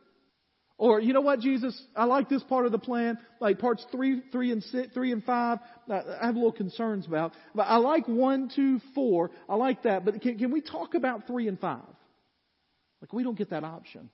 Or, 0.79 0.99
you 0.99 1.13
know 1.13 1.21
what, 1.21 1.39
Jesus, 1.39 1.79
I 1.95 2.05
like 2.05 2.29
this 2.29 2.41
part 2.43 2.65
of 2.65 2.71
the 2.71 2.79
plan, 2.79 3.19
like 3.41 3.59
parts 3.59 3.85
three, 3.91 4.23
three 4.31 4.51
and 4.51 4.63
six, 4.63 4.91
three 4.93 5.11
and 5.11 5.23
five, 5.23 5.59
I 5.87 6.25
have 6.25 6.35
a 6.35 6.39
little 6.39 6.51
concerns 6.51 7.05
about. 7.05 7.33
But 7.53 7.63
I 7.63 7.77
like 7.77 8.07
one, 8.07 8.49
two, 8.55 8.79
four, 8.95 9.29
I 9.47 9.55
like 9.55 9.83
that, 9.83 10.03
but 10.03 10.19
can, 10.19 10.39
can 10.39 10.51
we 10.51 10.61
talk 10.61 10.95
about 10.95 11.27
three 11.27 11.47
and 11.47 11.59
five? 11.59 11.83
Like, 13.03 13.11
we 13.11 13.21
don't 13.21 13.37
get 13.37 13.49
that 13.49 13.65
option. 13.65 14.09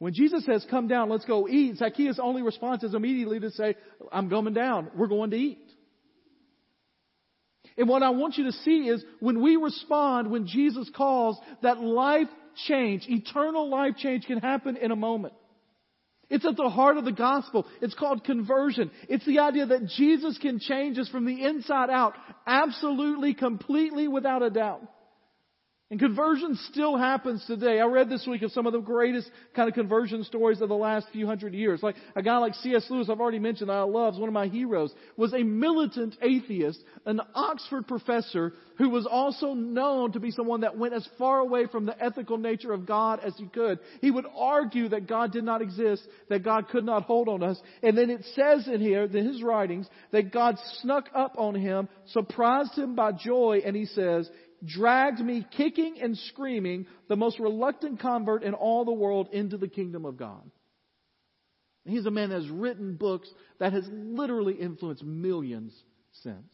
When 0.00 0.12
Jesus 0.12 0.44
says, 0.44 0.66
come 0.68 0.88
down, 0.88 1.10
let's 1.10 1.24
go 1.26 1.46
eat, 1.46 1.76
Zacchaeus' 1.76 2.18
only 2.20 2.42
response 2.42 2.82
is 2.82 2.92
immediately 2.92 3.38
to 3.38 3.52
say, 3.52 3.76
I'm 4.10 4.28
coming 4.28 4.52
down, 4.52 4.90
we're 4.96 5.06
going 5.06 5.30
to 5.30 5.36
eat. 5.36 5.64
And 7.78 7.88
what 7.88 8.02
I 8.02 8.10
want 8.10 8.36
you 8.36 8.46
to 8.46 8.52
see 8.52 8.88
is 8.88 9.04
when 9.20 9.40
we 9.40 9.54
respond, 9.54 10.32
when 10.32 10.48
Jesus 10.48 10.90
calls, 10.96 11.38
that 11.62 11.80
life 11.80 12.26
change, 12.66 13.04
eternal 13.08 13.70
life 13.70 13.92
change 13.96 14.26
can 14.26 14.38
happen 14.38 14.76
in 14.76 14.90
a 14.90 14.96
moment. 14.96 15.34
It's 16.28 16.44
at 16.44 16.56
the 16.56 16.68
heart 16.68 16.96
of 16.96 17.04
the 17.04 17.12
gospel. 17.12 17.64
It's 17.80 17.94
called 17.94 18.24
conversion. 18.24 18.90
It's 19.08 19.24
the 19.24 19.38
idea 19.38 19.66
that 19.66 19.86
Jesus 19.86 20.36
can 20.38 20.58
change 20.58 20.98
us 20.98 21.08
from 21.10 21.26
the 21.26 21.44
inside 21.44 21.90
out, 21.90 22.14
absolutely, 22.44 23.34
completely, 23.34 24.08
without 24.08 24.42
a 24.42 24.50
doubt. 24.50 24.82
And 25.92 26.00
conversion 26.00 26.58
still 26.70 26.96
happens 26.96 27.44
today. 27.46 27.78
I 27.78 27.84
read 27.84 28.08
this 28.08 28.26
week 28.26 28.40
of 28.40 28.50
some 28.52 28.66
of 28.66 28.72
the 28.72 28.80
greatest 28.80 29.30
kind 29.54 29.68
of 29.68 29.74
conversion 29.74 30.24
stories 30.24 30.62
of 30.62 30.70
the 30.70 30.74
last 30.74 31.06
few 31.12 31.26
hundred 31.26 31.52
years. 31.52 31.82
Like 31.82 31.96
a 32.16 32.22
guy 32.22 32.38
like 32.38 32.54
C.S. 32.54 32.86
Lewis, 32.88 33.10
I've 33.10 33.20
already 33.20 33.38
mentioned 33.38 33.70
I 33.70 33.82
love, 33.82 34.16
one 34.16 34.26
of 34.26 34.32
my 34.32 34.46
heroes, 34.46 34.90
was 35.18 35.34
a 35.34 35.42
militant 35.42 36.16
atheist, 36.22 36.82
an 37.04 37.20
Oxford 37.34 37.86
professor 37.86 38.54
who 38.78 38.88
was 38.88 39.06
also 39.06 39.52
known 39.52 40.12
to 40.12 40.18
be 40.18 40.30
someone 40.30 40.62
that 40.62 40.78
went 40.78 40.94
as 40.94 41.06
far 41.18 41.40
away 41.40 41.66
from 41.66 41.84
the 41.84 42.02
ethical 42.02 42.38
nature 42.38 42.72
of 42.72 42.86
God 42.86 43.20
as 43.22 43.34
he 43.36 43.44
could. 43.48 43.78
He 44.00 44.10
would 44.10 44.24
argue 44.34 44.88
that 44.88 45.06
God 45.06 45.30
did 45.30 45.44
not 45.44 45.60
exist, 45.60 46.02
that 46.30 46.42
God 46.42 46.68
could 46.68 46.86
not 46.86 47.02
hold 47.02 47.28
on 47.28 47.42
us. 47.42 47.60
And 47.82 47.98
then 47.98 48.08
it 48.08 48.24
says 48.34 48.66
in 48.66 48.80
here, 48.80 49.04
in 49.04 49.26
his 49.26 49.42
writings, 49.42 49.86
that 50.10 50.32
God 50.32 50.56
snuck 50.80 51.10
up 51.14 51.34
on 51.36 51.54
him, 51.54 51.86
surprised 52.06 52.78
him 52.78 52.94
by 52.94 53.12
joy, 53.12 53.60
and 53.62 53.76
he 53.76 53.84
says, 53.84 54.30
dragged 54.64 55.20
me 55.20 55.46
kicking 55.56 56.00
and 56.00 56.16
screaming, 56.16 56.86
the 57.08 57.16
most 57.16 57.38
reluctant 57.38 58.00
convert 58.00 58.42
in 58.42 58.54
all 58.54 58.84
the 58.84 58.92
world, 58.92 59.28
into 59.32 59.58
the 59.58 59.68
kingdom 59.68 60.04
of 60.04 60.16
God. 60.16 60.50
He's 61.84 62.06
a 62.06 62.10
man 62.10 62.28
that 62.28 62.42
has 62.42 62.48
written 62.48 62.94
books 62.94 63.28
that 63.58 63.72
has 63.72 63.84
literally 63.90 64.54
influenced 64.54 65.02
millions 65.02 65.74
since. 66.22 66.52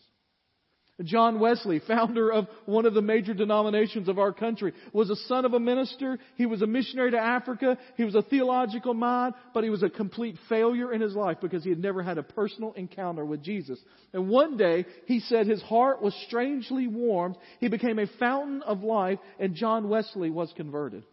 John 1.04 1.38
Wesley, 1.38 1.80
founder 1.86 2.32
of 2.32 2.48
one 2.66 2.84
of 2.84 2.94
the 2.94 3.02
major 3.02 3.32
denominations 3.32 4.08
of 4.08 4.18
our 4.18 4.32
country, 4.32 4.72
was 4.92 5.10
a 5.10 5.16
son 5.16 5.44
of 5.44 5.54
a 5.54 5.60
minister. 5.60 6.18
He 6.36 6.46
was 6.46 6.60
a 6.60 6.66
missionary 6.66 7.12
to 7.12 7.18
Africa. 7.18 7.78
He 7.96 8.04
was 8.04 8.16
a 8.16 8.22
theological 8.22 8.94
mind, 8.94 9.34
but 9.54 9.62
he 9.62 9.70
was 9.70 9.84
a 9.84 9.90
complete 9.90 10.36
failure 10.48 10.92
in 10.92 11.00
his 11.00 11.14
life 11.14 11.38
because 11.40 11.62
he 11.62 11.70
had 11.70 11.78
never 11.78 12.02
had 12.02 12.18
a 12.18 12.22
personal 12.22 12.72
encounter 12.72 13.24
with 13.24 13.42
Jesus. 13.42 13.78
And 14.12 14.28
one 14.28 14.56
day, 14.56 14.86
he 15.06 15.20
said 15.20 15.46
his 15.46 15.62
heart 15.62 16.02
was 16.02 16.14
strangely 16.26 16.88
warmed. 16.88 17.36
He 17.60 17.68
became 17.68 18.00
a 18.00 18.06
fountain 18.18 18.62
of 18.62 18.82
life, 18.82 19.20
and 19.38 19.54
John 19.54 19.88
Wesley 19.88 20.30
was 20.30 20.52
converted. 20.56 21.04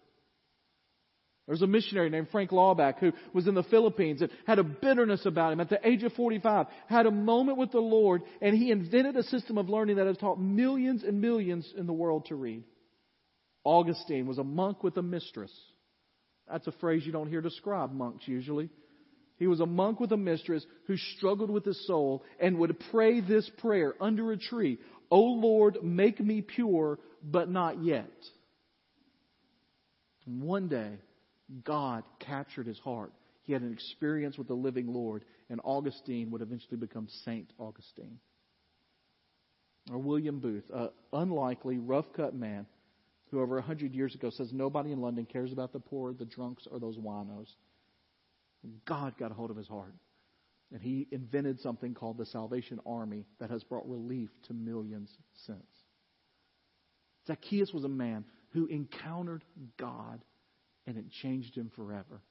There 1.45 1.53
was 1.53 1.61
a 1.61 1.67
missionary 1.67 2.09
named 2.09 2.29
Frank 2.31 2.51
Laubach 2.51 2.97
who 2.99 3.11
was 3.33 3.47
in 3.47 3.53
the 3.53 3.63
Philippines 3.63 4.21
and 4.21 4.31
had 4.47 4.57
a 4.57 4.63
bitterness 4.63 5.25
about 5.27 5.53
him. 5.53 5.59
At 5.59 5.69
the 5.69 5.87
age 5.87 6.01
of 6.03 6.13
45, 6.13 6.65
had 6.87 7.05
a 7.05 7.11
moment 7.11 7.59
with 7.59 7.71
the 7.71 7.79
Lord, 7.79 8.23
and 8.41 8.57
he 8.57 8.71
invented 8.71 9.15
a 9.15 9.23
system 9.23 9.59
of 9.59 9.69
learning 9.69 9.97
that 9.97 10.07
has 10.07 10.17
taught 10.17 10.39
millions 10.39 11.03
and 11.03 11.21
millions 11.21 11.71
in 11.77 11.85
the 11.85 11.93
world 11.93 12.25
to 12.27 12.35
read. 12.35 12.63
Augustine 13.63 14.25
was 14.25 14.39
a 14.39 14.43
monk 14.43 14.83
with 14.83 14.97
a 14.97 15.03
mistress. 15.03 15.51
That's 16.49 16.65
a 16.65 16.71
phrase 16.73 17.05
you 17.05 17.11
don't 17.11 17.29
hear 17.29 17.41
describe 17.41 17.91
monks 17.91 18.27
usually. 18.27 18.69
He 19.37 19.47
was 19.47 19.59
a 19.59 19.65
monk 19.65 19.99
with 19.99 20.11
a 20.13 20.17
mistress 20.17 20.65
who 20.87 20.97
struggled 20.97 21.51
with 21.51 21.65
his 21.65 21.85
soul 21.85 22.23
and 22.39 22.57
would 22.57 22.79
pray 22.91 23.19
this 23.19 23.49
prayer 23.57 23.93
under 24.01 24.31
a 24.31 24.37
tree. 24.37 24.79
O 25.11 25.19
Lord, 25.19 25.83
make 25.83 26.19
me 26.19 26.41
pure, 26.41 26.97
but 27.23 27.49
not 27.49 27.83
yet. 27.83 28.09
One 30.25 30.69
day, 30.69 30.97
God 31.63 32.03
captured 32.19 32.67
his 32.67 32.79
heart. 32.79 33.13
He 33.43 33.53
had 33.53 33.61
an 33.61 33.71
experience 33.71 34.37
with 34.37 34.47
the 34.47 34.55
living 34.55 34.87
Lord, 34.87 35.23
and 35.49 35.61
Augustine 35.63 36.31
would 36.31 36.41
eventually 36.41 36.77
become 36.77 37.07
Saint 37.23 37.51
Augustine. 37.59 38.19
Or 39.91 39.99
William 39.99 40.39
Booth, 40.39 40.63
an 40.73 40.89
unlikely, 41.13 41.77
rough 41.77 42.11
cut 42.15 42.33
man 42.33 42.65
who 43.29 43.41
over 43.41 43.57
a 43.57 43.61
hundred 43.61 43.93
years 43.93 44.15
ago 44.15 44.31
says 44.31 44.51
nobody 44.51 44.91
in 44.91 45.01
London 45.01 45.25
cares 45.25 45.51
about 45.51 45.73
the 45.73 45.79
poor, 45.79 46.13
the 46.13 46.25
drunks, 46.25 46.67
or 46.71 46.79
those 46.79 46.97
winos. 46.97 47.47
God 48.85 49.17
got 49.17 49.31
a 49.31 49.33
hold 49.35 49.51
of 49.51 49.57
his 49.57 49.67
heart. 49.67 49.93
And 50.71 50.81
he 50.81 51.07
invented 51.11 51.59
something 51.59 51.93
called 51.93 52.17
the 52.17 52.25
Salvation 52.25 52.79
Army 52.85 53.25
that 53.39 53.51
has 53.51 53.63
brought 53.63 53.87
relief 53.87 54.29
to 54.47 54.53
millions 54.53 55.11
since. 55.45 55.59
Zacchaeus 57.27 57.71
was 57.71 57.83
a 57.83 57.89
man 57.89 58.25
who 58.49 58.65
encountered 58.65 59.43
God 59.77 60.21
and 60.87 60.97
it 60.97 61.05
changed 61.21 61.55
him 61.55 61.71
forever. 61.75 62.21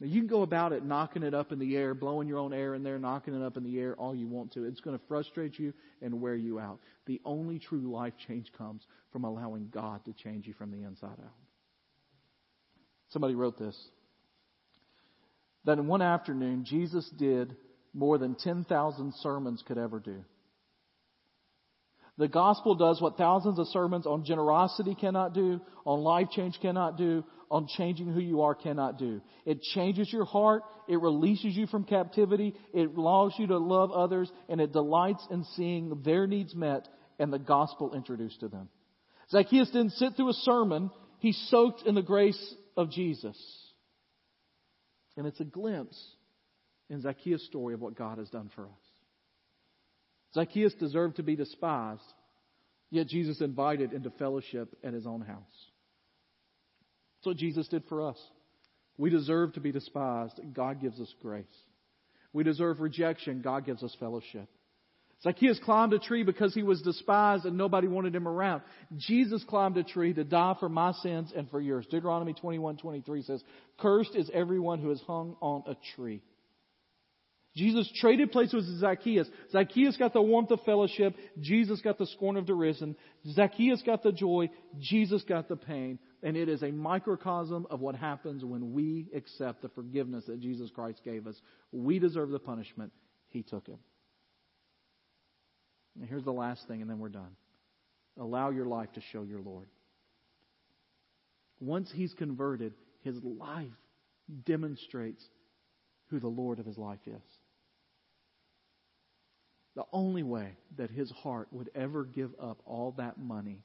Now, 0.00 0.08
you 0.08 0.20
can 0.20 0.28
go 0.28 0.42
about 0.42 0.72
it 0.72 0.84
knocking 0.84 1.22
it 1.22 1.32
up 1.32 1.52
in 1.52 1.60
the 1.60 1.76
air, 1.76 1.94
blowing 1.94 2.26
your 2.26 2.38
own 2.38 2.52
air 2.52 2.74
in 2.74 2.82
there, 2.82 2.98
knocking 2.98 3.40
it 3.40 3.44
up 3.44 3.56
in 3.56 3.62
the 3.62 3.78
air 3.78 3.94
all 3.94 4.14
you 4.14 4.26
want 4.26 4.52
to. 4.54 4.64
It's 4.64 4.80
going 4.80 4.98
to 4.98 5.04
frustrate 5.06 5.58
you 5.58 5.72
and 6.00 6.20
wear 6.20 6.34
you 6.34 6.58
out. 6.58 6.80
The 7.06 7.20
only 7.24 7.60
true 7.60 7.92
life 7.92 8.14
change 8.26 8.50
comes 8.58 8.82
from 9.12 9.24
allowing 9.24 9.68
God 9.72 10.04
to 10.06 10.12
change 10.12 10.46
you 10.46 10.54
from 10.54 10.72
the 10.72 10.82
inside 10.82 11.20
out. 11.22 11.36
Somebody 13.10 13.34
wrote 13.34 13.58
this 13.58 13.76
that 15.64 15.78
in 15.78 15.86
one 15.86 16.02
afternoon, 16.02 16.64
Jesus 16.64 17.08
did 17.16 17.54
more 17.94 18.18
than 18.18 18.34
10,000 18.34 19.14
sermons 19.20 19.62
could 19.64 19.78
ever 19.78 20.00
do. 20.00 20.24
The 22.18 22.28
gospel 22.28 22.74
does 22.74 23.00
what 23.00 23.16
thousands 23.16 23.58
of 23.58 23.68
sermons 23.68 24.06
on 24.06 24.24
generosity 24.24 24.94
cannot 24.94 25.34
do, 25.34 25.60
on 25.84 26.00
life 26.00 26.28
change 26.30 26.58
cannot 26.60 26.98
do, 26.98 27.24
on 27.52 27.68
changing 27.68 28.10
who 28.10 28.18
you 28.18 28.40
are 28.40 28.54
cannot 28.54 28.98
do. 28.98 29.20
It 29.44 29.60
changes 29.60 30.10
your 30.10 30.24
heart. 30.24 30.62
It 30.88 30.98
releases 30.98 31.54
you 31.54 31.66
from 31.66 31.84
captivity. 31.84 32.54
It 32.72 32.96
allows 32.96 33.34
you 33.38 33.46
to 33.48 33.58
love 33.58 33.92
others 33.92 34.32
and 34.48 34.58
it 34.58 34.72
delights 34.72 35.24
in 35.30 35.44
seeing 35.54 36.00
their 36.02 36.26
needs 36.26 36.54
met 36.54 36.88
and 37.18 37.30
the 37.30 37.38
gospel 37.38 37.94
introduced 37.94 38.40
to 38.40 38.48
them. 38.48 38.70
Zacchaeus 39.30 39.68
didn't 39.70 39.92
sit 39.92 40.16
through 40.16 40.30
a 40.30 40.34
sermon. 40.44 40.90
He 41.18 41.32
soaked 41.32 41.82
in 41.86 41.94
the 41.94 42.02
grace 42.02 42.54
of 42.74 42.90
Jesus. 42.90 43.36
And 45.18 45.26
it's 45.26 45.40
a 45.40 45.44
glimpse 45.44 46.02
in 46.88 47.02
Zacchaeus' 47.02 47.44
story 47.44 47.74
of 47.74 47.80
what 47.82 47.96
God 47.96 48.16
has 48.16 48.30
done 48.30 48.50
for 48.54 48.64
us. 48.64 48.80
Zacchaeus 50.32 50.72
deserved 50.80 51.16
to 51.16 51.22
be 51.22 51.36
despised, 51.36 52.00
yet 52.90 53.08
Jesus 53.08 53.42
invited 53.42 53.92
into 53.92 54.08
fellowship 54.08 54.74
at 54.82 54.94
his 54.94 55.06
own 55.06 55.20
house. 55.20 55.71
That's 57.22 57.36
what 57.36 57.36
Jesus 57.36 57.68
did 57.68 57.84
for 57.88 58.08
us. 58.08 58.18
We 58.98 59.08
deserve 59.08 59.52
to 59.52 59.60
be 59.60 59.70
despised. 59.70 60.40
God 60.52 60.80
gives 60.80 61.00
us 61.00 61.14
grace. 61.22 61.44
We 62.32 62.42
deserve 62.42 62.80
rejection. 62.80 63.42
God 63.42 63.64
gives 63.64 63.84
us 63.84 63.96
fellowship. 64.00 64.48
Zacchaeus 65.22 65.60
climbed 65.60 65.92
a 65.92 66.00
tree 66.00 66.24
because 66.24 66.52
he 66.52 66.64
was 66.64 66.82
despised 66.82 67.44
and 67.44 67.56
nobody 67.56 67.86
wanted 67.86 68.12
him 68.12 68.26
around. 68.26 68.62
Jesus 68.96 69.44
climbed 69.44 69.76
a 69.76 69.84
tree 69.84 70.12
to 70.12 70.24
die 70.24 70.56
for 70.58 70.68
my 70.68 70.90
sins 70.94 71.32
and 71.36 71.48
for 71.48 71.60
yours. 71.60 71.86
Deuteronomy 71.88 72.32
21, 72.32 72.78
23 72.78 73.22
says, 73.22 73.44
Cursed 73.78 74.16
is 74.16 74.28
everyone 74.34 74.80
who 74.80 74.90
is 74.90 75.00
hung 75.06 75.36
on 75.40 75.62
a 75.68 75.76
tree. 75.94 76.22
Jesus 77.54 77.90
traded 78.00 78.32
places 78.32 78.54
with 78.54 78.80
Zacchaeus. 78.80 79.28
Zacchaeus 79.50 79.96
got 79.98 80.14
the 80.14 80.22
warmth 80.22 80.50
of 80.50 80.60
fellowship. 80.64 81.14
Jesus 81.40 81.82
got 81.82 81.98
the 81.98 82.06
scorn 82.06 82.38
of 82.38 82.46
derision. 82.46 82.96
Zacchaeus 83.32 83.82
got 83.84 84.02
the 84.02 84.12
joy. 84.12 84.48
Jesus 84.80 85.22
got 85.24 85.48
the 85.48 85.56
pain. 85.56 85.98
And 86.22 86.36
it 86.36 86.48
is 86.48 86.62
a 86.62 86.70
microcosm 86.70 87.66
of 87.68 87.80
what 87.80 87.94
happens 87.94 88.42
when 88.42 88.72
we 88.72 89.08
accept 89.14 89.60
the 89.60 89.68
forgiveness 89.68 90.24
that 90.26 90.40
Jesus 90.40 90.70
Christ 90.70 91.02
gave 91.04 91.26
us. 91.26 91.38
We 91.72 91.98
deserve 91.98 92.30
the 92.30 92.38
punishment. 92.38 92.92
He 93.28 93.42
took 93.42 93.68
it. 93.68 93.78
And 96.00 96.08
here's 96.08 96.24
the 96.24 96.32
last 96.32 96.66
thing, 96.68 96.80
and 96.80 96.88
then 96.88 96.98
we're 96.98 97.10
done. 97.10 97.36
Allow 98.18 98.50
your 98.50 98.66
life 98.66 98.92
to 98.94 99.02
show 99.12 99.24
your 99.24 99.40
Lord. 99.40 99.68
Once 101.60 101.90
he's 101.94 102.14
converted, 102.14 102.72
his 103.02 103.16
life 103.22 103.68
demonstrates 104.44 105.22
who 106.08 106.18
the 106.18 106.28
Lord 106.28 106.58
of 106.58 106.66
his 106.66 106.78
life 106.78 107.00
is. 107.06 107.22
The 109.74 109.84
only 109.92 110.22
way 110.22 110.56
that 110.76 110.90
his 110.90 111.10
heart 111.10 111.48
would 111.50 111.70
ever 111.74 112.04
give 112.04 112.30
up 112.40 112.60
all 112.66 112.92
that 112.98 113.18
money 113.18 113.62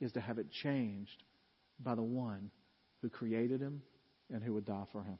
is 0.00 0.12
to 0.12 0.20
have 0.20 0.38
it 0.38 0.50
changed 0.50 1.22
by 1.78 1.94
the 1.94 2.02
one 2.02 2.50
who 3.00 3.08
created 3.08 3.60
him 3.60 3.82
and 4.32 4.42
who 4.42 4.54
would 4.54 4.66
die 4.66 4.84
for 4.92 5.02
him. 5.02 5.18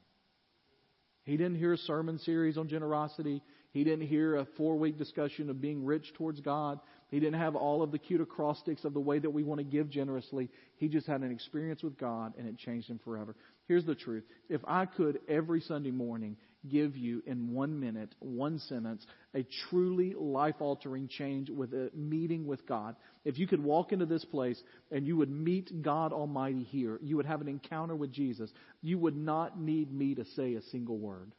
He 1.23 1.37
didn't 1.37 1.57
hear 1.57 1.73
a 1.73 1.77
sermon 1.77 2.17
series 2.19 2.57
on 2.57 2.67
generosity. 2.67 3.41
He 3.71 3.83
didn't 3.83 4.07
hear 4.07 4.37
a 4.37 4.45
four 4.57 4.77
week 4.77 4.97
discussion 4.97 5.49
of 5.49 5.61
being 5.61 5.85
rich 5.85 6.13
towards 6.15 6.39
God. 6.39 6.79
He 7.09 7.19
didn't 7.19 7.39
have 7.39 7.55
all 7.55 7.83
of 7.83 7.91
the 7.91 7.99
cute 7.99 8.21
acrostics 8.21 8.85
of 8.85 8.93
the 8.93 8.99
way 8.99 9.19
that 9.19 9.29
we 9.29 9.43
want 9.43 9.59
to 9.59 9.63
give 9.63 9.89
generously. 9.89 10.49
He 10.77 10.87
just 10.87 11.05
had 11.05 11.21
an 11.21 11.31
experience 11.31 11.83
with 11.83 11.97
God 11.97 12.33
and 12.37 12.47
it 12.47 12.57
changed 12.57 12.89
him 12.89 12.99
forever. 13.03 13.35
Here's 13.67 13.85
the 13.85 13.95
truth. 13.95 14.23
If 14.49 14.61
I 14.67 14.85
could 14.85 15.19
every 15.27 15.61
Sunday 15.61 15.91
morning 15.91 16.37
give 16.69 16.95
you 16.95 17.23
in 17.25 17.51
one 17.51 17.79
minute, 17.79 18.13
one 18.19 18.59
sentence, 18.59 19.05
a 19.33 19.45
truly 19.69 20.13
life 20.17 20.55
altering 20.59 21.07
change 21.07 21.49
with 21.49 21.73
a 21.73 21.89
meeting 21.95 22.45
with 22.45 22.67
God. 22.67 22.95
If 23.25 23.39
you 23.39 23.47
could 23.47 23.63
walk 23.63 23.91
into 23.91 24.05
this 24.05 24.25
place 24.25 24.61
and 24.91 25.07
you 25.07 25.17
would 25.17 25.31
meet 25.31 25.81
God 25.81 26.13
Almighty 26.13 26.63
here, 26.63 26.99
you 27.01 27.17
would 27.17 27.25
have 27.25 27.41
an 27.41 27.47
encounter 27.47 27.95
with 27.95 28.11
Jesus, 28.11 28.51
you 28.81 28.97
would 28.99 29.15
not 29.15 29.59
need 29.59 29.91
me 29.91 30.15
to 30.15 30.25
say 30.35 30.55
a 30.55 30.61
single 30.63 30.97
word. 30.97 31.31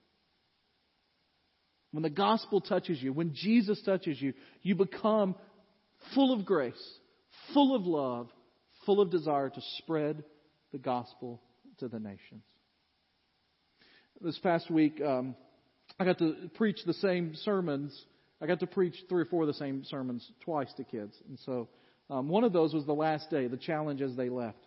When 1.92 2.02
the 2.02 2.10
gospel 2.10 2.60
touches 2.60 3.02
you, 3.02 3.12
when 3.12 3.34
Jesus 3.34 3.80
touches 3.82 4.20
you, 4.20 4.32
you 4.62 4.74
become 4.74 5.34
full 6.14 6.32
of 6.32 6.46
grace, 6.46 6.98
full 7.52 7.76
of 7.76 7.84
love, 7.84 8.28
full 8.86 9.00
of 9.00 9.10
desire 9.10 9.50
to 9.50 9.60
spread 9.78 10.24
the 10.72 10.78
gospel 10.78 11.42
to 11.78 11.88
the 11.88 12.00
nations 12.00 12.42
this 14.20 14.38
past 14.38 14.70
week, 14.70 15.00
um, 15.00 15.34
I 15.98 16.04
got 16.04 16.18
to 16.18 16.50
preach 16.54 16.80
the 16.86 16.94
same 16.94 17.34
sermons. 17.34 17.98
I 18.40 18.46
got 18.46 18.60
to 18.60 18.66
preach 18.66 18.94
three 19.08 19.22
or 19.22 19.26
four 19.26 19.42
of 19.42 19.48
the 19.48 19.54
same 19.54 19.84
sermons 19.84 20.28
twice 20.40 20.72
to 20.74 20.84
kids. 20.84 21.14
And 21.28 21.38
so 21.44 21.68
um, 22.10 22.28
one 22.28 22.44
of 22.44 22.52
those 22.52 22.74
was 22.74 22.86
the 22.86 22.92
last 22.92 23.30
day, 23.30 23.46
the 23.46 23.56
challenge 23.56 24.02
as 24.02 24.16
they 24.16 24.28
left. 24.28 24.58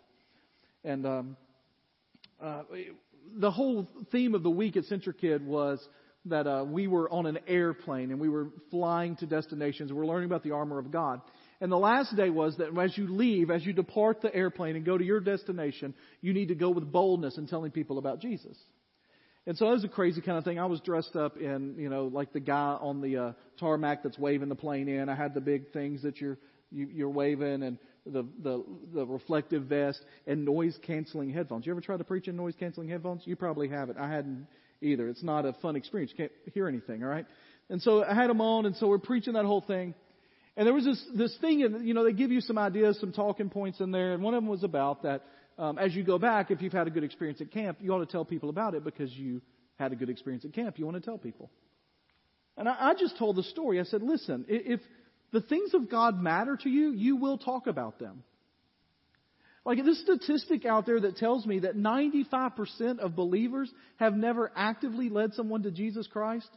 And 0.84 1.06
um, 1.06 1.36
uh, 2.42 2.62
the 3.38 3.50
whole 3.50 3.88
theme 4.12 4.34
of 4.34 4.42
the 4.42 4.50
week 4.50 4.76
at 4.76 4.84
CentriKid 4.84 5.42
was 5.42 5.86
that 6.26 6.46
uh, 6.46 6.64
we 6.66 6.86
were 6.86 7.10
on 7.10 7.26
an 7.26 7.38
airplane 7.46 8.10
and 8.10 8.20
we 8.20 8.28
were 8.28 8.48
flying 8.70 9.16
to 9.16 9.26
destinations. 9.26 9.92
We 9.92 9.98
we're 9.98 10.06
learning 10.06 10.26
about 10.26 10.42
the 10.42 10.52
armor 10.52 10.78
of 10.78 10.90
God. 10.90 11.20
And 11.60 11.72
the 11.72 11.78
last 11.78 12.14
day 12.16 12.30
was 12.30 12.56
that 12.58 12.76
as 12.78 12.96
you 12.98 13.08
leave, 13.08 13.50
as 13.50 13.64
you 13.64 13.72
depart 13.72 14.20
the 14.20 14.34
airplane 14.34 14.76
and 14.76 14.84
go 14.84 14.98
to 14.98 15.04
your 15.04 15.20
destination, 15.20 15.94
you 16.20 16.34
need 16.34 16.48
to 16.48 16.54
go 16.54 16.70
with 16.70 16.90
boldness 16.90 17.38
in 17.38 17.46
telling 17.46 17.70
people 17.70 17.98
about 17.98 18.20
Jesus. 18.20 18.56
And 19.46 19.56
so 19.56 19.68
it 19.68 19.72
was 19.72 19.84
a 19.84 19.88
crazy 19.88 20.20
kind 20.20 20.38
of 20.38 20.44
thing. 20.44 20.58
I 20.58 20.66
was 20.66 20.80
dressed 20.80 21.14
up 21.14 21.36
in, 21.36 21.76
you 21.78 21.88
know, 21.88 22.06
like 22.06 22.32
the 22.32 22.40
guy 22.40 22.76
on 22.80 23.00
the 23.00 23.16
uh, 23.16 23.32
tarmac 23.60 24.02
that's 24.02 24.18
waving 24.18 24.48
the 24.48 24.56
plane 24.56 24.88
in. 24.88 25.08
I 25.08 25.14
had 25.14 25.34
the 25.34 25.40
big 25.40 25.72
things 25.72 26.02
that 26.02 26.20
you're 26.20 26.36
you, 26.72 26.88
you're 26.92 27.10
waving 27.10 27.62
and 27.62 27.78
the 28.04 28.26
the 28.42 28.64
the 28.92 29.06
reflective 29.06 29.64
vest 29.64 30.00
and 30.26 30.44
noise 30.44 30.76
canceling 30.82 31.30
headphones. 31.30 31.64
You 31.64 31.72
ever 31.72 31.80
tried 31.80 31.98
to 31.98 32.04
preach 32.04 32.26
in 32.26 32.36
noise 32.36 32.54
canceling 32.58 32.88
headphones? 32.88 33.22
You 33.24 33.36
probably 33.36 33.68
haven't. 33.68 33.98
I 33.98 34.10
hadn't 34.10 34.48
either. 34.82 35.08
It's 35.08 35.22
not 35.22 35.44
a 35.44 35.52
fun 35.54 35.76
experience. 35.76 36.12
You 36.12 36.24
can't 36.24 36.32
hear 36.52 36.66
anything. 36.66 37.04
All 37.04 37.08
right. 37.08 37.26
And 37.68 37.80
so 37.82 38.04
I 38.04 38.14
had 38.14 38.30
them 38.30 38.40
on, 38.40 38.66
and 38.66 38.76
so 38.76 38.88
we're 38.88 38.98
preaching 38.98 39.34
that 39.34 39.44
whole 39.44 39.60
thing. 39.60 39.94
And 40.56 40.66
there 40.66 40.74
was 40.74 40.84
this 40.84 41.04
this 41.14 41.36
thing, 41.40 41.62
and 41.62 41.86
you 41.86 41.94
know, 41.94 42.02
they 42.02 42.12
give 42.12 42.32
you 42.32 42.40
some 42.40 42.58
ideas, 42.58 42.98
some 42.98 43.12
talking 43.12 43.50
points 43.50 43.80
in 43.80 43.92
there, 43.92 44.14
and 44.14 44.22
one 44.22 44.34
of 44.34 44.42
them 44.42 44.50
was 44.50 44.64
about 44.64 45.04
that 45.04 45.22
um, 45.58 45.78
as 45.78 45.94
you 45.94 46.02
go 46.02 46.18
back, 46.18 46.50
if 46.50 46.60
you've 46.60 46.72
had 46.72 46.86
a 46.86 46.90
good 46.90 47.04
experience 47.04 47.40
at 47.40 47.50
camp, 47.50 47.78
you 47.80 47.92
ought 47.92 48.00
to 48.00 48.06
tell 48.06 48.24
people 48.24 48.50
about 48.50 48.74
it 48.74 48.84
because 48.84 49.12
you 49.12 49.40
had 49.78 49.92
a 49.92 49.96
good 49.96 50.10
experience 50.10 50.44
at 50.44 50.52
camp. 50.52 50.78
You 50.78 50.84
want 50.84 50.96
to 50.96 51.02
tell 51.02 51.18
people. 51.18 51.50
And 52.56 52.68
I, 52.68 52.90
I 52.90 52.94
just 52.94 53.18
told 53.18 53.36
the 53.36 53.42
story. 53.42 53.80
I 53.80 53.84
said, 53.84 54.02
listen, 54.02 54.44
if 54.48 54.80
the 55.32 55.40
things 55.40 55.74
of 55.74 55.90
God 55.90 56.20
matter 56.20 56.56
to 56.62 56.68
you, 56.68 56.92
you 56.92 57.16
will 57.16 57.38
talk 57.38 57.66
about 57.66 57.98
them. 57.98 58.22
Like 59.64 59.84
this 59.84 60.00
statistic 60.00 60.64
out 60.64 60.86
there 60.86 61.00
that 61.00 61.16
tells 61.16 61.44
me 61.44 61.60
that 61.60 61.76
95% 61.76 63.00
of 63.00 63.16
believers 63.16 63.70
have 63.96 64.14
never 64.14 64.52
actively 64.54 65.08
led 65.08 65.34
someone 65.34 65.64
to 65.64 65.72
Jesus 65.72 66.06
Christ. 66.06 66.48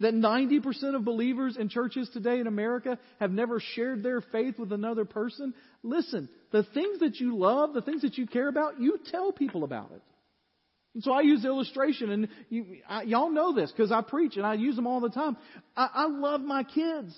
That 0.00 0.14
90% 0.14 0.94
of 0.94 1.04
believers 1.04 1.58
in 1.58 1.68
churches 1.68 2.08
today 2.12 2.40
in 2.40 2.46
America 2.46 2.98
have 3.18 3.30
never 3.30 3.60
shared 3.74 4.02
their 4.02 4.22
faith 4.22 4.58
with 4.58 4.72
another 4.72 5.04
person. 5.04 5.52
Listen, 5.82 6.28
the 6.52 6.64
things 6.74 7.00
that 7.00 7.16
you 7.16 7.36
love, 7.36 7.74
the 7.74 7.82
things 7.82 8.00
that 8.02 8.16
you 8.16 8.26
care 8.26 8.48
about, 8.48 8.80
you 8.80 8.98
tell 9.10 9.30
people 9.30 9.62
about 9.62 9.92
it. 9.92 10.00
And 10.94 11.04
so 11.04 11.12
I 11.12 11.20
use 11.20 11.44
illustration, 11.44 12.10
and 12.10 12.28
you, 12.48 12.78
I, 12.88 13.02
y'all 13.02 13.30
know 13.30 13.54
this 13.54 13.70
because 13.70 13.92
I 13.92 14.00
preach 14.00 14.36
and 14.36 14.44
I 14.44 14.54
use 14.54 14.74
them 14.74 14.86
all 14.86 15.00
the 15.00 15.10
time. 15.10 15.36
I, 15.76 15.88
I 15.92 16.06
love 16.06 16.40
my 16.40 16.64
kids. 16.64 17.14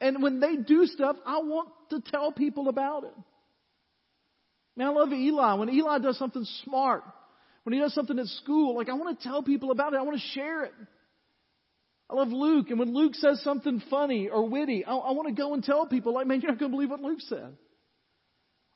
And 0.00 0.22
when 0.22 0.40
they 0.40 0.56
do 0.56 0.86
stuff, 0.86 1.16
I 1.24 1.38
want 1.38 1.70
to 1.90 2.00
tell 2.00 2.32
people 2.32 2.68
about 2.68 3.04
it. 3.04 3.14
Man, 4.76 4.88
I 4.88 4.90
love 4.90 5.12
Eli. 5.12 5.54
When 5.54 5.70
Eli 5.70 5.98
does 5.98 6.18
something 6.18 6.44
smart, 6.64 7.02
when 7.62 7.74
he 7.74 7.80
does 7.80 7.94
something 7.94 8.18
at 8.18 8.26
school, 8.26 8.76
like 8.76 8.88
I 8.88 8.94
want 8.94 9.18
to 9.18 9.28
tell 9.28 9.42
people 9.42 9.70
about 9.70 9.94
it. 9.94 9.96
I 9.96 10.02
want 10.02 10.18
to 10.18 10.26
share 10.34 10.64
it. 10.64 10.72
I 12.10 12.14
love 12.14 12.28
Luke, 12.28 12.70
and 12.70 12.78
when 12.78 12.94
Luke 12.94 13.14
says 13.14 13.42
something 13.42 13.82
funny 13.90 14.28
or 14.28 14.48
witty, 14.48 14.84
I, 14.84 14.94
I 14.94 15.12
want 15.12 15.28
to 15.28 15.34
go 15.34 15.52
and 15.52 15.62
tell 15.62 15.86
people, 15.86 16.14
like, 16.14 16.26
man, 16.26 16.40
you're 16.40 16.50
not 16.50 16.58
going 16.58 16.70
to 16.70 16.74
believe 16.74 16.90
what 16.90 17.00
Luke 17.00 17.20
said. 17.20 17.56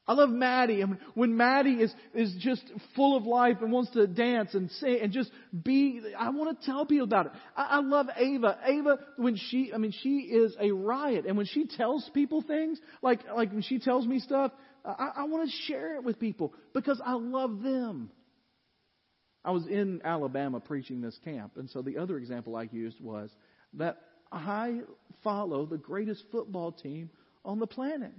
I 0.06 0.14
love 0.14 0.30
Maddie. 0.30 0.84
Mean, 0.84 0.98
when 1.14 1.36
Maddie 1.36 1.74
is, 1.74 1.94
is 2.12 2.34
just 2.40 2.62
full 2.96 3.16
of 3.16 3.24
life 3.24 3.58
and 3.60 3.70
wants 3.70 3.92
to 3.92 4.06
dance 4.06 4.52
and 4.52 4.68
sing 4.72 4.98
and 5.00 5.12
just 5.12 5.30
be, 5.62 6.02
I 6.18 6.30
want 6.30 6.60
to 6.60 6.66
tell 6.66 6.84
people 6.84 7.04
about 7.04 7.26
it. 7.26 7.32
I, 7.56 7.62
I 7.62 7.80
love 7.80 8.08
Ava. 8.16 8.58
Ava, 8.66 8.98
when 9.16 9.36
she, 9.36 9.70
I 9.72 9.78
mean, 9.78 9.94
she 10.02 10.18
is 10.18 10.56
a 10.60 10.72
riot. 10.72 11.24
And 11.26 11.36
when 11.36 11.46
she 11.46 11.66
tells 11.66 12.10
people 12.12 12.42
things, 12.42 12.80
like, 13.00 13.20
like 13.34 13.52
when 13.52 13.62
she 13.62 13.78
tells 13.78 14.04
me 14.04 14.18
stuff, 14.18 14.50
I, 14.84 15.10
I 15.18 15.24
want 15.24 15.48
to 15.48 15.56
share 15.68 15.94
it 15.94 16.04
with 16.04 16.18
people 16.18 16.52
because 16.74 17.00
I 17.04 17.12
love 17.14 17.62
them. 17.62 18.10
I 19.44 19.50
was 19.50 19.66
in 19.66 20.00
Alabama 20.04 20.60
preaching 20.60 21.00
this 21.00 21.18
camp. 21.24 21.52
And 21.56 21.68
so 21.70 21.82
the 21.82 21.98
other 21.98 22.16
example 22.16 22.56
I 22.56 22.68
used 22.70 23.00
was 23.00 23.30
that 23.74 23.98
I 24.30 24.80
follow 25.24 25.66
the 25.66 25.78
greatest 25.78 26.24
football 26.30 26.72
team 26.72 27.10
on 27.44 27.58
the 27.58 27.66
planet. 27.66 28.12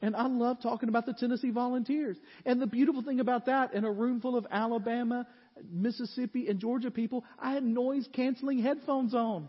And 0.00 0.16
I 0.16 0.26
love 0.26 0.60
talking 0.62 0.88
about 0.88 1.06
the 1.06 1.14
Tennessee 1.14 1.50
Volunteers. 1.50 2.16
And 2.44 2.60
the 2.60 2.66
beautiful 2.66 3.02
thing 3.02 3.20
about 3.20 3.46
that, 3.46 3.74
in 3.74 3.84
a 3.84 3.90
room 3.90 4.20
full 4.20 4.36
of 4.36 4.46
Alabama, 4.50 5.26
Mississippi, 5.70 6.48
and 6.48 6.58
Georgia 6.58 6.90
people, 6.90 7.24
I 7.38 7.52
had 7.52 7.62
noise 7.62 8.06
canceling 8.12 8.58
headphones 8.58 9.14
on. 9.14 9.48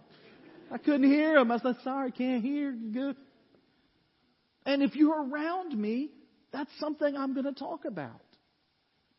I 0.71 0.77
couldn't 0.77 1.09
hear 1.09 1.35
them. 1.35 1.51
I 1.51 1.59
said, 1.59 1.75
sorry, 1.83 2.11
can't 2.11 2.43
hear. 2.43 2.71
Good. 2.71 3.15
And 4.65 4.81
if 4.81 4.95
you're 4.95 5.29
around 5.29 5.77
me, 5.77 6.09
that's 6.51 6.71
something 6.79 7.15
I'm 7.15 7.33
going 7.33 7.45
to 7.45 7.59
talk 7.59 7.85
about. 7.85 8.21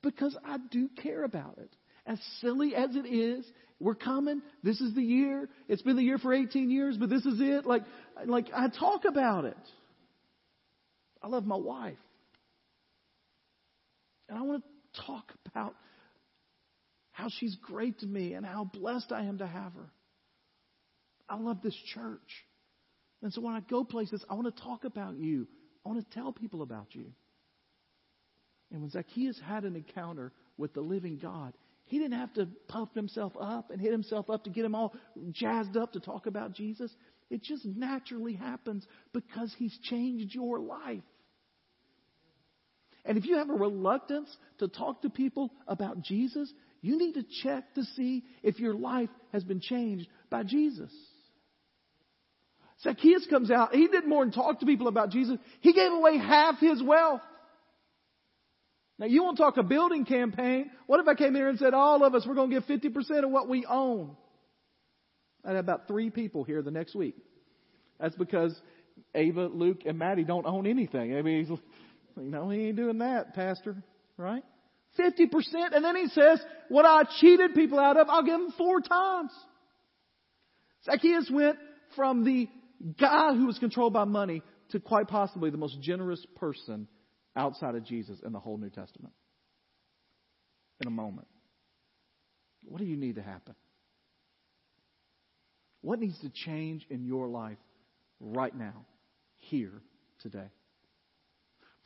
Because 0.06 0.36
I 0.44 0.58
do 0.70 0.88
care 1.02 1.24
about 1.24 1.58
it. 1.58 1.70
As 2.06 2.20
silly 2.40 2.76
as 2.76 2.94
it 2.94 3.06
is, 3.06 3.44
we're 3.80 3.96
coming. 3.96 4.40
This 4.62 4.80
is 4.80 4.94
the 4.94 5.02
year. 5.02 5.48
It's 5.68 5.82
been 5.82 5.96
the 5.96 6.02
year 6.02 6.18
for 6.18 6.32
18 6.32 6.70
years, 6.70 6.96
but 6.96 7.10
this 7.10 7.26
is 7.26 7.40
it. 7.40 7.66
Like, 7.66 7.82
like 8.24 8.46
I 8.54 8.68
talk 8.68 9.04
about 9.04 9.44
it. 9.44 9.56
I 11.20 11.26
love 11.26 11.44
my 11.44 11.56
wife. 11.56 11.98
And 14.28 14.38
I 14.38 14.42
want 14.42 14.62
to 14.62 15.02
talk 15.02 15.32
about 15.46 15.74
how 17.10 17.28
she's 17.40 17.56
great 17.56 17.98
to 18.00 18.06
me 18.06 18.34
and 18.34 18.46
how 18.46 18.64
blessed 18.64 19.10
I 19.10 19.24
am 19.24 19.38
to 19.38 19.46
have 19.46 19.72
her. 19.72 19.90
I 21.28 21.36
love 21.36 21.62
this 21.62 21.76
church. 21.94 22.44
And 23.22 23.32
so 23.32 23.40
when 23.40 23.54
I 23.54 23.60
go 23.60 23.82
places, 23.82 24.24
I 24.30 24.34
want 24.34 24.54
to 24.54 24.62
talk 24.62 24.84
about 24.84 25.16
you. 25.18 25.48
I 25.84 25.88
want 25.88 26.08
to 26.08 26.14
tell 26.14 26.32
people 26.32 26.62
about 26.62 26.94
you. 26.94 27.06
And 28.70 28.80
when 28.80 28.90
Zacchaeus 28.90 29.40
had 29.44 29.64
an 29.64 29.76
encounter 29.76 30.32
with 30.58 30.74
the 30.74 30.80
living 30.80 31.18
God, 31.20 31.54
he 31.84 31.98
didn't 31.98 32.18
have 32.18 32.32
to 32.34 32.48
puff 32.68 32.88
himself 32.94 33.32
up 33.40 33.70
and 33.70 33.80
hit 33.80 33.92
himself 33.92 34.28
up 34.28 34.44
to 34.44 34.50
get 34.50 34.64
him 34.64 34.74
all 34.74 34.94
jazzed 35.30 35.76
up 35.76 35.92
to 35.92 36.00
talk 36.00 36.26
about 36.26 36.52
Jesus. 36.52 36.92
It 37.30 37.42
just 37.42 37.64
naturally 37.64 38.34
happens 38.34 38.86
because 39.12 39.54
He's 39.58 39.76
changed 39.82 40.34
your 40.34 40.60
life. 40.60 41.02
And 43.04 43.16
if 43.16 43.24
you 43.24 43.36
have 43.36 43.50
a 43.50 43.54
reluctance 43.54 44.34
to 44.58 44.68
talk 44.68 45.02
to 45.02 45.10
people 45.10 45.52
about 45.68 46.02
Jesus, 46.02 46.52
you 46.82 46.98
need 46.98 47.14
to 47.14 47.24
check 47.42 47.74
to 47.74 47.84
see 47.96 48.24
if 48.42 48.58
your 48.58 48.74
life 48.74 49.10
has 49.32 49.44
been 49.44 49.60
changed 49.60 50.08
by 50.28 50.42
Jesus. 50.42 50.90
Zacchaeus 52.82 53.26
comes 53.30 53.50
out. 53.50 53.74
He 53.74 53.86
did 53.86 54.06
more 54.06 54.24
than 54.24 54.32
talk 54.32 54.60
to 54.60 54.66
people 54.66 54.88
about 54.88 55.10
Jesus. 55.10 55.38
He 55.60 55.72
gave 55.72 55.92
away 55.92 56.18
half 56.18 56.58
his 56.58 56.82
wealth. 56.82 57.22
Now, 58.98 59.06
you 59.06 59.22
want 59.22 59.36
to 59.36 59.42
talk 59.42 59.56
a 59.58 59.62
building 59.62 60.04
campaign? 60.04 60.70
What 60.86 61.00
if 61.00 61.08
I 61.08 61.14
came 61.14 61.34
here 61.34 61.48
and 61.48 61.58
said, 61.58 61.74
all 61.74 62.02
of 62.02 62.14
us, 62.14 62.24
we're 62.26 62.34
going 62.34 62.50
to 62.50 62.60
give 62.60 62.94
50% 62.94 63.24
of 63.24 63.30
what 63.30 63.48
we 63.48 63.66
own? 63.66 64.16
I'd 65.44 65.56
have 65.56 65.64
about 65.64 65.86
three 65.86 66.10
people 66.10 66.44
here 66.44 66.62
the 66.62 66.70
next 66.70 66.94
week. 66.94 67.16
That's 68.00 68.16
because 68.16 68.58
Ava, 69.14 69.48
Luke, 69.52 69.82
and 69.84 69.98
Maddie 69.98 70.24
don't 70.24 70.46
own 70.46 70.66
anything. 70.66 71.14
I 71.14 71.22
mean, 71.22 71.58
know, 72.16 72.48
he 72.48 72.68
ain't 72.68 72.76
doing 72.76 72.98
that, 72.98 73.34
Pastor, 73.34 73.76
right? 74.16 74.42
50%. 74.98 75.28
And 75.72 75.84
then 75.84 75.94
he 75.96 76.06
says, 76.08 76.40
what 76.68 76.86
I 76.86 77.02
cheated 77.20 77.54
people 77.54 77.78
out 77.78 77.98
of, 77.98 78.08
I'll 78.08 78.22
give 78.22 78.38
them 78.38 78.54
four 78.56 78.80
times. 78.80 79.30
Zacchaeus 80.86 81.30
went 81.30 81.58
from 81.94 82.24
the 82.24 82.48
guy 82.98 83.34
who 83.34 83.46
was 83.46 83.58
controlled 83.58 83.92
by 83.92 84.04
money 84.04 84.42
to 84.70 84.80
quite 84.80 85.08
possibly 85.08 85.50
the 85.50 85.58
most 85.58 85.80
generous 85.82 86.24
person 86.36 86.88
outside 87.36 87.74
of 87.74 87.84
Jesus 87.84 88.18
in 88.24 88.32
the 88.32 88.40
whole 88.40 88.56
New 88.56 88.70
Testament. 88.70 89.14
In 90.80 90.88
a 90.88 90.90
moment. 90.90 91.28
What 92.64 92.78
do 92.78 92.84
you 92.84 92.96
need 92.96 93.16
to 93.16 93.22
happen? 93.22 93.54
What 95.82 96.00
needs 96.00 96.18
to 96.20 96.30
change 96.30 96.84
in 96.90 97.04
your 97.04 97.28
life 97.28 97.58
right 98.20 98.54
now, 98.54 98.84
here, 99.36 99.82
today? 100.20 100.50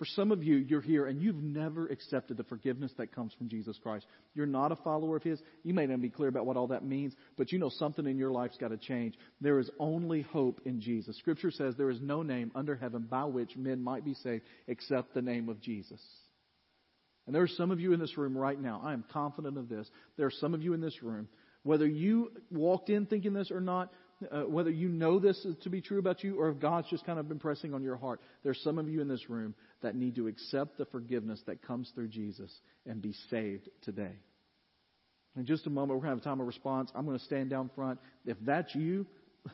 For 0.01 0.07
some 0.07 0.33
of 0.33 0.43
you, 0.43 0.57
you're 0.57 0.81
here 0.81 1.09
and 1.09 1.21
you've 1.21 1.43
never 1.43 1.87
accepted 1.89 2.39
the 2.39 2.45
forgiveness 2.45 2.91
that 2.97 3.15
comes 3.15 3.35
from 3.35 3.51
Jesus 3.51 3.79
Christ. 3.83 4.07
You're 4.35 4.47
not 4.47 4.73
a 4.73 4.77
follower 4.77 5.17
of 5.17 5.23
His. 5.23 5.43
You 5.63 5.75
may 5.75 5.85
not 5.85 6.01
be 6.01 6.09
clear 6.09 6.31
about 6.31 6.47
what 6.47 6.57
all 6.57 6.69
that 6.69 6.87
means, 6.87 7.15
but 7.37 7.53
you 7.53 7.59
know 7.59 7.69
something 7.69 8.07
in 8.07 8.17
your 8.17 8.31
life's 8.31 8.57
got 8.57 8.69
to 8.69 8.79
change. 8.79 9.13
There 9.43 9.59
is 9.59 9.69
only 9.79 10.23
hope 10.23 10.63
in 10.65 10.81
Jesus. 10.81 11.19
Scripture 11.19 11.51
says 11.51 11.75
there 11.77 11.91
is 11.91 12.01
no 12.01 12.23
name 12.23 12.51
under 12.55 12.75
heaven 12.75 13.09
by 13.11 13.25
which 13.25 13.59
men 13.59 13.83
might 13.83 14.03
be 14.03 14.15
saved 14.15 14.45
except 14.69 15.13
the 15.13 15.21
name 15.21 15.51
of 15.51 15.61
Jesus. 15.61 16.01
And 17.27 17.35
there 17.35 17.43
are 17.43 17.49
some 17.49 17.71
of 17.71 17.79
you 17.79 17.93
in 17.93 18.01
this 18.01 18.17
room 18.17 18.39
right 18.39 18.59
now. 18.59 18.81
I 18.83 18.95
am 18.95 19.05
confident 19.13 19.59
of 19.59 19.69
this. 19.69 19.87
There 20.17 20.27
are 20.27 20.31
some 20.31 20.55
of 20.55 20.63
you 20.63 20.73
in 20.73 20.81
this 20.81 21.03
room, 21.03 21.29
whether 21.63 21.87
you 21.87 22.33
walked 22.51 22.89
in 22.89 23.05
thinking 23.05 23.35
this 23.35 23.51
or 23.51 23.61
not, 23.61 23.93
uh, 24.31 24.43
whether 24.43 24.71
you 24.71 24.89
know 24.89 25.19
this 25.19 25.47
to 25.63 25.71
be 25.71 25.81
true 25.81 25.99
about 25.99 26.23
you 26.23 26.39
or 26.39 26.51
if 26.51 26.59
God's 26.59 26.89
just 26.91 27.07
kind 27.07 27.19
of 27.19 27.29
been 27.29 27.39
pressing 27.39 27.73
on 27.75 27.83
your 27.83 27.97
heart, 27.97 28.21
there's 28.43 28.61
some 28.63 28.79
of 28.79 28.89
you 28.89 29.01
in 29.01 29.09
this 29.09 29.31
room 29.31 29.55
that 29.83 29.95
need 29.95 30.17
to 30.17 30.27
accept 30.27 30.79
the 30.79 30.85
forgiveness 30.87 31.41
that 31.47 31.63
comes 31.63 31.91
through 31.95 32.09
Jesus 32.09 32.51
and 32.87 33.01
be 33.01 33.15
saved 33.31 33.69
today. 33.83 34.13
In 35.37 35.47
just 35.47 35.67
a 35.67 35.71
moment, 35.71 35.99
we're 35.99 36.07
going 36.07 36.17
to 36.17 36.17
have 36.17 36.19
a 36.19 36.29
time 36.29 36.41
of 36.41 36.47
response. 36.47 36.91
I'm 36.95 37.07
going 37.07 37.19
to 37.19 37.25
stand 37.25 37.51
down 37.51 37.71
front. 37.75 38.01
If 38.27 38.37
that's 38.43 38.75
you, 38.75 39.07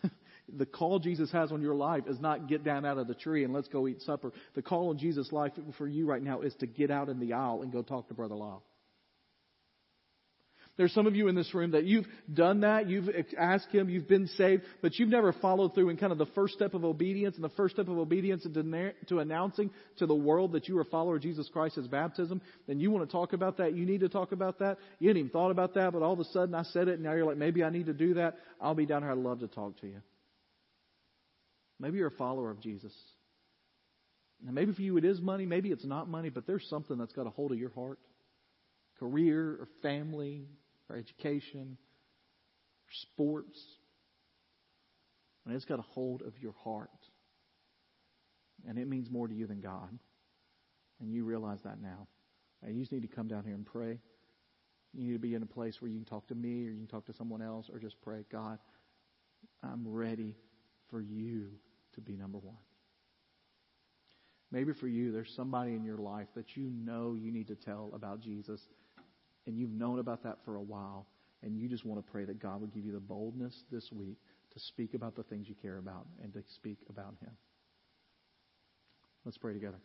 the 0.57 0.67
call 0.67 0.99
Jesus 0.99 1.31
has 1.33 1.53
on 1.53 1.61
your 1.61 1.75
life 1.75 2.05
is 2.09 2.19
not 2.19 2.49
get 2.49 2.65
down 2.65 2.85
out 2.85 2.99
of 2.99 3.07
the 3.07 3.15
tree 3.15 3.45
and 3.45 3.53
let's 3.53 3.69
go 3.69 3.87
eat 3.87 4.01
supper. 4.03 4.33
The 4.55 4.63
call 4.63 4.89
on 4.89 4.99
Jesus' 4.99 5.31
life 5.33 5.53
for 5.77 5.87
you 5.87 6.07
right 6.07 6.23
now 6.23 6.41
is 6.41 6.55
to 6.57 6.67
get 6.67 6.91
out 6.91 7.09
in 7.09 7.21
the 7.21 7.35
aisle 7.35 7.63
and 7.63 7.71
go 7.71 7.83
talk 7.83 8.09
to 8.09 8.15
Brother 8.15 8.35
Lyle. 8.35 8.65
There's 10.77 10.93
some 10.93 11.07
of 11.07 11.17
you 11.17 11.29
in 11.29 11.35
this 11.35 11.55
room 11.55 11.71
that 11.71 11.85
you've 11.85 12.05
done 12.33 12.61
that, 12.61 12.89
you've 12.89 13.09
asked 13.39 13.71
Him, 13.71 13.89
you've 13.89 14.09
been 14.09 14.27
saved, 14.37 14.63
but 14.83 14.99
you've 14.99 15.09
never 15.09 15.33
followed 15.33 15.75
through 15.75 15.89
in 15.89 15.97
kind 15.97 16.13
of 16.13 16.19
the 16.19 16.27
first 16.27 16.53
step 16.53 16.75
of 16.75 16.85
obedience, 16.85 17.35
and 17.37 17.45
the 17.45 17.51
first 17.51 17.75
step 17.75 17.89
of 17.89 17.97
obedience 17.97 18.43
to, 18.43 18.93
to 19.09 19.19
announcing 19.21 19.71
to 19.99 20.07
the 20.07 20.15
world 20.15 20.53
that 20.53 20.69
you 20.69 20.77
are 20.77 20.83
a 20.83 20.87
follower 20.87 21.17
of 21.17 21.23
Jesus 21.23 21.49
Christ 21.51 21.79
as 21.79 21.87
baptism. 21.87 22.43
Then 22.67 22.79
you 22.79 22.91
want 22.91 23.09
to 23.09 23.13
talk 23.13 23.33
about 23.33 23.57
that. 23.57 23.75
You 23.75 23.87
need 23.87 24.01
to 24.01 24.11
talk 24.11 24.33
about 24.33 24.59
that. 24.59 24.77
You 24.99 25.09
hadn't 25.09 25.21
even 25.21 25.31
thought 25.31 25.51
about 25.51 25.75
that, 25.75 25.93
but 25.93 26.03
all 26.03 26.13
of 26.13 26.21
a 26.21 26.25
sudden 26.25 26.55
I 26.55 26.65
said 26.65 26.89
it, 26.89 26.95
and 26.95 27.05
now 27.05 27.15
you're 27.15 27.27
like, 27.27 27.39
maybe 27.39 27.65
I 27.65 27.71
need 27.71 27.87
to 27.87 27.95
do 27.95 28.15
that. 28.15 28.37
I'll 28.61 28.75
be 28.75 28.87
down 28.87 29.03
here. 29.03 29.13
I'd 29.13 29.19
love 29.19 29.41
to 29.41 29.49
talk 29.49 29.81
to 29.81 29.87
you. 29.87 30.03
Maybe 31.81 31.99
you're 31.99 32.09
a 32.09 32.13
follower 32.13 32.51
of 32.51 32.61
Jesus. 32.61 32.93
Now, 34.45 34.53
maybe 34.53 34.75
for 34.75 34.83
you 34.83 34.99
it 34.99 35.05
is 35.07 35.23
money, 35.23 35.47
maybe 35.47 35.71
it's 35.71 35.85
not 35.85 36.09
money, 36.09 36.29
but 36.29 36.47
there's 36.47 36.67
something 36.69 36.99
that's 36.99 37.15
got 37.15 37.27
a 37.27 37.31
hold 37.31 37.53
of 37.53 37.59
your 37.59 37.71
heart 37.71 37.99
career 38.99 39.59
or 39.61 39.69
family, 39.83 40.47
or 40.89 40.97
education, 40.97 41.77
or 41.79 42.93
sports. 42.93 43.59
And 45.45 45.55
it's 45.55 45.65
got 45.65 45.79
a 45.79 45.83
hold 45.83 46.23
of 46.23 46.39
your 46.41 46.55
heart. 46.65 46.91
And 48.69 48.79
it 48.79 48.89
means 48.89 49.11
more 49.11 49.29
to 49.29 49.35
you 49.35 49.47
than 49.47 49.61
God. 49.61 49.99
And 51.01 51.13
you 51.13 51.25
realize 51.25 51.59
that 51.65 51.81
now. 51.81 52.09
And 52.63 52.75
you 52.75 52.83
just 52.83 52.93
need 52.93 53.03
to 53.03 53.09
come 53.09 53.29
down 53.29 53.45
here 53.45 53.55
and 53.55 53.67
pray. 53.67 53.99
You 54.93 55.07
need 55.07 55.13
to 55.13 55.19
be 55.19 55.35
in 55.35 55.43
a 55.43 55.47
place 55.47 55.81
where 55.81 55.91
you 55.91 55.99
can 55.99 56.07
talk 56.07 56.27
to 56.29 56.35
me 56.35 56.67
or 56.67 56.71
you 56.71 56.79
can 56.79 56.87
talk 56.87 57.07
to 57.07 57.13
someone 57.13 57.43
else 57.43 57.69
or 57.71 57.79
just 57.79 58.01
pray, 58.01 58.25
God, 58.33 58.59
I'm 59.63 59.87
ready 59.87 60.35
for 60.91 61.01
you 61.01 61.51
to 61.95 62.01
be 62.01 62.17
number 62.17 62.39
one. 62.39 62.57
Maybe 64.51 64.73
for 64.73 64.87
you, 64.87 65.13
there's 65.13 65.33
somebody 65.35 65.75
in 65.75 65.85
your 65.85 65.99
life 65.99 66.29
that 66.35 66.57
you 66.57 66.71
know 66.71 67.15
you 67.15 67.33
need 67.33 67.49
to 67.49 67.57
tell 67.57 67.91
about 67.95 68.21
Jesus 68.21 68.61
and 69.47 69.59
you've 69.59 69.71
known 69.71 69.99
about 69.99 70.23
that 70.25 70.39
for 70.45 70.57
a 70.57 70.63
while, 70.63 71.07
and 71.43 71.57
you 71.57 71.69
just 71.69 71.85
want 71.85 72.05
to 72.05 72.13
pray 72.13 72.25
that 72.25 72.41
God 72.41 72.61
would 72.61 72.73
give 72.73 72.85
you 72.85 72.93
the 72.93 73.01
boldness 73.01 73.65
this 73.71 73.91
week 73.93 74.19
to 74.53 74.61
speak 74.61 74.95
about 74.95 75.15
the 75.15 75.23
things 75.25 75.49
you 75.49 75.55
care 75.61 75.79
about 75.79 76.07
and 76.23 76.33
to 76.33 76.43
speak 76.55 76.79
about 76.89 77.15
Him. 77.21 77.31
Let's 79.25 79.39
pray 79.39 79.53
together. 79.53 79.79